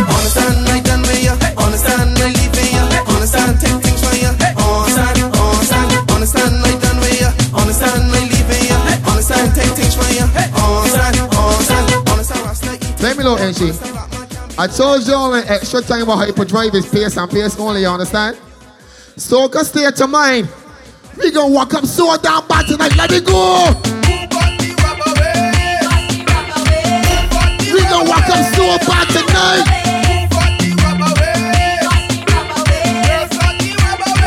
Understand 0.08 0.66
I 0.66 0.80
done 0.80 1.02
with 1.02 1.22
ya 1.22 1.34
Understand 1.62 2.18
I 2.18 2.32
leaving 2.32 2.72
ya 2.74 2.82
Understand 3.06 3.60
take 3.60 3.78
things 3.84 4.00
from 4.02 4.16
ya 4.18 4.32
Understand, 4.34 5.30
understand 5.30 6.10
Understand 6.10 6.64
I 6.64 6.72
done 6.80 6.98
with 6.98 7.20
ya 7.20 7.30
Understand 7.54 8.10
I 8.10 8.20
leaving 8.26 8.66
ya 8.66 8.78
Understand 9.06 9.54
take 9.54 9.70
things 9.78 9.94
from 9.94 10.10
ya 10.16 10.26
Understand, 10.26 11.16
understand 11.30 11.86
Understand 12.08 13.02
Let 13.04 13.16
me 13.16 13.22
know, 13.22 13.36
NG. 13.36 13.97
I 14.60 14.66
told 14.66 15.06
y'all 15.06 15.34
an 15.34 15.46
extra 15.46 15.80
time 15.80 16.02
about 16.02 16.18
hyperdrive 16.18 16.74
is 16.74 16.84
pace 16.90 17.16
and 17.16 17.30
pace 17.30 17.56
only, 17.60 17.82
you 17.82 17.86
understand? 17.86 18.36
Soca 19.16 19.62
state 19.62 20.00
of 20.00 20.10
mind. 20.10 20.48
We 21.16 21.30
gonna 21.30 21.54
walk 21.54 21.74
up 21.74 21.86
so 21.86 22.16
down 22.16 22.44
bad 22.48 22.66
tonight. 22.66 22.96
Let 22.96 23.08
me 23.12 23.20
go. 23.20 23.70
We 27.72 27.82
gonna 27.86 28.10
walk 28.10 28.28
up 28.28 28.44
so 28.52 28.78
bad 28.82 29.06
tonight. 29.14 29.62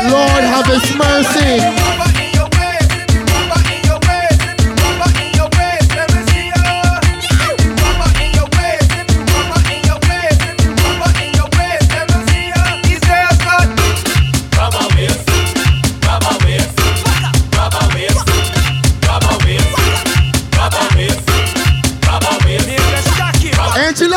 Lord 0.08 0.44
have 0.44 0.64
his 0.64 0.96
mercy. 0.96 1.91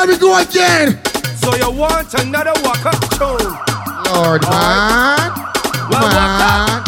Let 0.06 0.14
me 0.14 0.20
go 0.22 0.38
again. 0.38 1.02
So 1.34 1.56
you 1.56 1.72
want 1.72 2.14
another 2.14 2.54
walk 2.62 2.86
up 2.86 2.94
tune? 3.18 3.42
Lord, 4.14 4.44
man. 4.46 5.34
Man. 5.90 6.86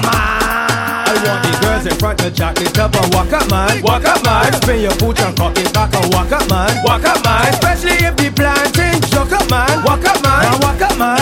I 0.00 1.20
want 1.20 1.44
these 1.44 1.60
girls 1.60 1.84
in 1.84 1.94
front 2.00 2.24
of 2.24 2.32
Jack 2.32 2.56
up 2.78 2.96
and 2.96 3.12
walk 3.12 3.30
up, 3.34 3.50
man. 3.50 3.82
Walk 3.82 4.06
up, 4.06 4.24
man. 4.24 4.54
Spin 4.54 4.80
your 4.80 4.96
boots 4.96 5.20
and 5.20 5.36
cock 5.36 5.52
it 5.58 5.70
back 5.74 5.92
and 5.96 6.14
walk 6.14 6.32
up, 6.32 6.48
man. 6.48 6.82
Walk 6.82 7.04
up, 7.04 7.22
man. 7.22 7.52
Especially 7.52 8.00
if 8.06 8.16
the 8.16 8.32
planting 8.32 9.02
shook 9.04 9.32
up, 9.32 9.50
man. 9.50 9.84
Walk 9.84 10.06
up, 10.06 10.22
man. 10.22 10.65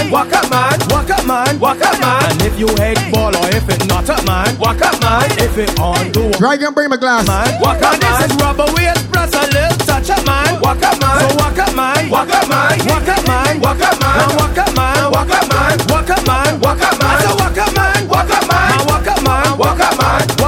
Now 0.05 0.13
walk 0.13 0.33
up, 0.33 0.51
man. 0.51 0.79
Walk 0.91 1.11
up, 1.11 1.27
man. 1.27 1.59
Walk 1.59 1.81
up, 1.81 1.81
man. 1.81 1.81
Walk 1.81 1.81
up, 1.83 2.01
man. 2.01 2.31
And 2.33 2.43
if 2.43 2.59
you 2.59 2.69
head 2.77 2.99
ball 3.13 3.35
or 3.35 3.49
if 3.51 3.69
it 3.69 3.87
not 3.89 4.09
up, 4.09 4.25
man. 4.27 4.59
Walk 4.59 4.81
up, 4.83 5.01
man. 5.01 5.31
If 5.39 5.57
it 5.57 5.79
on 5.81 6.13
do 6.13 6.31
Drag 6.33 6.63
and 6.63 6.75
bring 6.75 6.91
my 6.91 6.97
glass. 6.97 7.27
man. 7.27 7.61
Walk 7.61 7.81
up, 7.83 8.01
man. 8.01 8.21
This 8.23 8.31
is 8.33 8.37
rubber 8.43 8.67
waist 8.77 9.11
plus 9.13 9.33
a 9.35 9.43
little 9.53 9.79
touch 9.87 10.11
up, 10.11 10.25
man. 10.27 10.61
Walk 10.61 10.83
up, 10.83 11.01
man. 11.01 11.21
So 11.21 11.37
walk 11.37 11.59
up, 11.59 11.75
man. 11.75 12.11
Walk 12.11 12.31
up, 12.31 12.49
man. 12.49 12.79
Walk 12.87 13.09
up, 13.09 13.27
man. 13.27 13.61
Walk 13.61 13.81
up, 13.81 14.01
man. 14.01 14.19
Now 14.19 14.37
walk 14.37 14.59
up, 14.59 14.77
man. 14.77 15.11
Walk 15.13 15.31
up, 15.31 15.49
man. 15.49 15.79
Walk 15.89 16.11
up, 16.11 16.27
man. 16.27 16.61
Walk 16.61 16.83
up, 16.83 16.99
man. 17.01 17.21
So 17.23 17.37
walk 17.37 17.59
up, 17.59 17.75
man. 17.75 18.09
Walk 18.09 18.31
up, 18.31 18.49
man. 18.49 18.87
Walk 18.87 19.07
up, 19.09 19.23
man. 19.25 19.59
Walk 19.59 19.81
up, 19.81 19.99
man. 19.99 20.29
Walk 20.29 20.29
up, 20.29 20.39
man. 20.39 20.44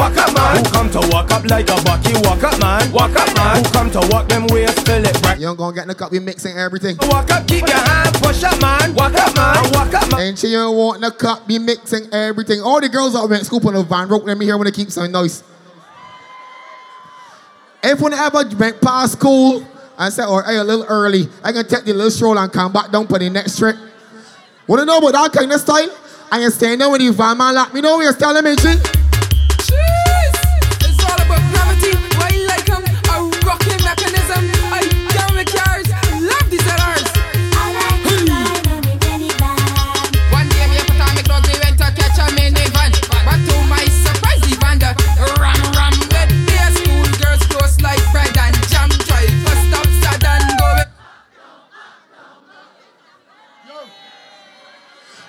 Walk 0.00 0.16
up, 0.16 0.32
man. 0.34 0.56
Who 0.56 0.70
come 0.70 0.90
to 0.92 1.00
walk 1.12 1.30
up 1.30 1.44
like 1.44 1.68
a 1.68 1.76
bucky? 1.84 2.14
Walk 2.24 2.42
up, 2.42 2.58
man. 2.58 2.90
Walk 2.90 3.14
up, 3.14 3.36
man. 3.36 3.62
Who 3.62 3.70
come 3.70 3.90
to 3.90 4.00
walk 4.10 4.28
them 4.28 4.46
waist? 4.46 4.86
Fill 4.86 5.04
it 5.04 5.22
back. 5.22 5.38
You 5.38 5.44
don't 5.44 5.56
gonna 5.56 5.74
get 5.74 5.82
in 5.82 5.88
the 5.88 5.94
cup, 5.94 6.10
we 6.10 6.18
mixing 6.20 6.56
everything. 6.56 6.96
Walk 7.02 7.30
up, 7.30 7.46
keep 7.46 7.68
your 7.68 7.76
hand, 7.76 8.14
push 8.14 8.42
up, 8.42 8.58
man. 8.62 8.94
Walk 8.94 9.12
up, 9.12 9.36
man. 9.36 9.72
Walk 9.72 9.92
up, 9.92 10.10
man. 10.10 10.20
And 10.22 10.38
she 10.38 10.52
don't 10.52 10.74
want 10.74 11.02
the 11.02 11.10
cup, 11.10 11.46
be 11.46 11.58
mixing 11.58 12.08
everything. 12.14 12.62
All 12.62 12.80
the 12.80 12.88
girls 12.88 13.12
that 13.12 13.28
went 13.28 13.44
scoop 13.44 13.66
on 13.66 13.74
the 13.74 13.82
van 13.82 14.08
rope, 14.08 14.24
let 14.24 14.38
me 14.38 14.46
hear 14.46 14.56
when 14.56 14.64
they 14.64 14.72
keep 14.72 14.90
saying 14.90 15.12
noise. 15.12 15.44
If 17.82 18.00
one 18.00 18.14
ever 18.14 18.44
went 18.56 18.80
past 18.80 19.12
school 19.12 19.66
and 19.98 20.12
said, 20.14 20.28
or 20.28 20.42
hey, 20.44 20.56
a 20.56 20.64
little 20.64 20.86
early, 20.88 21.28
I 21.44 21.52
can 21.52 21.68
take 21.68 21.84
the 21.84 21.92
little 21.92 22.10
stroll 22.10 22.38
and 22.38 22.50
come 22.50 22.72
back 22.72 22.90
down 22.90 23.06
for 23.06 23.18
the 23.18 23.28
next 23.28 23.58
trip. 23.58 23.76
Wanna 24.66 24.86
know 24.86 24.96
about 24.96 25.12
that 25.12 25.32
kind 25.38 25.52
of 25.52 25.60
style? 25.60 25.90
I 26.32 26.38
can 26.38 26.50
stand 26.50 26.80
there 26.80 26.88
with 26.88 27.02
the 27.02 27.10
van 27.10 27.36
man 27.36 27.54
like 27.54 27.74
me 27.74 27.82
know 27.82 27.98
where 27.98 28.04
you're 28.04 28.14
telling 28.14 28.44
me 28.44 28.56
shit. 28.56 28.99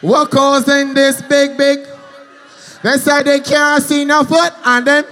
What 0.02 0.32
causing 0.32 0.96
this 0.96 1.22
big, 1.22 1.58
big? 1.58 1.88
They 2.82 2.98
say 2.98 3.22
they 3.22 3.40
can't 3.40 3.84
see 3.84 4.04
no 4.04 4.24
foot 4.24 4.52
and 4.66 4.88
then 4.88 5.06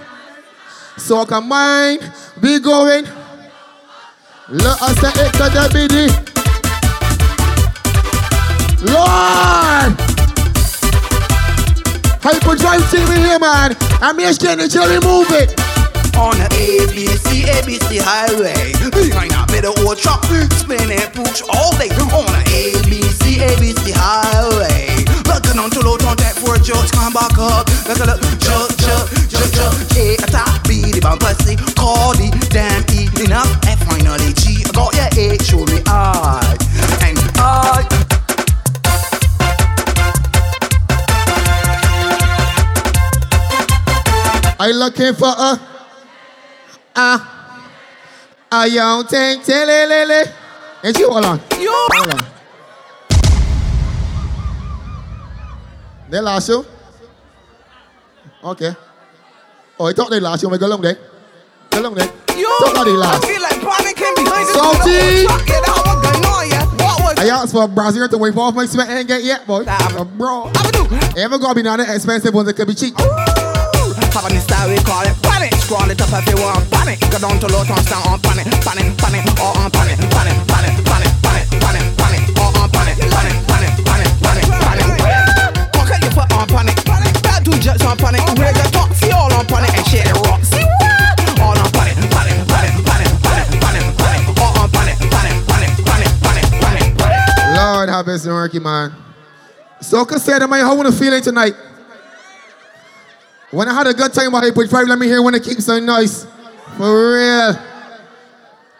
so 0.96 1.24
come 1.24 1.48
mind 1.48 2.00
be 2.40 2.58
going. 2.58 3.04
Let 4.48 4.82
us 4.82 4.98
say 5.00 5.12
it's 5.14 5.38
a 5.38 5.48
WD. 5.48 6.30
Lord! 8.92 9.94
Hyperdrive 12.20 12.90
team 12.90 13.06
in 13.12 13.24
here, 13.24 13.38
man. 13.38 13.76
I'm 14.02 14.18
just 14.18 14.40
getting 14.40 14.64
the 14.64 14.68
jelly 14.68 14.98
move 15.06 15.30
it 15.30 15.69
on 16.20 16.36
the 16.36 16.48
ABC, 16.52 17.48
ABC 17.48 17.96
highway. 17.96 18.76
Behind 18.92 19.32
a 19.32 19.48
better 19.48 19.72
old 19.80 19.96
truck, 19.96 20.20
spinning 20.60 21.00
push 21.16 21.40
all 21.48 21.72
day 21.80 21.88
on 22.12 22.28
the 22.28 22.44
ABC, 22.52 23.40
ABC 23.40 23.96
highway. 23.96 25.00
Looking 25.24 25.56
on 25.56 25.72
to 25.72 25.80
low 25.80 25.96
on 26.04 26.16
that 26.20 26.36
for 26.36 26.60
jokes, 26.60 26.92
come 26.92 27.16
back 27.16 27.32
up. 27.40 27.64
Look 27.88 28.04
at 28.04 28.20
jump, 28.36 28.68
jump, 28.76 29.08
jump, 29.32 29.48
jump. 29.56 29.74
A 29.96 30.20
top 30.28 30.60
B, 30.68 30.92
the 30.92 31.00
bumper, 31.00 31.32
C, 31.40 31.56
call 31.72 32.12
the 32.12 32.28
damn 32.52 32.84
E, 32.92 33.08
enough. 33.24 33.48
F 33.64 33.80
finally, 33.88 34.36
G, 34.36 34.60
I 34.60 34.70
got 34.76 34.92
your 34.92 35.08
A, 35.16 35.40
show 35.40 35.64
me 35.72 35.80
I. 35.88 36.44
And 37.00 37.16
I. 37.40 37.88
I 44.60 44.72
looking 44.72 45.14
for 45.14 45.32
a 45.32 45.79
a 46.94 47.20
a 48.52 48.66
young 48.68 49.06
tank 49.06 49.44
telelele? 49.44 50.32
Ain't 50.84 50.98
you 50.98 51.10
hold 51.10 51.24
on? 51.24 51.40
Hold 51.52 52.14
on. 52.14 52.26
They 56.10 56.20
lost 56.20 56.48
you? 56.48 56.64
Okay. 58.42 58.74
Oh, 59.78 59.86
I 59.86 59.92
thought 59.92 60.10
they 60.10 60.20
lost 60.20 60.42
you. 60.42 60.50
Me 60.50 60.58
go 60.58 60.66
long 60.66 60.80
day. 60.82 60.94
Go 61.70 61.80
long 61.80 61.94
day. 61.94 62.06
Talk 62.06 62.72
about 62.72 62.84
they. 62.84 62.96
I 62.96 63.20
feel 63.22 63.40
like 63.42 63.60
panicking 63.60 64.14
behind 64.16 64.48
the 64.48 64.52
Salty. 64.54 65.24
truck. 65.26 65.46
Yeah, 65.46 65.60
that 65.60 65.82
was 65.84 65.98
going 66.02 66.24
on, 66.24 66.48
yeah. 66.48 66.64
What 66.84 67.16
was 67.16 67.18
I 67.18 67.28
asked 67.28 67.52
for 67.52 67.64
a 67.64 67.68
Brazilian 67.68 68.10
to 68.10 68.18
wave 68.18 68.36
off 68.38 68.54
my 68.54 68.66
sweat 68.66 68.88
ain't 68.88 69.06
get 69.08 69.22
yet, 69.22 69.46
boy. 69.46 69.64
Uh, 69.66 70.04
bro. 70.04 70.50
Ever 71.16 71.38
gonna 71.38 71.54
be 71.54 71.62
none 71.62 71.80
of 71.80 71.88
expensive 71.88 72.34
ones 72.34 72.48
that 72.48 72.54
could 72.54 72.66
be 72.66 72.74
cheap. 72.74 72.94
Having 72.98 74.34
this 74.34 74.44
style 74.44 74.68
we 74.68 74.76
call 74.82 75.02
it 75.02 75.14
panic. 75.22 75.52
Scroll 75.70 75.86
it 75.86 76.02
up 76.02 76.10
if 76.10 76.26
you 76.26 76.34
want 76.42 76.66
panic. 76.66 76.98
Go 77.14 77.18
down 77.22 77.38
to 77.38 77.46
low 77.46 77.62
town 77.62 77.78
stand 77.86 78.02
on 78.10 78.18
panic, 78.26 78.42
panic, 78.66 78.90
panic, 78.98 79.22
or 79.38 79.54
on 79.54 79.70
panic, 79.70 80.02
panic, 80.10 80.34
panic, 80.50 80.74
panic, 80.82 81.06
panic, 81.22 81.46
panic, 81.62 81.86
panic, 81.94 82.22
or 82.42 82.50
on 82.58 82.66
panic, 82.74 82.98
panic, 82.98 83.38
panic, 83.46 83.70
panic, 83.78 84.10
panic, 84.18 84.50
panic. 84.50 84.90
Fuck 85.70 85.94
it, 85.94 86.02
you 86.02 86.10
put 86.10 86.26
on 86.34 86.50
panic. 86.50 86.74
That 87.22 87.46
do 87.46 87.54
jets 87.62 87.86
on 87.86 87.94
panic. 88.02 88.18
Where 88.34 88.50
the 88.50 88.66
top 88.74 88.90
see 88.98 89.14
all 89.14 89.30
on 89.30 89.46
panic 89.46 89.70
and 89.78 89.86
shit 89.86 90.10
rock. 90.26 90.42
See 90.42 90.58
what? 90.58 91.38
All 91.38 91.54
on 91.54 91.70
panic, 91.70 91.94
panic, 92.18 92.34
panic, 92.50 92.74
panic, 92.82 93.06
panic, 93.22 93.46
panic, 93.62 93.86
panic, 93.94 94.26
all 94.42 94.58
on 94.58 94.68
panic, 94.74 94.98
panic, 95.06 95.38
panic, 95.46 95.70
panic, 95.86 96.10
panic, 96.18 96.86
panic. 96.98 97.54
Lord 97.54 97.86
have 97.94 98.10
mercy, 98.10 98.26
Murky 98.26 98.58
man. 98.58 98.90
So, 99.78 100.02
can 100.04 100.18
say 100.18 100.34
to 100.34 100.50
my 100.50 100.66
how 100.66 100.74
wanna 100.74 100.90
feeling 100.90 101.22
tonight? 101.22 101.69
When 103.50 103.68
I 103.68 103.74
had 103.74 103.86
a 103.88 103.94
good 103.94 104.12
time 104.12 104.32
with 104.32 104.44
Hyperdrive, 104.44 104.86
let 104.86 104.98
me 104.98 105.06
hear 105.06 105.22
when 105.22 105.34
it 105.34 105.42
keeps 105.42 105.64
so 105.64 105.78
nice. 105.80 106.24
For 106.76 107.14
real. 107.14 107.58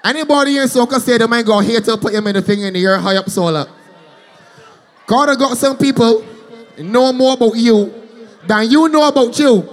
Anybody 0.05 0.59
in 0.59 0.65
Soca 0.65 1.01
say 1.01 1.19
they 1.19 1.27
might 1.27 1.45
go 1.45 1.59
here 1.59 1.81
to 1.81 1.97
put 1.97 2.13
him 2.13 2.19
in 2.19 2.25
middle 2.25 2.43
finger 2.43 2.67
in 2.67 2.75
the 2.75 2.85
air 2.85 2.99
high 2.99 3.17
up 3.17 3.29
solar. 3.29 3.67
God 5.07 5.29
I 5.29 5.35
got 5.35 5.57
some 5.57 5.77
people 5.77 6.25
know 6.79 7.13
more 7.13 7.35
about 7.35 7.57
you 7.57 7.93
than 8.47 8.71
you 8.71 8.89
know 8.89 9.09
about 9.09 9.39
you. 9.39 9.69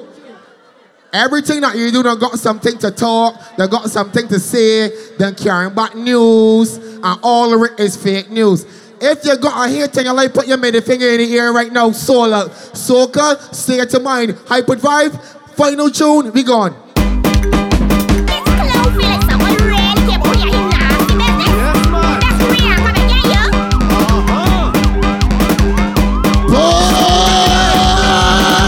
Everything 1.13 1.61
that 1.61 1.77
you 1.77 1.91
do, 1.91 2.03
they 2.03 2.15
got 2.17 2.38
something 2.38 2.77
to 2.80 2.91
talk, 2.91 3.55
they 3.55 3.67
got 3.67 3.89
something 3.89 4.27
to 4.27 4.39
say, 4.39 4.89
They're 5.17 5.31
carrying 5.31 5.73
back 5.73 5.95
news, 5.95 6.77
and 6.77 7.19
all 7.23 7.53
of 7.53 7.71
it 7.71 7.80
is 7.80 7.95
fake 7.95 8.30
news. 8.30 8.65
If 8.99 9.23
you 9.25 9.37
got 9.37 9.67
a 9.67 9.69
hate 9.71 9.95
and 9.97 10.05
you 10.07 10.13
like 10.13 10.33
put 10.33 10.47
your 10.47 10.57
middle 10.57 10.81
finger 10.81 11.07
in 11.07 11.17
the 11.19 11.37
air 11.37 11.53
right 11.53 11.71
now, 11.71 11.91
solar, 11.91 12.49
soca, 12.73 13.53
say 13.53 13.79
it 13.79 13.91
to 13.91 13.99
mine, 13.99 14.35
hyper 14.47 14.75
vibe, 14.75 15.15
final 15.55 15.89
tune, 15.91 16.31
we 16.33 16.43
gone. 16.43 16.73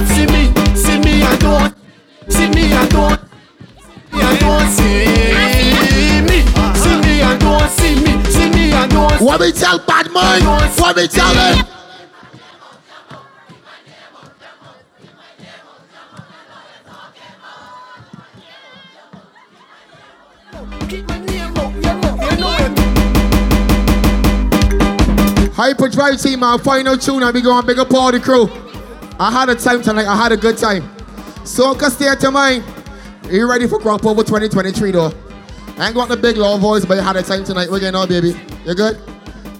See 0.05 0.25
me, 0.27 0.53
see 0.75 0.99
me, 0.99 1.23
I 1.23 1.37
don't. 1.39 1.75
See 2.31 2.49
me, 2.49 2.73
I 2.73 2.87
don't. 2.87 3.19
I 4.13 4.37
don't 4.39 4.69
see 4.69 5.05
me. 5.05 5.39
See 8.79 8.87
me, 8.87 8.93
I 8.93 8.95
don't 8.95 9.09
see 9.09 9.15
me. 9.15 9.19
See 9.19 9.19
me, 9.19 9.19
I 9.19 9.19
don't. 9.19 9.25
What 9.25 9.39
we 9.39 9.51
tell 9.51 9.79
bad 9.79 10.11
mind? 10.11 10.45
What 10.79 10.95
we 10.95 11.07
tell 11.07 11.33
them? 11.33 11.65
Hyperdrive 25.53 26.21
team, 26.21 26.41
our 26.41 26.57
final 26.57 26.97
tune, 26.97 27.21
and 27.21 27.33
we 27.33 27.41
go 27.41 27.57
and 27.57 27.67
big 27.67 27.79
up 27.79 27.93
all 27.93 28.11
the 28.11 28.19
crew. 28.19 28.49
I 29.19 29.29
had 29.29 29.49
a 29.49 29.55
time 29.55 29.81
tonight, 29.81 30.07
I 30.07 30.15
had 30.15 30.31
a 30.31 30.37
good 30.37 30.57
time. 30.57 30.83
Soca 31.43 31.89
state 31.89 32.23
of 32.23 32.33
mind. 32.33 32.63
Are 33.25 33.33
you 33.33 33.49
ready 33.49 33.67
for 33.67 33.77
Crop 33.77 34.05
Over 34.05 34.23
2023 34.23 34.91
though? 34.91 35.28
I 35.79 35.87
ain't 35.87 35.95
got 35.95 36.09
the 36.09 36.17
big 36.17 36.35
loud 36.35 36.59
voice, 36.59 36.83
but 36.83 36.95
you 36.95 37.01
had 37.01 37.15
a 37.15 37.23
time 37.23 37.45
tonight. 37.45 37.71
We're 37.71 37.79
getting 37.79 37.95
on, 37.95 38.09
baby. 38.09 38.35
You 38.65 38.75
good? 38.75 38.99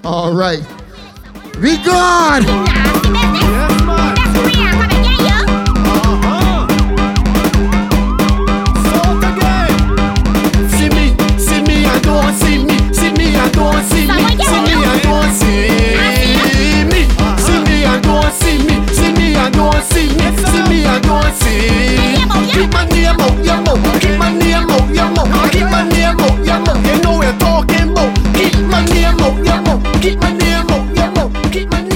All 0.04 0.34
right. 0.36 0.60
We 1.62 1.78
gone! 1.78 2.44
So 2.44 2.52
again, 9.24 9.72
see 10.70 10.90
me, 10.90 11.16
and 11.86 12.04
don't 12.04 12.34
see 12.36 12.58
me, 12.66 12.78
See 12.94 13.12
me 13.14 13.36
I 13.38 13.50
don't 13.52 13.82
see 13.86 14.06
me. 14.08 14.44
See 14.44 14.60
me 14.60 14.74
and 14.84 15.02
don't 15.02 15.32
see 15.32 15.70
me. 16.84 17.08
See 17.40 17.60
me 17.64 17.86
and 17.86 18.04
don't 18.04 18.34
see 18.34 18.58
me, 18.60 18.76
don't 19.48 19.84
see. 19.84 20.10
See 20.10 20.64
me 20.68 20.84
don't 21.08 21.32
see. 21.40 21.96
Keep 22.52 22.74
my 22.74 22.86
name 22.90 23.20
up, 23.22 23.38
your. 23.46 23.64
Keep 24.00 24.18
my 24.20 24.34
name 24.34 24.70
up, 24.70 24.90
your. 24.92 25.10
Keep 25.50 25.70
my 25.72 25.84
name 25.88 26.20
up. 26.20 26.36
You 26.86 27.02
know 27.04 27.18
we're 27.20 27.38
talking 27.40 27.92
about. 27.92 28.16
Keep 28.36 28.60
my 28.68 28.84
name 28.86 29.20
up. 29.22 29.36
Keep 30.02 30.20
my 30.20 30.32
name 30.34 30.70
up. 30.70 31.52
Keep 31.52 31.72
my 31.72 31.89